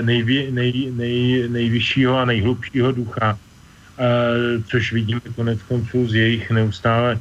[0.00, 3.38] nejvě, nej, nej, nejvyššího a nejhlubšího ducha,
[4.66, 7.20] což vidíme konec konců z jejich neustále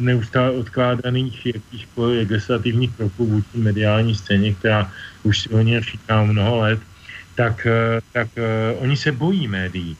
[0.00, 4.92] neustále odkládaných jakýchkoliv legislativních kroků vůči mediální scéně, která
[5.22, 6.80] už si o ně říká mnoho let,
[7.34, 7.66] tak,
[8.12, 8.28] tak
[8.78, 9.96] oni se bojí médií,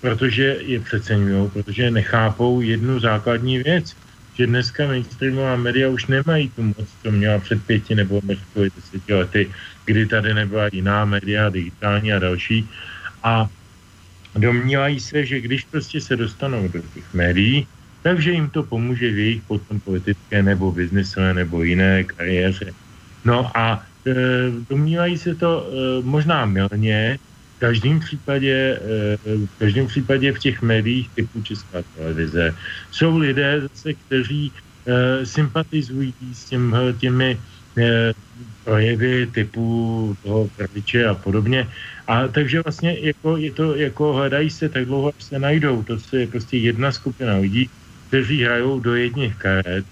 [0.00, 3.96] protože je přeceňují, protože nechápou jednu základní věc,
[4.34, 9.14] že dneska mainstreamová média už nemají tu moc, co měla před pěti nebo možná deseti
[9.14, 9.50] lety,
[9.84, 12.68] kdy tady nebyla jiná média, digitální a další.
[13.22, 13.48] A
[14.34, 17.66] domnívají se, že když prostě se dostanou do těch médií,
[18.02, 22.72] takže jim to pomůže v jejich potom politické nebo biznesové nebo jiné kariéře.
[23.24, 24.14] No a e,
[24.70, 27.18] domnívají se to e, možná milně,
[27.58, 32.54] v každém případě, e, v každém případě v těch médiích typu Česká televize
[32.90, 34.52] jsou lidé zase, kteří
[34.86, 37.34] e, sympatizují s těm, těmi
[37.78, 38.14] e,
[38.64, 39.66] projevy typu
[40.22, 41.66] toho praviče a podobně.
[42.06, 45.82] A takže vlastně jako, je to, jako hledají se tak dlouho, až se najdou.
[45.82, 47.66] To je prostě jedna skupina lidí,
[48.06, 49.84] kteří hrajou do jedních karet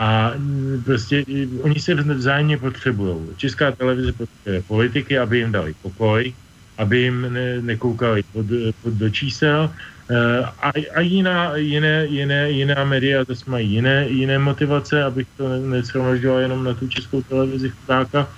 [0.00, 1.24] a mm, prostě
[1.60, 3.36] oni se vzájemně potřebují.
[3.36, 6.32] Česká televize potřebuje politiky, aby jim dali pokoj,
[6.80, 8.46] aby jim ne, nekoukali pod,
[8.82, 14.38] pod do čísel eh, a, a jiná, jiné, jiné, jiná média zase mají jiné, jiné
[14.38, 18.28] motivace, abych to nesromožďoval jenom na tu českou televizi chudáka,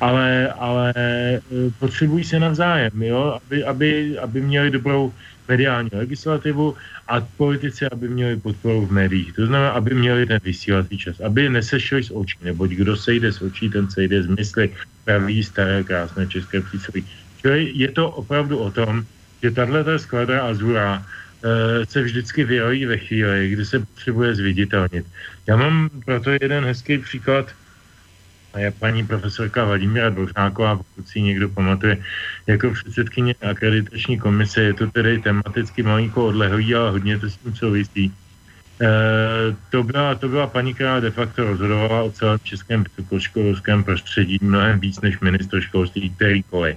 [0.00, 1.40] ale, ale eh,
[1.78, 3.38] potřebují se navzájem, jo?
[3.38, 5.12] Aby, aby, aby měli dobrou
[5.48, 6.74] mediální legislativu
[7.08, 9.32] a politici, aby měli podporu v médiích.
[9.32, 13.42] To znamená, aby měli ten vysílací čas, aby nesešli z očí, neboť kdo sejde z
[13.42, 14.72] očí, ten sejde z mysli,
[15.04, 17.04] praví staré krásné české přísloví.
[17.44, 19.04] Čili je to opravdu o tom,
[19.42, 21.04] že tahle skladra Azura
[21.44, 25.04] e, se vždycky vyrojí ve chvíli, kdy se potřebuje zviditelnit.
[25.46, 27.52] Já mám proto jeden hezký příklad
[28.58, 31.98] je paní profesorka Vladimíra Dvořáková, pokud si někdo pamatuje,
[32.46, 37.54] jako předsedkyně akreditační komise, je to tedy tematicky malinko odlehlý, ale hodně to s tím
[37.56, 38.12] souvisí.
[38.80, 38.88] E,
[39.70, 44.80] to, byla, to byla paní, která de facto rozhodovala o celém českém vysokoškolském prostředí mnohem
[44.80, 46.76] víc než ministr školství kterýkoliv.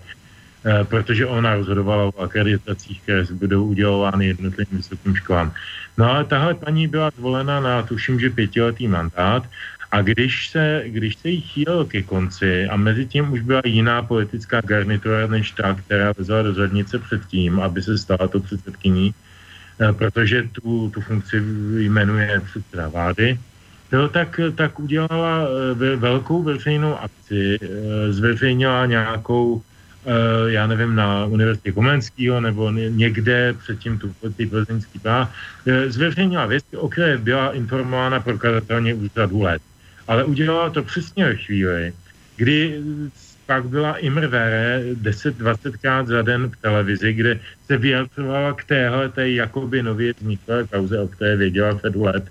[0.65, 5.53] E, protože ona rozhodovala o akreditacích, které budou udělovány jednotlivým vysokým školám.
[5.97, 9.43] No ale tahle paní byla zvolena na, tuším, že pětiletý mandát
[9.91, 14.01] a když se, když se jí chýlil ke konci a mezi tím už byla jiná
[14.01, 19.13] politická garnitura než ta, která vezla do zadnice předtím, aby se stala to předsedkyní,
[19.79, 21.39] eh, protože tu, tu funkci
[21.89, 23.39] jmenuje předseda vlády,
[23.91, 27.67] no, tak, tak udělala eh, velkou veřejnou akci, eh,
[28.11, 29.61] zveřejnila nějakou,
[30.47, 35.31] já nevím, na Univerzitě Komenského nebo někde předtím tu, ty plzeňský pá,
[35.87, 39.61] zveřejnila věc, o které byla informována prokazatelně už za let
[40.07, 41.93] ale udělala to přesně ve chvíli,
[42.35, 42.81] kdy
[43.45, 49.29] pak byla Imrvere 10-20 krát za den v televizi, kde se vyjadřovala k téhle té
[49.29, 52.23] jakoby nově vzniklé kauze, o které věděla před let.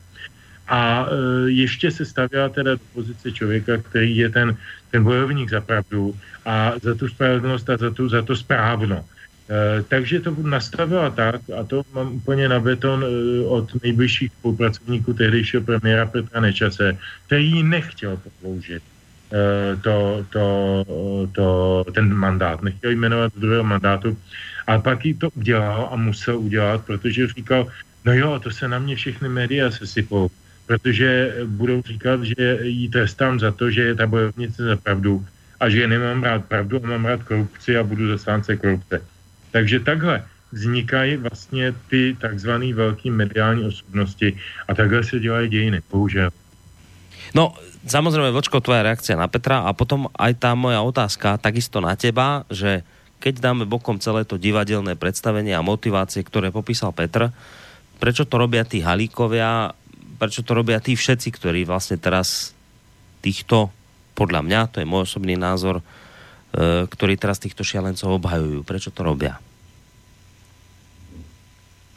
[0.69, 4.57] A e, ještě se stavěla teda do pozice člověka, který je ten,
[4.97, 6.17] ten bojovník za pravdu
[6.49, 9.05] a za tu spravedlnost a za, tu, za to správno.
[9.05, 13.09] E, takže to nastavila tak, a to mám úplně na beton e,
[13.45, 16.97] od nejbližších spolupracovníků tehdejšího premiéra Petra Nečase,
[17.29, 20.47] který nechtěl prodloužit e, to, to,
[21.37, 21.47] to,
[21.93, 24.17] ten mandát, nechtěl jmenovat druhého mandátu,
[24.67, 27.69] a pak jí to udělal a musel udělat, protože říkal,
[28.05, 30.33] no jo, to se na mě všechny média sesypou,
[30.67, 35.25] protože budou říkat, že jí trestám za to, že je ta bojovnice za pravdu
[35.61, 39.03] a že nemám rád pravdu a mám rád korupci a budu zastánce korupce.
[39.51, 44.37] Takže takhle vznikají vlastně ty takzvané velké mediální osobnosti
[44.69, 46.31] a takhle se dělají dějiny, bohužel.
[47.35, 47.55] No,
[47.87, 52.47] samozřejmě, Vočko, tvoja reakcia na Petra a potom aj tá moja otázka, takisto na teba,
[52.51, 52.87] že
[53.19, 57.35] keď dáme bokom celé to divadelné predstavenie a motivácie, ktoré popísal Petr,
[57.99, 59.75] prečo to robia tí halíkovia,
[60.17, 62.57] prečo to robia tí všetci, ktorí vlastne teraz
[63.21, 63.69] týchto,
[64.17, 65.85] podľa mňa, to je môj osobný názor,
[66.57, 68.65] E, ktorí teraz týchto šialencov obhajujú.
[68.65, 69.37] Prečo to robia?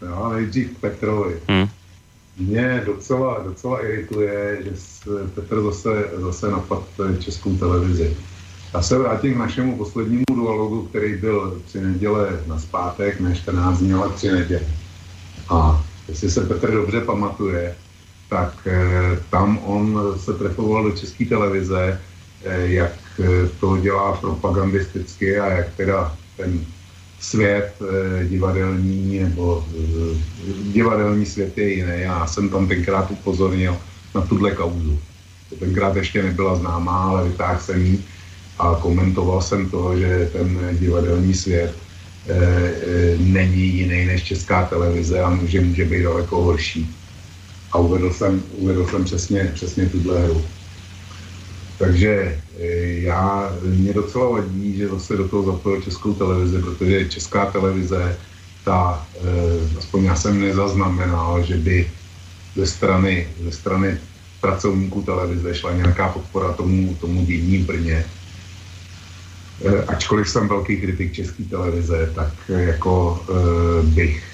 [0.03, 1.39] No, nejdřív k Petrovi.
[1.47, 1.67] Hmm.
[2.37, 4.71] Mě docela, docela irituje, že
[5.35, 6.83] Petr zase, zase napad
[7.19, 8.17] českou televizi.
[8.73, 13.79] Já se vrátím k našemu poslednímu dualogu, který byl tři neděle na zpátek, ne 14
[13.79, 14.61] dní, ale tři neděle.
[15.49, 17.75] A jestli se Petr dobře pamatuje,
[18.29, 22.01] tak eh, tam on se trefoval do české televize,
[22.45, 22.91] eh, jak
[23.59, 26.65] to dělá propagandisticky a jak teda ten
[27.19, 30.15] svět eh, divadelní nebo eh,
[30.71, 31.93] divadelní svět je jiný.
[31.95, 33.77] Já jsem tam tenkrát upozornil
[34.15, 34.99] na tuhle kauzu.
[35.59, 37.99] Tenkrát ještě nebyla známá, ale vytáhl jsem ji
[38.59, 41.73] a komentoval jsem to, že ten divadelní svět
[43.17, 46.95] není jiný než česká televize a může, může být daleko horší.
[47.71, 50.45] A uvedl jsem, uvedl jsem přesně, přesně tuhle hru.
[51.79, 52.65] Takže eh,
[53.07, 58.17] já, mě docela vadí, že zase do toho zapojil českou televizi, protože česká televize,
[58.65, 61.91] ta, eh, aspoň já jsem nezaznamenal, že by
[62.55, 63.97] ze strany, ze strany
[64.41, 68.05] pracovníků televize šla nějaká podpora tomu, tomu dění v Brně.
[69.87, 73.23] ačkoliv jsem velký kritik české televize, tak jako
[73.83, 74.28] bych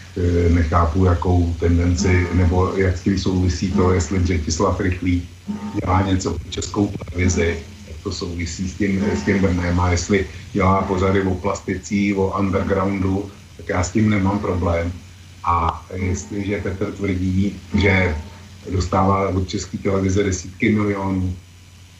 [0.49, 5.27] nechápu, jakou tendenci, nebo jak s tím souvisí to, jestli Břetislav Rychlý
[5.83, 10.25] dělá něco pro českou televizi, jak to souvisí s tím, s tím Brnem a jestli
[10.53, 14.91] dělá pořady o plasticí, o undergroundu, tak já s tím nemám problém.
[15.43, 18.15] A jestliže Petr tvrdí, že
[18.71, 21.35] dostává od české televize desítky milionů,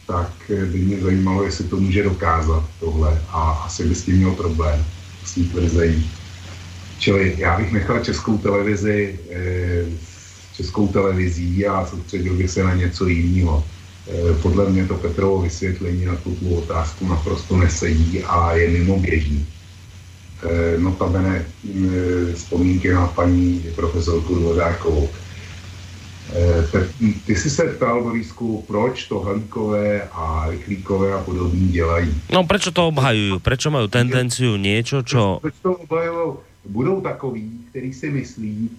[0.06, 4.30] tak by mě zajímalo, jestli to může dokázat tohle a asi by s tím měl
[4.30, 4.84] problém
[5.24, 6.10] s tím tvrzením.
[6.98, 9.84] Čili já bych nechal českou televizi eh,
[10.56, 13.64] českou televizí a soustředil bych se na něco jiného.
[14.08, 19.46] Eh, podle mě to Petrovo vysvětlení na tu otázku naprosto nesedí a je mimo běžný.
[20.42, 21.44] Eh, notabene
[22.34, 25.08] vzpomínky na paní profesorku Dvořákovou.
[27.26, 32.22] Ty jsi se ptal, Borisku, proč to Halíkové a Rychlíkové a podobní dělají.
[32.32, 33.38] No, proč to obhajují?
[33.38, 35.38] Proč mají tendenciu něco, čo...
[35.42, 36.36] Proč to obhajují?
[36.68, 38.70] Budou takový, který si myslí,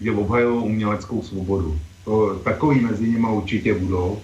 [0.00, 1.78] že obhajují uměleckou svobodu.
[2.04, 4.18] To, takový mezi nimi určitě budou.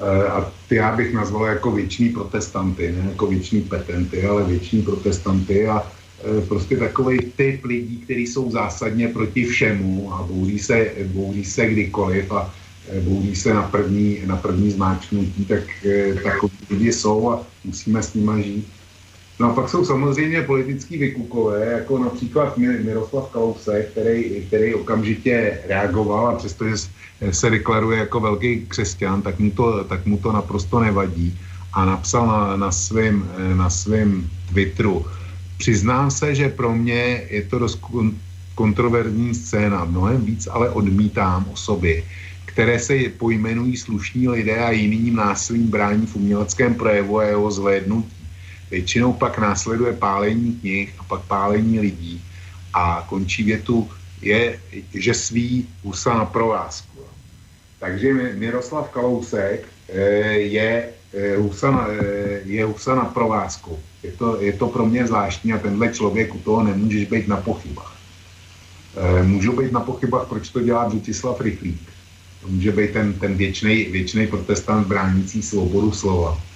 [0.00, 4.82] E, a ty já bych nazval jako věční protestanty, ne jako věční petenty, ale věční
[4.82, 10.90] protestanty a e, prostě takový typ lidí, kteří jsou zásadně proti všemu a bouří se,
[11.04, 12.54] bouří se kdykoliv a
[12.88, 15.62] e, bouří se na první, na první zmáčknutí, tak
[16.22, 18.77] takový lidi jsou a musíme s nimi žít.
[19.40, 26.28] No a pak jsou samozřejmě politický vykukové, jako například Miroslav Kalousek, který, který okamžitě reagoval
[26.28, 26.74] a přestože
[27.30, 31.38] se deklaruje jako velký křesťan, tak mu to, tak mu to naprosto nevadí
[31.72, 35.06] a napsal na, na, svém, na svém Twitteru.
[35.58, 37.80] Přiznám se, že pro mě je to dost
[38.54, 42.04] kontroverzní scéna, mnohem víc ale odmítám osoby,
[42.44, 48.17] které se pojmenují slušní lidé a jiným násilím brání v uměleckém projevu a jeho zhlédnutí
[48.70, 52.24] Většinou pak následuje pálení knih a pak pálení lidí
[52.74, 53.90] a končí větu
[54.22, 54.60] je,
[54.94, 56.98] že svý husa na provázku.
[57.78, 59.94] Takže Miroslav Kalousek eh,
[60.30, 63.78] je eh, husa na, eh, je husa na provázku.
[64.02, 67.36] Je to, je to pro mě zvláštní a tenhle člověk u toho nemůžeš být na
[67.36, 67.94] pochybách.
[69.22, 71.80] Můžu být na pochybách, proč to dělá Břetislav Rychlík.
[72.42, 76.47] To může být ten, ten věčný protestant bránící svobodu slova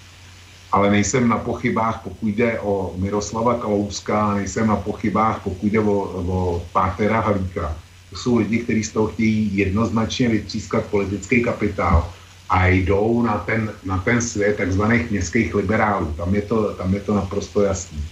[0.72, 5.94] ale nejsem na pochybách, pokud jde o Miroslava Kalouska, nejsem na pochybách, pokud jde o,
[6.26, 7.76] o Pátera Halíka.
[8.10, 12.12] To jsou lidi, kteří z toho chtějí jednoznačně vytřískat politický kapitál
[12.48, 16.14] a jdou na ten, na ten svět takzvaných městských liberálů.
[16.16, 18.04] Tam je to, tam je to naprosto jasný.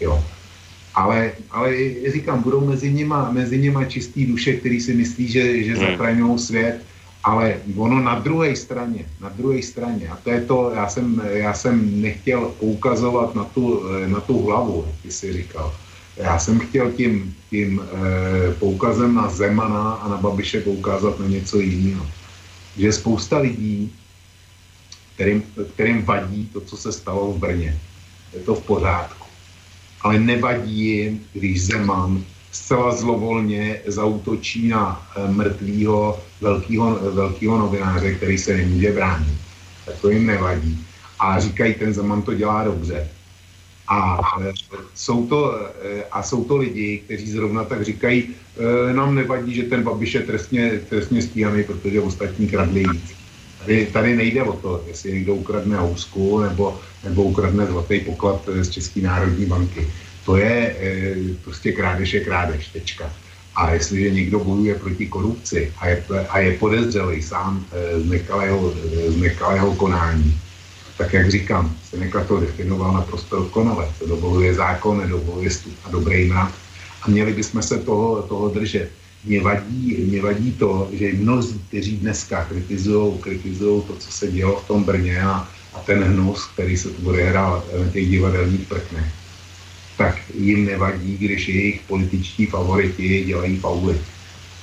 [0.00, 0.24] Jo.
[0.94, 1.76] Ale, ale
[2.12, 5.80] říkám, budou mezi nima, mezi nima čistý duše, který si myslí, že, že hmm.
[5.80, 6.80] zachraňují svět
[7.24, 11.54] ale ono na druhé straně, na druhé straně, a to je to, já jsem, já
[11.54, 15.74] jsem nechtěl poukazovat na tu, na tu hlavu, jak jsi říkal.
[16.16, 21.60] Já jsem chtěl tím, tím e, poukazem na Zemana a na Babiše poukázat na něco
[21.60, 22.06] jiného.
[22.76, 23.92] Že spousta lidí,
[25.14, 25.42] kterým,
[25.74, 27.78] kterým vadí to, co se stalo v Brně,
[28.34, 29.26] je to v pořádku.
[30.00, 38.38] Ale nevadí jim, když Zeman zcela zlovolně zautočí na eh, mrtvýho velkého, velkýho novináře, který
[38.38, 39.34] se nemůže bránit.
[39.86, 40.86] Tak to jim nevadí.
[41.18, 43.08] A říkají, ten Zeman to dělá dobře.
[43.88, 44.52] A eh,
[44.94, 48.28] jsou, to, eh, a jsou to lidi, kteří zrovna tak říkají,
[48.92, 53.14] nám nevadí, že ten Babiš je trestně, trestně stíhaný, protože ostatní kradli víc.
[53.58, 58.68] Tady, tady nejde o to, jestli někdo ukradne housku nebo, nebo ukradne zlatý poklad z
[58.70, 59.86] České národní banky
[60.28, 63.12] to je e, prostě krádež je krádež, tečka.
[63.56, 68.74] A jestliže někdo bojuje proti korupci a je, a je podezřelý sám e, z, nekalého,
[69.08, 70.40] z nekalého konání,
[70.98, 73.88] tak jak říkám, Seneca to definoval naprosto dokonale.
[73.98, 76.52] To dovoluje zákon, nedovoluje stup a dobrý mrav.
[77.02, 78.90] A měli bychom se toho, toho držet.
[79.24, 84.60] Mě vadí, mě vadí to, že mnozí, kteří dneska kritizují kritizují to, co se dělo
[84.60, 89.17] v tom Brně a, a ten hnus, který se tu odehrál na těch divadelních prknech,
[89.98, 93.98] tak jim nevadí, když jejich političtí favoriti dělají fauly.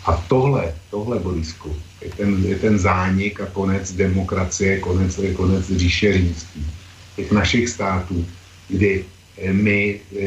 [0.05, 6.13] A tohle, tohle, Borisku, je ten, je ten zánik a konec demokracie, konec, konec říše
[6.13, 6.65] římský.
[7.15, 8.25] Těch našich států,
[8.69, 9.03] kdy
[9.37, 10.19] eh, my, eh,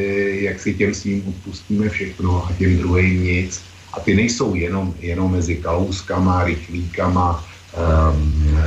[0.45, 3.61] jak si těm svým odpustíme všechno a těm druhým nic.
[3.93, 7.41] A ty nejsou jenom, jenom mezi kalouskama, rychlíkama,
[7.73, 8.57] um,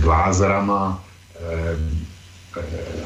[0.00, 1.04] glázerama,
[1.36, 2.11] um,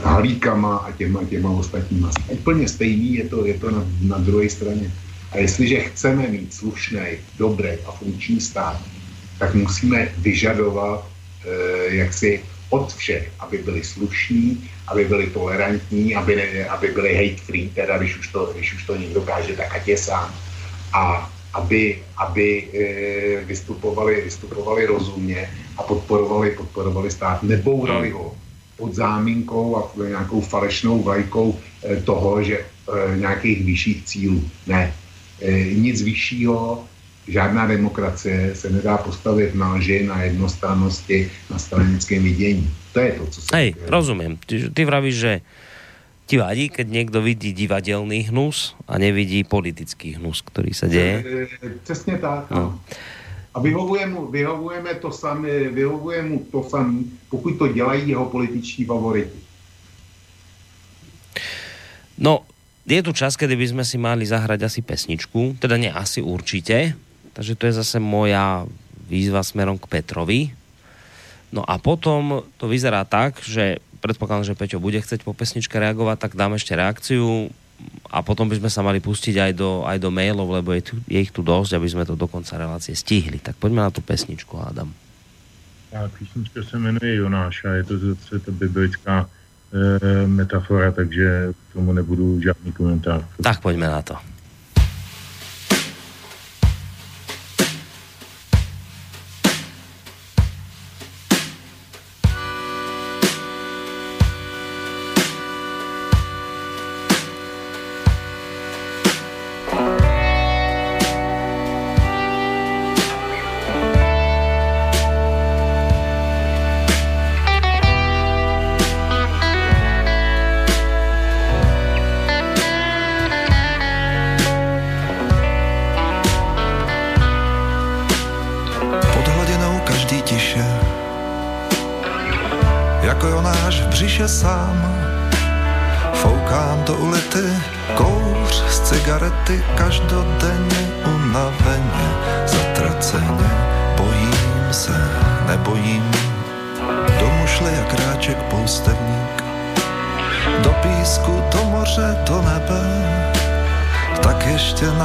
[0.03, 2.11] halíkama a těma, těma ostatníma.
[2.29, 4.93] Úplně stejný je to, je to na, na druhé straně.
[5.33, 8.81] A jestliže chceme mít slušný, dobrý a funkční stát,
[9.39, 11.07] tak musíme vyžadovat
[11.45, 12.41] e, jaksi
[12.71, 17.99] od všech, aby byli slušní, aby byli tolerantní, aby, ne, aby byli hate free, teda
[17.99, 20.35] když už, to, když už to někdo káže, tak ať je sám.
[20.93, 28.37] A aby, aby e, vystupovali, vystupovali rozumně a podporovali, podporovali stát, nebourali ho
[28.77, 34.51] pod záminkou a nějakou falešnou vlajkou e, toho, že e, nějakých vyšších cílů.
[34.67, 34.93] Ne.
[35.73, 36.85] Nic vyššího,
[37.29, 42.71] žádná demokracie se nedá postavit na lži, na jednostrannosti, na stranickém vidění.
[42.93, 43.57] To je to, co se...
[43.57, 44.39] Hej, rozumím.
[44.47, 45.41] Ty, ty vravíš, že
[46.27, 51.25] ti vadí, keď někdo vidí divadelný hnus a nevidí politický hnus, který se děje?
[51.83, 52.51] Přesně tak.
[52.51, 52.81] No.
[53.57, 58.85] A vyhovuje mu, vyhovujeme to samé, vyhovuje mu to samé, pokud to dělají jeho političní
[58.85, 59.41] favoriti.
[62.21, 62.45] No,
[62.85, 66.97] je tu čas, kedy by sme si mali zahrať asi pesničku, teda nie asi určite,
[67.33, 68.69] takže to je zase moja
[69.09, 70.41] výzva smerom k Petrovi.
[71.49, 76.17] No a potom to vyzerá tak, že predpokladám, že Peťo bude chcieť po pesničke reagovať,
[76.21, 77.49] tak dám ešte reakciu
[78.11, 80.95] a potom by sme sa mali pustiť aj do, aj do mailov, lebo je, tu,
[81.05, 83.43] je ich tu dosť, aby sme to do konca relácie stihli.
[83.43, 84.89] Tak poďme na tu pesničku, Adam.
[85.93, 89.27] A písnička se jmenuje Jonáš a je to zase ta biblická
[89.73, 93.23] e, metafora, takže tomu nebudu žádný komentář.
[93.43, 94.17] Tak pojďme na to.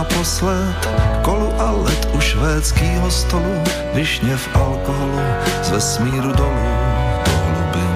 [0.02, 0.76] naposled.
[1.22, 3.54] Kolu a led u švédskýho stolu
[3.94, 5.22] Višně v alkoholu
[5.64, 6.70] z vesmíru dolů
[7.26, 7.92] Do hlubin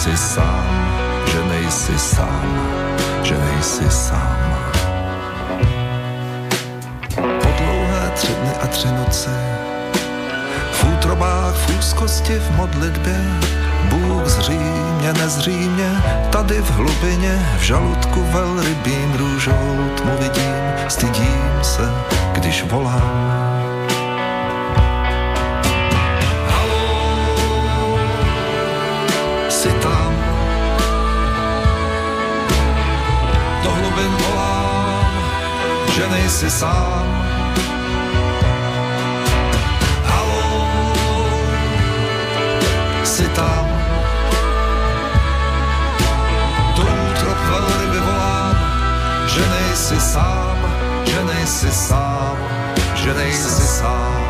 [0.00, 0.64] nejsi sám,
[1.32, 2.68] že nejsi sám,
[3.22, 4.64] že nejsi sám.
[7.16, 9.30] Po dlouhé tři dny a tři noci,
[10.72, 13.20] v útrobách, v úzkosti, v modlitbě,
[13.84, 21.92] Bůh zřímě, nezřímě, tady v hlubině, v žaludku velrybím růžou tmu vidím, stydím se,
[22.32, 23.39] když volám.
[35.94, 37.04] že nejsi sám.
[40.04, 40.68] Halo,
[43.04, 43.66] jsi tam.
[46.76, 48.56] Do útrop velryby volám,
[49.26, 50.56] že nejsi sám,
[51.04, 52.36] že nejsi sám,
[52.94, 54.29] že nejsi sám.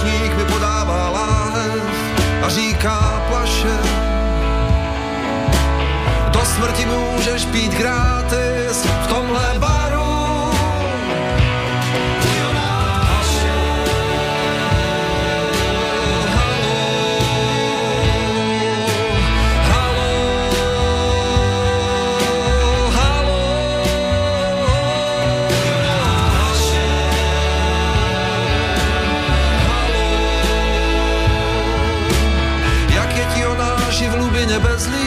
[0.00, 1.82] Číšník mi podává láhev
[2.42, 3.78] a říká plaše,
[6.30, 9.79] do smrti můžeš pít gratis v tomhle baru.
[34.62, 34.99] Bez lidí,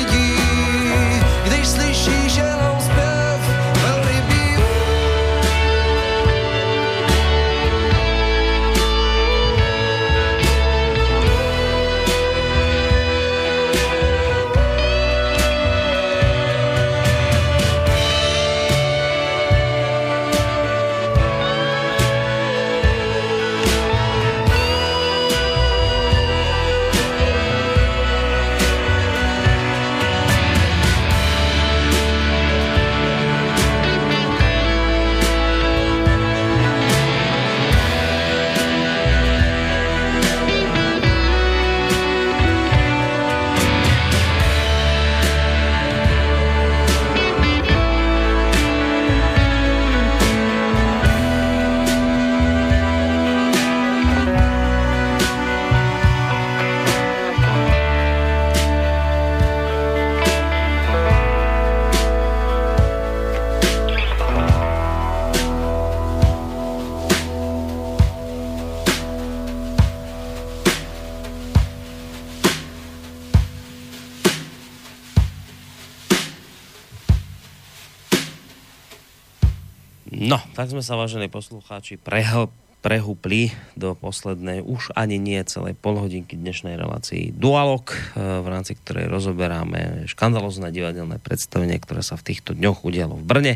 [80.64, 82.48] tak sme sa, vážení poslucháči, prehl,
[82.80, 89.12] prehupli do poslednej, už ani nie celej polhodinky dnešnej relácii Dualog, eh, v rámci ktorej
[89.12, 93.56] rozoberáme škandalozné divadelné predstavenie, ktoré sa v týchto dňoch udialo v Brne.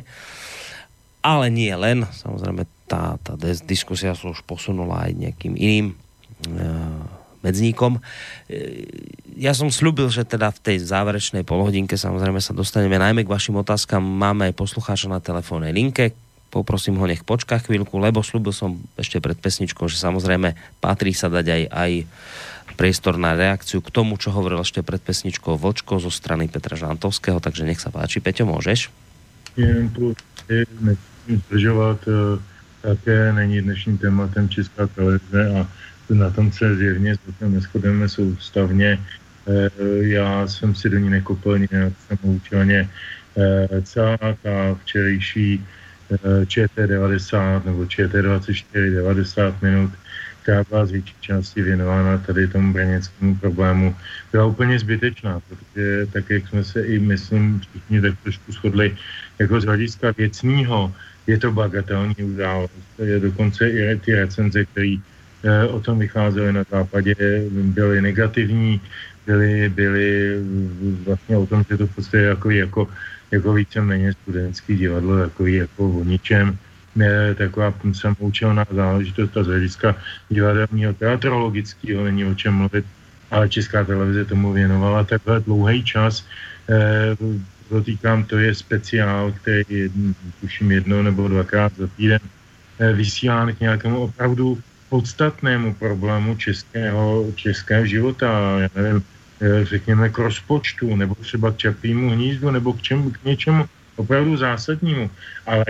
[1.23, 5.95] Ale nie len, samozrejme tá, tá diskusia sa už posunula aj nejakým iným e,
[7.39, 8.03] medzníkom.
[8.51, 8.83] E,
[9.39, 13.55] ja som slúbil, že teda v tej záverečnej polhodinke samozrejme sa dostaneme najmä k vašim
[13.55, 14.03] otázkam.
[14.03, 16.11] Máme aj poslucháča na telefónnej linke,
[16.49, 21.27] poprosím ho nech počká chvíľku, lebo slúbil som ešte pred pesničkou, že samozrejme patrí sa
[21.27, 21.91] dať aj, aj
[22.77, 27.41] priestor na reakciu k tomu, čo hovoril ešte pred pesničkou Vočko zo strany Petra Žantovského,
[27.41, 28.21] takže nech sa páči.
[28.21, 28.93] Peťo, môžeš?
[29.57, 29.89] Jen
[30.79, 32.39] nechci zdržovat, eh,
[32.81, 35.67] také není dnešním tématem Česká televize a
[36.09, 38.99] na tom se zjevně neschodeme soustavně.
[39.47, 39.69] Eh,
[39.99, 42.89] já jsem si do ní nekopl nějak samoučelně.
[43.37, 45.65] Eh, celá ta včerejší
[46.45, 49.91] ČT90 nebo ČT24 90 minut,
[50.41, 53.95] která byla z větší části věnována tady tomu brněckému problému,
[54.31, 58.95] byla úplně zbytečná, protože tak, jak jsme se i, myslím, všichni tak trošku shodli,
[59.39, 60.93] jako z hlediska věcního,
[61.27, 62.71] je to bagatelní událost.
[63.03, 64.95] Je dokonce i ty recenze, které
[65.43, 67.15] eh, o tom vycházely na západě,
[67.51, 68.81] byly negativní,
[69.27, 70.39] byly, byly
[71.05, 72.87] vlastně o tom, že to v podstatě jako, jako
[73.31, 76.57] jako víceméně studentský divadlo, takový jako o ničem,
[76.95, 79.95] je taková samoučelná záležitost a z hlediska
[80.29, 82.85] divadelního teatrologického není o čem mluvit,
[83.31, 86.25] ale Česká televize tomu věnovala takhle dlouhý čas.
[86.69, 89.89] E, týkám, to je speciál, který
[90.41, 92.19] tuším jedno nebo dvakrát za týden
[92.79, 94.59] e, vysílán k nějakému opravdu
[94.89, 98.59] podstatnému problému českého, českého života.
[98.59, 99.03] Já nevím,
[99.63, 103.65] řekněme, k rozpočtu, nebo třeba k čapímu hnízdu, nebo k, čemu, k něčemu
[103.95, 105.11] opravdu zásadnímu.
[105.45, 105.65] Ale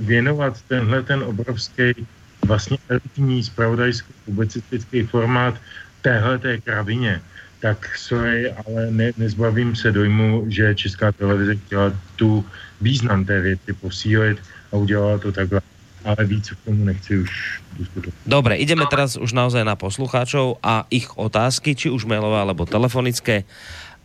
[0.00, 2.06] věnovat tenhle ten obrovský
[2.46, 5.54] vlastně elitní spravodajsko-publicistický formát
[6.02, 7.20] téhle té kravině,
[7.60, 12.44] tak sorry, ale ne, nezbavím se dojmu, že Česká televize chtěla tu
[12.80, 14.38] význam té věci posílit
[14.72, 15.60] a udělala to takhle
[16.02, 17.30] ale víc k tomu nechci už
[17.78, 18.14] diskutovat.
[18.26, 23.46] Dobre, ideme teraz už naozaj na poslucháčov a ich otázky, či už mailové alebo telefonické.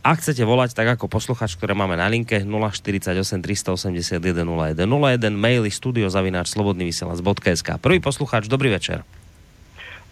[0.06, 6.54] Ak chcete volať, tak ako posluchač, ktoré máme na linke 048 381 0101, maily studiozavináč
[6.54, 7.82] slobodnyvysielac.sk.
[7.82, 9.02] Prvý poslucháč, dobrý večer.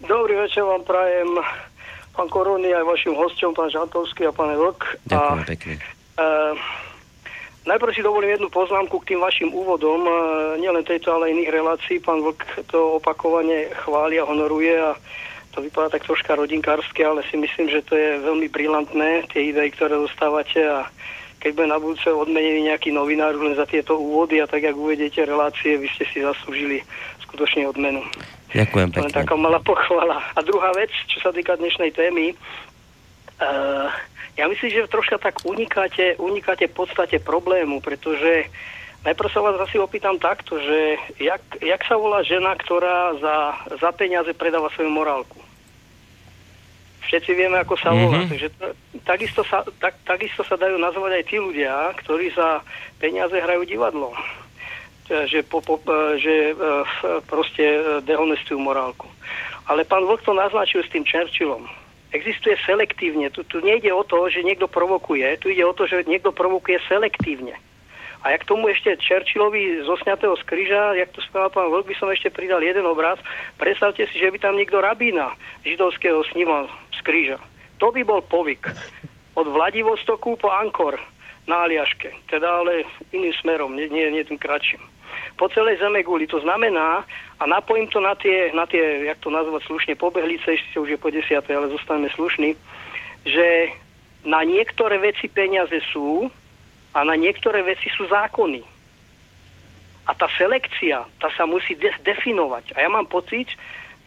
[0.03, 1.39] Dobrý večer vám prajem
[2.17, 4.81] pán Korony aj vašim hostom, pán Žantovský a pán Vlk.
[5.05, 5.73] Ďakujem a, pekne.
[6.17, 6.57] Uh,
[7.67, 10.11] Najprv si dovolím jednu poznámku k tým vašim úvodom, e,
[10.63, 11.99] nielen tejto, ale iných relácií.
[11.99, 14.95] Pán Vlk to opakovane chváli a honoruje a
[15.51, 19.67] to vypadá tak troška rodinkársky, ale si myslím, že to je veľmi brilantné, tie idei,
[19.67, 20.87] ktoré dostávate a
[21.43, 25.27] keď bude na budúce odmenený nejaký novinár len za tieto úvody a tak, jak uvedete
[25.27, 26.81] relácie, vy ste si zaslúžili
[27.27, 27.99] skutočne odmenu.
[28.55, 29.11] Ďakujem pekne.
[29.11, 30.23] Len taká malá pochvala.
[30.33, 33.91] A druhá vec, čo sa týka dnešnej témy, uh,
[34.37, 38.45] ja myslím, že troška tak unikáte, unikáte v podstate problému, pretože
[39.01, 43.35] najprv sa vás asi opýtam takto, že jak, jak sa volá žena, ktorá za,
[43.81, 45.41] za peniaze predáva svoju morálku?
[47.09, 48.21] Všetci vieme, ako sa volá.
[48.21, 48.31] Mm-hmm.
[48.35, 48.47] Takže
[49.07, 51.73] takisto, sa, tak, takisto sa dajú nazvať aj tí ľudia,
[52.03, 52.61] ktorí za
[53.01, 54.13] peniaze hrajú divadlo.
[55.07, 55.79] Že, po, po,
[56.19, 56.53] že e,
[57.31, 57.63] proste
[58.03, 59.07] dehonestujú morálku.
[59.71, 63.29] Ale pán Vlk to naznačil s tým Churchillom existuje selektívne.
[63.29, 66.79] Tu, tu nejde o to, že niekto provokuje, tu ide o to, že niekto provokuje
[66.87, 67.55] selektívne.
[68.25, 69.85] A jak tomu ešte Churchillovi
[70.35, 73.21] z kryža, jak to spomínal pán Vlk, by som ešte pridal jeden obraz.
[73.61, 76.65] Predstavte si, že by tam niekto rabína židovského snímal
[76.97, 77.37] z.
[77.77, 78.73] To by bol povyk.
[79.37, 80.97] Od Vladivostoku po Ankor
[81.45, 82.09] na Aliaške.
[82.25, 84.81] Teda ale iným smerom, nie, nie, nie tým kratším.
[85.37, 86.25] Po celej zeme guli.
[86.27, 87.05] To znamená,
[87.37, 90.99] a napojím to na tie, na tie jak to nazvať slušne, pobehlice, ešte už je
[90.99, 92.57] po desiatej, ale zostaneme slušní,
[93.25, 93.69] že
[94.25, 96.33] na niektoré veci peniaze sú,
[96.97, 98.65] a na niektoré veci sú zákony.
[100.09, 102.73] A tá selekcia, tá sa musí de- definovať.
[102.73, 103.53] A ja mám pocit,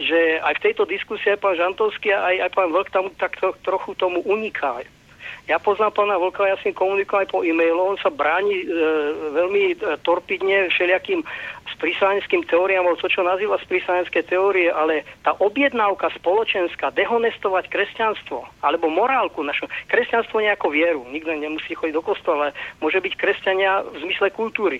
[0.00, 3.52] že aj v tejto diskusii aj pán Žantovský, aj, aj pán Vlk tam tak to,
[3.62, 4.82] trochu tomu uniká.
[5.50, 6.78] Ja poznám pána Vlka, ja s ním
[7.26, 8.66] po e-mailu, on sa bráni e,
[9.34, 11.26] veľmi e, torpidne všelijakým
[11.74, 18.94] sprísaneckým teóriám, alebo to, čo nazýva sprísanecké teórie, ale tá objednávka spoločenská, dehonestovať kresťanstvo, alebo
[18.94, 24.06] morálku našu, kresťanstvo nejako vieru, nikto nemusí chodiť do kostola, ale môže byť kresťania v
[24.06, 24.78] zmysle kultúry.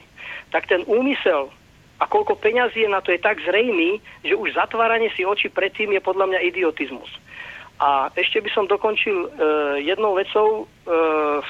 [0.55, 1.51] Tak ten úmysel
[1.99, 5.91] a koľko peňazí je na to je tak zrejmý, že už zatváranie si očí predtým
[5.99, 7.11] je podľa mňa idiotizmus.
[7.81, 9.29] A ešte by som dokončil uh,
[9.81, 10.69] jednou vecou.
[10.85, 11.41] Uh,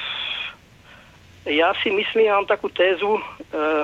[1.43, 3.82] ja si myslím, mám takú tézu, uh,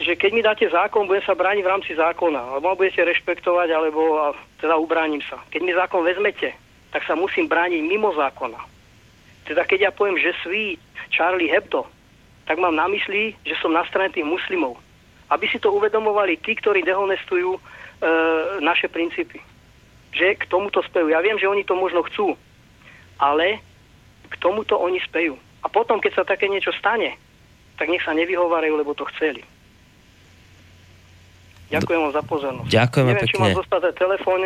[0.00, 2.56] že keď mi dáte zákon, budem sa brániť v rámci zákona.
[2.56, 4.26] Alebo budete rešpektovať, alebo a
[4.64, 5.36] teda ubránim sa.
[5.52, 6.56] Keď mi zákon vezmete,
[6.88, 8.64] tak sa musím brániť mimo zákona.
[9.44, 10.80] Teda keď ja poviem, že sví
[11.12, 11.84] Charlie Hebdo,
[12.48, 14.80] tak mám na mysli, že som na strane tých muslimov.
[15.28, 17.60] Aby si to uvedomovali tí, ktorí dehonestujú e,
[18.64, 19.36] naše princípy
[20.18, 21.14] že k tomuto spejú.
[21.14, 22.34] Ja viem, že oni to možno chcú,
[23.22, 23.62] ale
[24.26, 25.38] k tomuto oni spejú.
[25.62, 27.14] A potom, keď sa také niečo stane,
[27.78, 29.46] tak nech sa nevyhovárajú, lebo to chceli.
[31.68, 32.70] Ďakujem vám za pozornosť.
[32.72, 33.32] Ďakujeme Neviem, pekne.
[33.36, 34.40] či mám zostať telefón.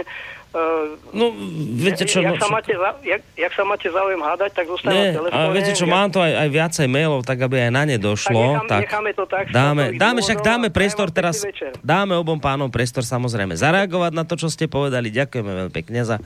[0.52, 1.32] Uh, no,
[1.80, 2.20] viete čo...
[2.20, 5.40] Jak, sa máte, jak, jak sa máte záujem hádať, tak zostane Nie, telefóne.
[5.40, 5.92] ale viete čo, ja...
[5.96, 8.36] mám to aj, aj viacej mailov, tak aby aj na ne došlo.
[8.36, 9.44] Tak, nechám, tak necháme to tak.
[9.48, 11.72] dáme, dáme však dáme priestor vám teraz, večer.
[11.80, 15.08] dáme obom pánom priestor samozrejme zareagovať na to, čo ste povedali.
[15.08, 16.20] Ďakujeme veľmi pekne za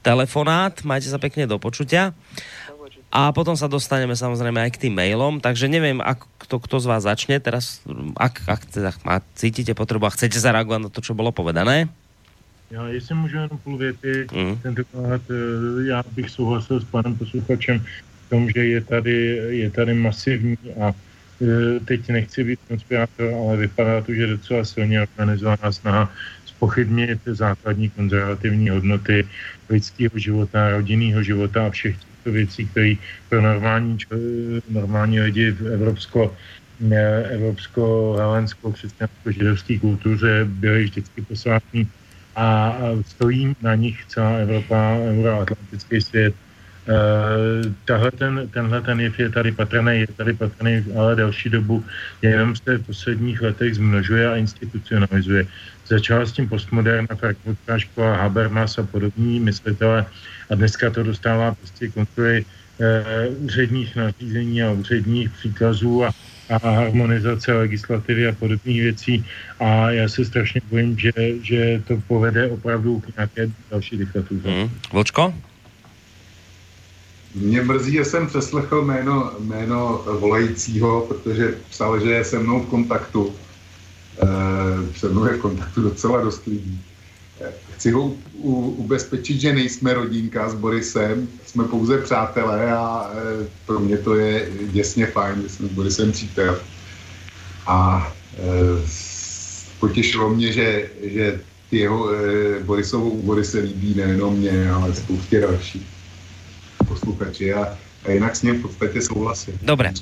[0.00, 0.72] telefonát.
[0.80, 2.16] Majte sa pekne do počutia.
[3.12, 6.86] A potom sa dostaneme samozrejme aj k tým mailom, takže neviem, ak, kto, kto z
[6.90, 7.84] vás začne teraz,
[8.16, 11.92] ak, ak teda má, cítite potrebu a chcete zareagovať na to, čo bolo povedané.
[12.70, 14.58] Já, jestli můžu jenom půl věty, mm.
[14.58, 17.78] tentokrát eh, já bych souhlasil s panem posluchačem
[18.26, 19.16] v tom, že je tady,
[19.48, 25.02] je tady masivní a eh, teď nechci být konspirátor, ale vypadá to, že docela silně
[25.02, 26.12] organizovaná snaha
[26.46, 29.28] spochybnit základní konzervativní hodnoty
[29.70, 32.94] lidského života, rodinného života a všech těchto věcí, které
[33.28, 33.98] pro normální,
[34.70, 36.36] normální lidi v Evropsko
[37.30, 41.88] evropsko-helenskou křesťansko-židovské kultuře byly vždycky posvátný
[42.36, 42.76] a
[43.06, 46.34] stojí na nich celá Evropa, euroatlantický svět.
[46.86, 51.84] Uh, tahle ten, tenhle ten jev je tady patrný, je tady patrný ale delší dobu,
[52.22, 55.46] jenom se v posledních letech zmnožuje a institucionalizuje.
[55.86, 60.06] Začala s tím postmoderna, Frankfurtská škola, Habermas a podobní myslitele
[60.50, 66.10] a dneska to dostává prostě kontroly uh, úředních nařízení a úředních příkazů a
[66.50, 69.24] a harmonizace legislativy a podobných věcí
[69.60, 71.12] a já se strašně bojím, že,
[71.42, 74.48] že to povede opravdu k nějaké další diktatuře.
[74.48, 74.70] Mm.
[74.92, 75.34] Vlčko?
[77.34, 82.66] Mě mrzí, že jsem přeslechl jméno, jméno volajícího, protože psal, že je se mnou v
[82.66, 83.34] kontaktu.
[84.22, 86.80] E, se mnou je v kontaktu docela dost lidí.
[87.76, 88.14] Chci ho
[88.76, 94.48] ubezpečit, že nejsme rodinka s Borisem, jsme pouze přátelé a e, pro mě to je
[94.72, 96.60] děsně fajn, že jsem s Borisem přítel.
[97.66, 98.42] A e,
[99.80, 101.40] potěšilo mě, že, že
[101.70, 105.86] ty jeho e, Borisovou úvody se líbí nejenom mě, ale spoustě dalších
[106.88, 109.58] posluchači a, a jinak s ním v podstatě souhlasím.
[109.62, 109.92] Dobre.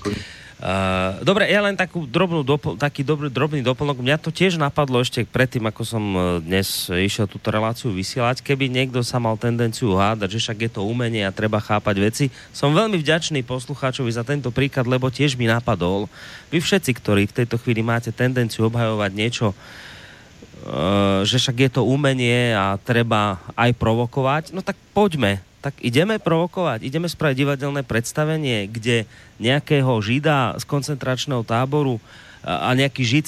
[0.55, 3.99] Uh, dobre, ja len takú drobnú dopl- taký dobrý, drobný doplnok.
[3.99, 6.05] Mňa to tiež napadlo ešte predtým, ako som
[6.41, 8.41] dnes išiel túto reláciu vysielať.
[8.41, 12.25] Keby niekto sa mal tendenciu hádať, že však je to umenie a treba chápať veci.
[12.55, 16.07] Som veľmi vďačný poslucháčovi za tento príklad, lebo tiež mi napadol.
[16.55, 21.83] Vy všetci, ktorí v tejto chvíli máte tendenciu obhajovať niečo, uh, že však je to
[21.83, 28.69] umenie a treba aj provokovať, no tak poďme tak ideme provokovať, ideme spraviť divadelné predstavenie,
[28.69, 29.09] kde
[29.41, 31.97] nejakého žida z koncentračného táboru
[32.45, 33.25] a nejaký žid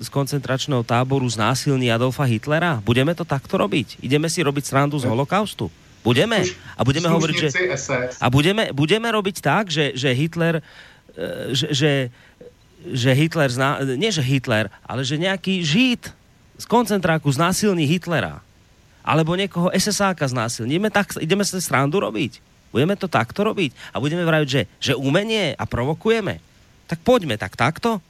[0.00, 2.80] z koncentračného táboru znásilní Adolfa Hitlera?
[2.80, 4.00] Budeme to takto robiť?
[4.00, 5.68] Ideme si robiť srandu z holokaustu?
[6.00, 6.48] Budeme?
[6.72, 7.48] A budeme hovoriť, že...
[8.16, 10.64] A budeme, budeme robiť tak, že, že Hitler...
[11.52, 11.92] Že, že,
[12.90, 16.10] že Hitler zná, nie že Hitler, ale že nejaký žid
[16.58, 18.42] z koncentráku znásilní Hitlera
[19.04, 22.40] Alebo někoho SSáka znásilníme, tak ideme se srandu robiť.
[22.72, 26.40] Budeme to takto robiť a budeme vraviť, že, že umenie a provokujeme.
[26.90, 28.00] Tak poďme tak takto.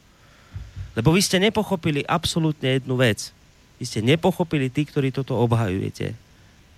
[0.96, 3.34] Lebo vy ste nepochopili absolútne jednu vec.
[3.82, 6.14] Vy ste nepochopili tí, ktorí toto obhajujete,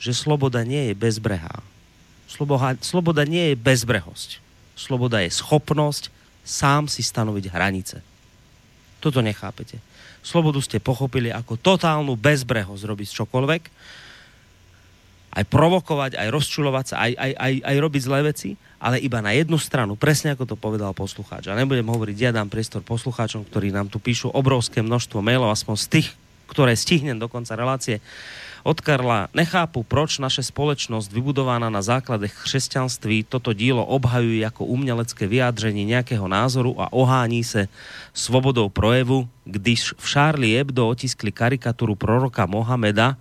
[0.00, 1.60] že sloboda nie je bezbrehá.
[2.26, 4.42] Sloboda, sloboda nie je bezbrehosť.
[4.74, 6.10] Sloboda je schopnosť
[6.42, 8.00] sám si stanoviť hranice.
[8.98, 9.78] Toto nechápete.
[10.26, 13.62] Slobodu ste pochopili ako totálnu bezbrehosť robiť čokoľvek,
[15.36, 18.50] aj provokovať, aj rozčulovať sa, aj, aj, aj, aj robiť zlé veci,
[18.80, 21.52] ale iba na jednu stranu, presne ako to povedal poslucháč.
[21.52, 25.76] A nebudem hovoriť, ja dám priestor poslucháčom, ktorí nám tu píšu obrovské množstvo mailov, aspoň
[25.76, 26.08] z tých,
[26.48, 28.00] ktoré stihnem do konca relácie
[28.66, 29.30] od Karla.
[29.30, 36.26] Nechápu, proč naše společnost vybudovaná na základech křesťanství toto dílo obhajuje jako umělecké vyjádření nějakého
[36.28, 37.68] názoru a ohání se
[38.10, 43.14] svobodou projevu, když v Charlie Hebdo otiskli karikaturu proroka Mohameda,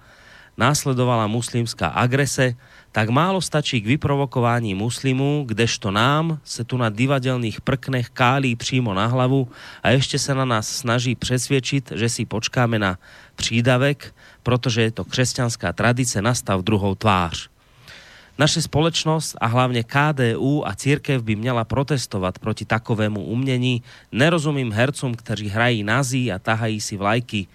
[0.58, 2.56] následovala muslimská agrese,
[2.92, 8.94] tak málo stačí k vyprovokování muslimů, kdežto nám se tu na divadelných prknech kálí přímo
[8.94, 9.48] na hlavu
[9.84, 12.98] a ještě se na nás snaží přesvědčit, že si počkáme na
[13.36, 17.50] přídavek, protože je to křesťanská tradice nastav druhou tvář.
[18.38, 23.84] Naše společnost a hlavně KDU a církev by měla protestovat proti takovému umění.
[24.12, 27.48] Nerozumím hercům, kteří hrají nazí a tahají si vlajky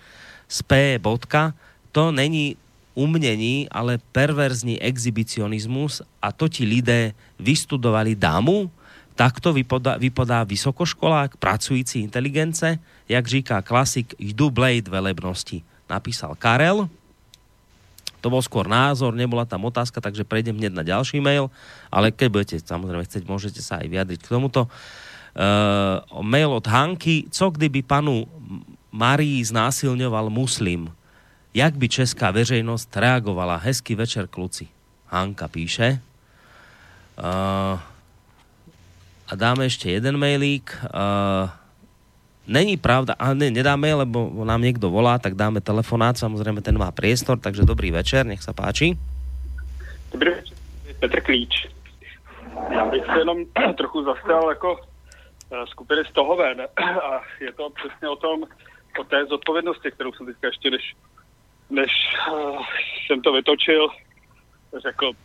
[0.49, 0.99] z P.
[0.99, 1.55] Bodka.
[1.93, 2.57] To není
[2.95, 8.71] umění, ale perverzní exhibicionismus a to ti lidé vystudovali dámu,
[9.15, 15.63] tak to vypadá, vypadá vysokoškolák, pracující inteligence, jak říká klasik, jdu blade velebnosti.
[15.91, 16.89] Napísal Karel.
[18.21, 21.49] To bol skôr názor, nebola tam otázka, takže prejdem hneď na ďalší mail,
[21.89, 24.69] ale keď budete samozrejme chcieť, môžete sa aj vyjadriť k tomuto.
[25.33, 27.33] Uh, mail od Hanky.
[27.33, 28.29] Co kdyby panu
[28.93, 30.93] Marii znásilňoval muslim?
[31.55, 33.57] Jak by česká veřejnost reagovala.
[33.57, 34.69] Hezký večer, kluci.
[35.07, 36.01] Hanka píše.
[37.19, 37.81] Uh,
[39.29, 40.79] a dáme ještě jeden mailík.
[40.85, 41.51] Uh,
[42.47, 46.91] není pravda, a ne, nedáme, lebo nám někdo volá, tak dáme telefonát, samozřejmě ten má
[46.91, 48.99] priestor, takže dobrý večer, nech se páči.
[50.13, 50.57] Dobrý večer,
[51.01, 51.69] Petr Klíč.
[52.75, 53.39] Já bych se jenom
[53.77, 54.81] trochu zastal jako
[55.53, 58.43] eh, skupiny z toho ven a je to přesně o tom,
[59.01, 60.95] o té zodpovědnosti, kterou jsem teďka ještě, než
[61.71, 61.91] než
[62.33, 62.63] uh,
[63.07, 63.89] jsem to vytočil,
[64.79, 65.17] řekl, uh,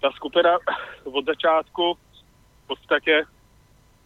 [0.00, 0.58] ta skupina
[1.04, 1.94] od začátku
[2.64, 3.24] v podstatě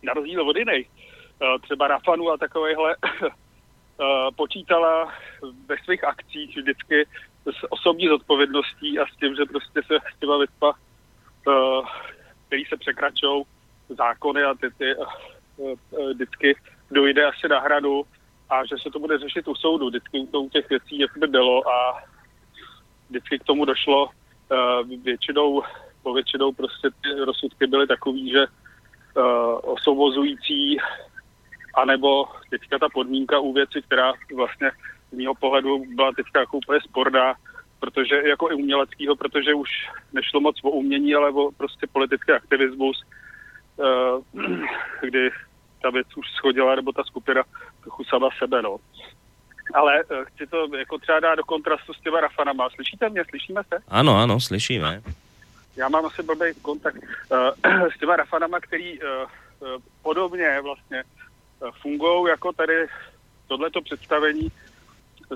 [0.02, 2.96] na rozdíl od jiných, uh, třeba Rafanu a takovýchhle,
[4.36, 5.12] počítala
[5.66, 7.06] ve svých akcích vždycky
[7.46, 10.72] s osobní zodpovědností a s tím, že prostě se s těma věcma,
[12.46, 13.44] který se překračou
[13.88, 14.94] zákony a ty, ty
[16.14, 16.56] vždycky
[16.90, 18.04] dojde asi na hranu
[18.50, 19.88] a že se to bude řešit u soudu.
[19.88, 22.02] Vždycky to u těch věcí jak by bylo a
[23.10, 24.08] vždycky k tomu došlo.
[24.50, 25.62] Uh, většinou,
[26.02, 30.78] po většinou prostě ty rozsudky byly takový, že uh, osobozující
[31.74, 34.70] anebo teďka ta podmínka u věci, která vlastně
[35.12, 37.34] z mého pohledu byla teďka jako úplně sporná,
[37.80, 39.70] protože jako i uměleckého, protože už
[40.12, 43.02] nešlo moc o umění, ale o prostě politický aktivismus,
[43.76, 44.42] uh,
[45.00, 45.30] kdy
[45.82, 47.42] ta věc už schodila, nebo ta skupina
[47.82, 48.76] trochu sama sebe, no.
[49.74, 52.68] Ale uh, chci to jako třeba dát do kontrastu s těma Rafanama.
[52.70, 53.24] Slyšíte mě?
[53.30, 53.78] Slyšíme se?
[53.88, 55.02] Ano, ano, slyšíme.
[55.76, 59.08] Já mám asi blbý kontakt uh, s těma Rafanama, který uh,
[60.02, 61.02] podobně vlastně
[61.60, 62.86] uh, fungují jako tady
[63.48, 64.52] tohleto představení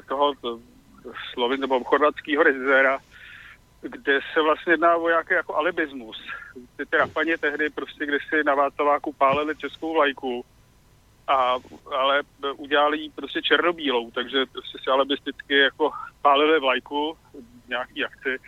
[0.08, 0.60] toho uh,
[1.32, 2.98] slovin nebo chorvatského režiséra,
[3.89, 6.16] kde se vlastně jedná o nějaký jako alibismus.
[6.77, 10.44] Ty, ty Rafani tehdy prostě, když si na Václaváku pálili českou vlajku,
[11.28, 11.56] a,
[11.97, 12.23] ale
[12.56, 15.90] udělali ji prostě černobílou, takže prostě si alibisticky jako
[16.23, 17.16] pálili vlajku
[17.69, 18.39] nějaký akci,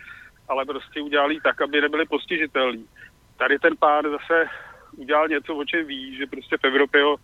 [0.47, 2.85] ale prostě udělali tak, aby nebyli postižitelní.
[3.37, 4.49] Tady ten pán zase
[4.97, 7.17] udělal něco, o čem ví, že prostě v Evropě ho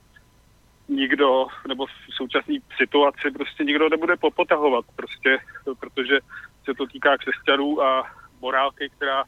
[0.88, 5.38] nikdo, nebo v současné situaci prostě nikdo nebude popotahovat, prostě,
[5.80, 6.20] protože
[6.66, 8.12] se to týká křesťanů a
[8.42, 9.24] morálky, která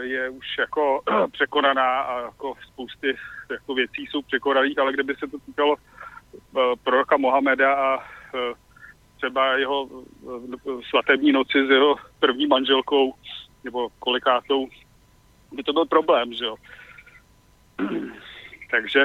[0.00, 1.02] je už jako
[1.32, 3.16] překonaná a jako spousty
[3.50, 8.02] jako věcí jsou překonaných, ale kdyby se to týkalo uh, proroka Mohameda a uh,
[9.16, 9.88] třeba jeho
[10.88, 13.14] svatební noci s jeho první manželkou
[13.64, 14.68] nebo kolikátou,
[15.52, 16.56] by to byl problém, že jo.
[18.70, 19.04] Takže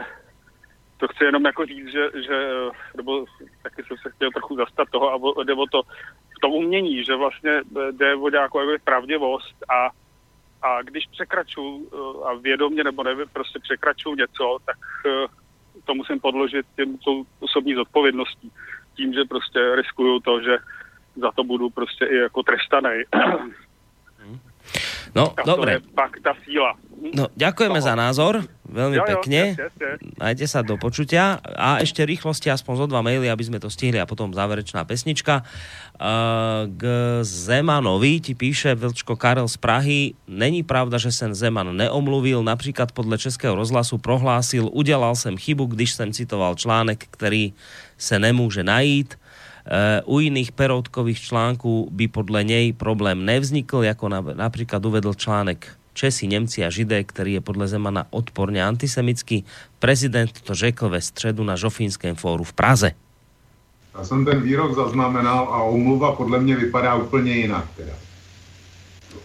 [0.98, 2.50] to chci jenom jako říct, že, že
[2.98, 3.26] nebo
[3.64, 5.82] taky jsem se chtěl trochu zastat toho, a jde o to
[6.38, 9.90] v tom umění, že vlastně jde o nějakou jako pravdivost a
[10.66, 11.90] a když překračuju
[12.26, 14.78] a vědomě nebo nevím, prostě překračuju něco, tak
[15.86, 18.52] to musím podložit tím tou osobní zodpovědností.
[18.96, 20.58] Tím, že prostě riskuju to, že
[21.16, 23.04] za to budu prostě i jako trestaný.
[25.16, 25.80] No, a dobre.
[25.80, 26.76] To je pak ta síla.
[27.16, 27.88] No, ďakujeme Toho.
[27.88, 28.34] za názor,
[28.68, 29.42] veľmi jo, pekne.
[29.56, 29.98] Jo, yes, yes.
[30.20, 31.40] Majte sa do počutia.
[31.56, 35.48] A ešte rýchlosti aspoň zo dva maily, aby sme to stihli a potom záverečná pesnička.
[35.96, 36.84] Uh, k
[37.24, 40.02] Zemanovi ti píše Vlčko Karel z Prahy.
[40.28, 42.44] Není pravda, že sen Zeman neomluvil.
[42.44, 47.54] Například podle Českého rozhlasu prohlásil, udělal jsem chybu, když jsem citoval článek, který
[47.96, 49.16] se nemůže najít
[50.06, 56.66] u iných peroutkových článků by podle něj problém nevznikl, jako například uvedl článek Česi, Němci
[56.66, 59.46] a Židé, který je podle Zemana odporně antisemický.
[59.80, 62.92] Prezident to řekl ve středu na Žofínském fóru v Praze.
[63.98, 67.66] Já jsem ten výrok zaznamenal a omluva podle mě vypadá úplně jinak.
[67.78, 67.94] Teda.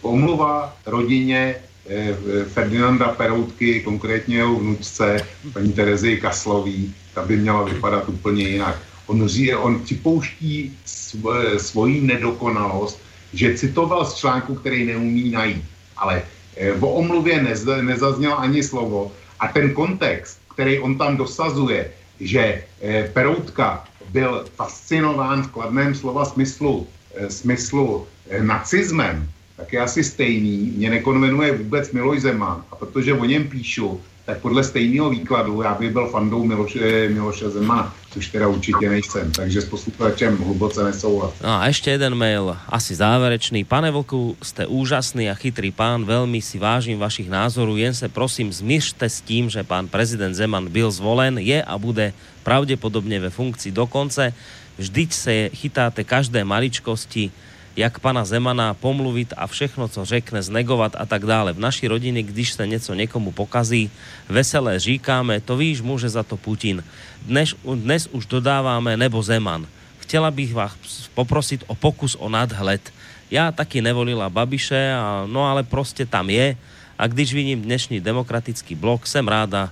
[0.01, 1.55] Omluva rodině
[1.89, 2.15] eh,
[2.45, 8.79] Ferdinanda Peroutky, konkrétně jeho vnučce, paní Terezy Kaslový, ta by měla vypadat úplně jinak.
[9.07, 12.99] On, ří, on připouští sv, svoji nedokonalost,
[13.33, 15.65] že citoval z článku, který neumí najít.
[15.97, 16.23] Ale
[16.57, 19.11] e, o omluvě nez, nezazněl ani slovo.
[19.39, 26.25] A ten kontext, který on tam dosazuje, že e, Peroutka byl fascinován v kladném slova
[26.25, 28.07] smyslu, e, smyslu
[28.41, 30.73] nacismem, tak je asi stejný.
[30.77, 32.63] Mě nekonvenuje vůbec Miloš Zeman.
[32.71, 34.01] A protože o něm píšu,
[34.31, 39.31] tak podle stejného výkladu já bych byl fandou Miloše, Miloše Zemana, což teda určitě nejsem,
[39.31, 41.39] takže s posluchačem hluboce nesouhlasím.
[41.43, 43.63] No a ještě jeden mail, asi záverečný.
[43.63, 48.53] Pane Vlku, jste úžasný a chytrý pán, velmi si vážím vašich názorů, jen se prosím
[48.53, 52.13] zmířte s tím, že pán prezident Zeman byl zvolen, je a bude
[52.43, 54.33] pravděpodobně ve funkci do konce.
[54.77, 57.31] Vždyť se chytáte každé maličkosti,
[57.75, 61.53] jak pana Zemana pomluvit a všechno, co řekne, znegovat a tak dále.
[61.53, 63.91] V naší rodině, když se něco někomu pokazí,
[64.29, 66.83] veselé říkáme, to víš, může za to Putin.
[67.25, 69.67] Dnes, dnes už dodáváme nebo Zeman.
[69.99, 70.75] Chtěla bych vás
[71.13, 72.93] poprosit o pokus o nadhled.
[73.31, 76.57] Já taky nevolila Babiše, a, no ale prostě tam je.
[76.99, 79.69] A když vidím dnešní demokratický blok, jsem ráda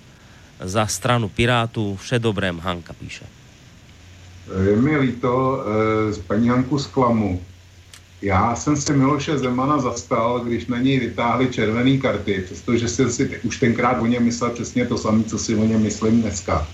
[0.59, 1.95] za stranu Pirátů.
[2.01, 3.25] Vše dobrém, Hanka píše.
[4.63, 5.63] Je mi líto,
[6.17, 7.41] e, paní Hanku Sklamu,
[8.21, 13.39] já jsem si Miloše Zemana zastal, když na něj vytáhli červené karty, přestože jsem si
[13.43, 16.67] už tenkrát o něm myslel přesně to samé, co si o něm myslím dneska.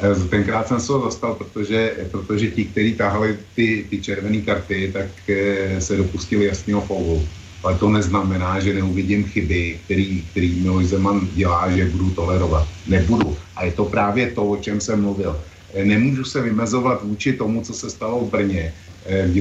[0.00, 4.90] Eh, tenkrát jsem se ho zastal, protože, protože ti, kteří táhli ty, ty červené karty,
[4.92, 7.28] tak eh, se dopustili jasného foulu.
[7.62, 12.68] Ale to neznamená, že neuvidím chyby, který, který Miloš Zeman dělá, že budu tolerovat.
[12.86, 13.36] Nebudu.
[13.56, 15.38] A je to právě to, o čem jsem mluvil.
[15.74, 18.74] Eh, nemůžu se vymezovat vůči tomu, co se stalo v Brně,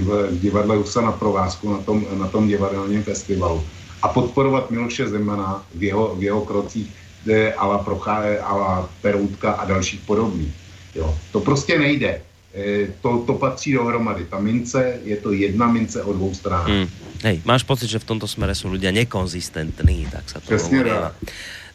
[0.02, 3.64] v divadle Usa na provázku na tom, na tom divadelním festivalu
[4.02, 6.90] a podporovat Miloše Zemana v jeho, v jeho krocích
[7.30, 10.54] eh, ala, Prochá, ala Peroutka a dalších podobných.
[10.96, 11.16] Jo.
[11.32, 12.22] To prostě nejde.
[12.54, 14.26] Eh, to, to patří dohromady.
[14.26, 16.68] Ta mince, je to jedna mince o dvou stranách.
[16.68, 16.88] Hmm.
[17.24, 20.84] Hej, máš pocit, že v tomto smere jsou lidé nekonzistentní, tak se to Přesně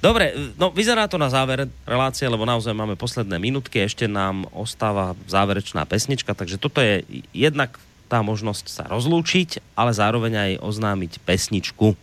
[0.06, 5.18] Dobre, no vyzerá to na záver relácie, lebo naozaj máme posledné minutky, ešte nám ostáva
[5.26, 7.02] záverečná pesnička, takže toto je
[7.34, 7.74] jednak
[8.06, 11.98] tá možnosť sa rozlúčiť, ale zároveň aj oznámiť pesničku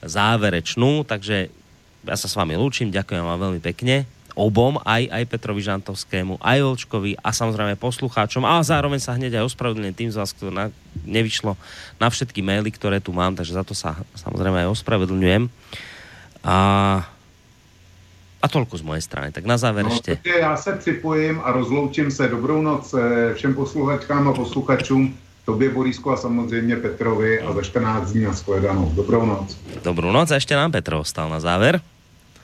[0.00, 1.52] záverečnú, takže
[2.08, 6.58] ja sa s vami lúčim, ďakujem vám veľmi pekne obom, aj, aj Petrovi Žantovskému, aj
[6.64, 10.72] Volčkovi a samozrejme poslucháčom a zároveň sa hneď aj ospravedlňujem tým z vás, kto na,
[11.04, 11.60] nevyšlo
[12.00, 15.52] na všetky maily, ktoré tu mám, takže za to sa samozrejme aj ospravedlňujem.
[16.44, 16.56] A
[18.44, 19.32] a tolko z mojej strany.
[19.32, 20.18] Tak na záver no, ještě.
[20.40, 22.28] Já se připojím a rozloučím se.
[22.28, 25.16] Dobrou noc eh, všem posluchačkám a posluchačům.
[25.44, 28.92] Tobě, Borisku a samozřejmě Petrovi a ve 14 dní na shledanou.
[28.94, 29.58] Dobrou noc.
[29.84, 31.80] Dobrou noc a ještě nám Petro ostal na závěr.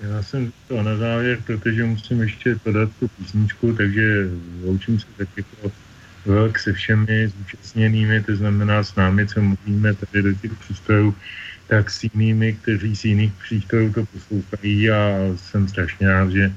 [0.00, 4.30] Já jsem to na závěr, protože musím ještě podat tu písničku, takže
[4.64, 5.72] loučím se tak jako
[6.26, 11.14] velk se všemi zúčastněnými, to znamená s námi, co mluvíme tady do těch přístrojů
[11.70, 14.98] tak s jinými, kteří z jiných přístrojů to poslouchají a
[15.36, 16.52] jsem strašně rád, že,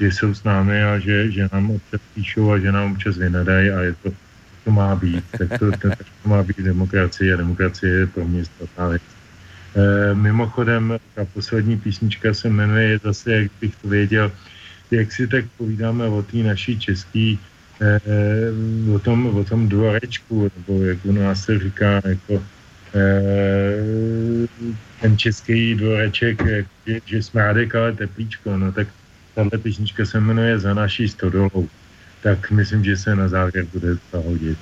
[0.00, 3.70] že jsou s námi a že, že nám občas píšou a že nám občas vynadají
[3.70, 4.10] a je to,
[4.64, 5.24] to má být.
[5.38, 5.88] Tak to, to,
[6.22, 9.02] to má být demokracie a demokracie je pro mě statná věc.
[9.74, 14.32] E, mimochodem, ta poslední písnička se jmenuje zase, jak bych to věděl,
[14.90, 17.38] jak si tak povídáme o té naší český,
[17.80, 18.00] e,
[18.94, 22.61] o, tom, o tom dvorečku, nebo jak u nás se říká, jako Eh,
[25.00, 28.88] ten český dvoreček, že, že smrádek, ale teplíčko, no tak
[29.34, 31.68] tahle písnička se jmenuje Za naší stodolou.
[32.22, 34.58] Tak myslím, že se na závěr bude zahodit.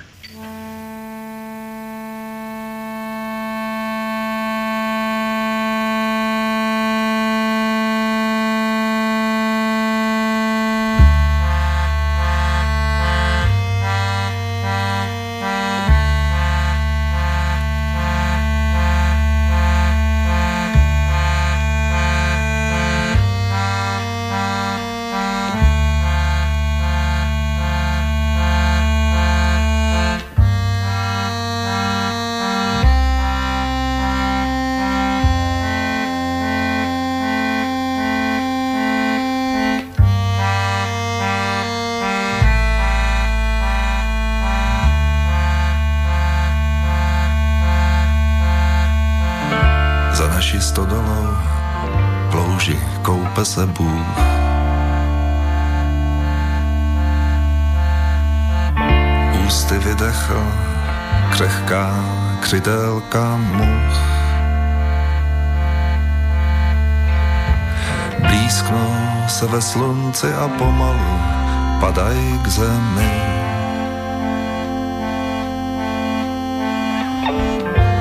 [71.91, 73.13] Padají k zemi.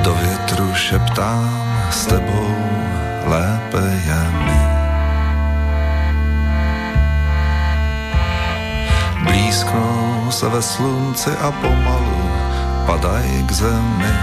[0.03, 2.55] Do větru šeptám s tebou
[3.25, 4.61] lépe je mi.
[9.23, 12.29] Blízknou se ve slunci a pomalu
[12.85, 14.13] padají k zemi.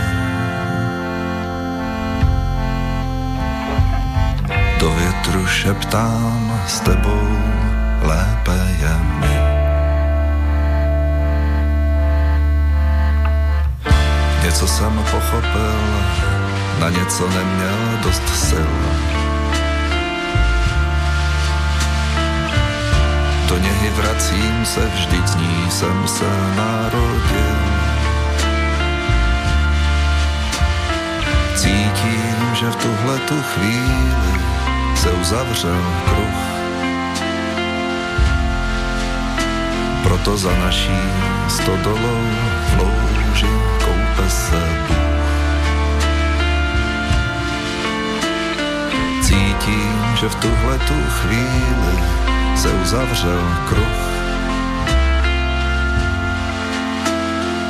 [4.80, 7.28] Do větru šeptám s tebou
[8.02, 8.75] lépe je
[14.56, 15.80] Něco jsem pochopil,
[16.80, 18.72] na něco neměl dost sil.
[23.48, 26.24] Do něhy vracím se, vždyť z ní jsem se
[26.56, 27.56] narodil.
[31.56, 34.40] Cítím, že v tuhle tu chvíli
[34.94, 36.40] se uzavřel kruh.
[40.02, 41.00] Proto za naší
[41.48, 42.45] stodolou
[49.22, 51.96] Cítím, že v tuhle tu chvíli
[52.56, 54.06] se uzavřel kruh.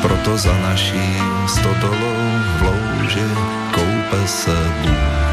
[0.02, 2.22] Proto za naší stodolou
[2.58, 3.28] v louži
[3.74, 5.25] koupe se Bůh.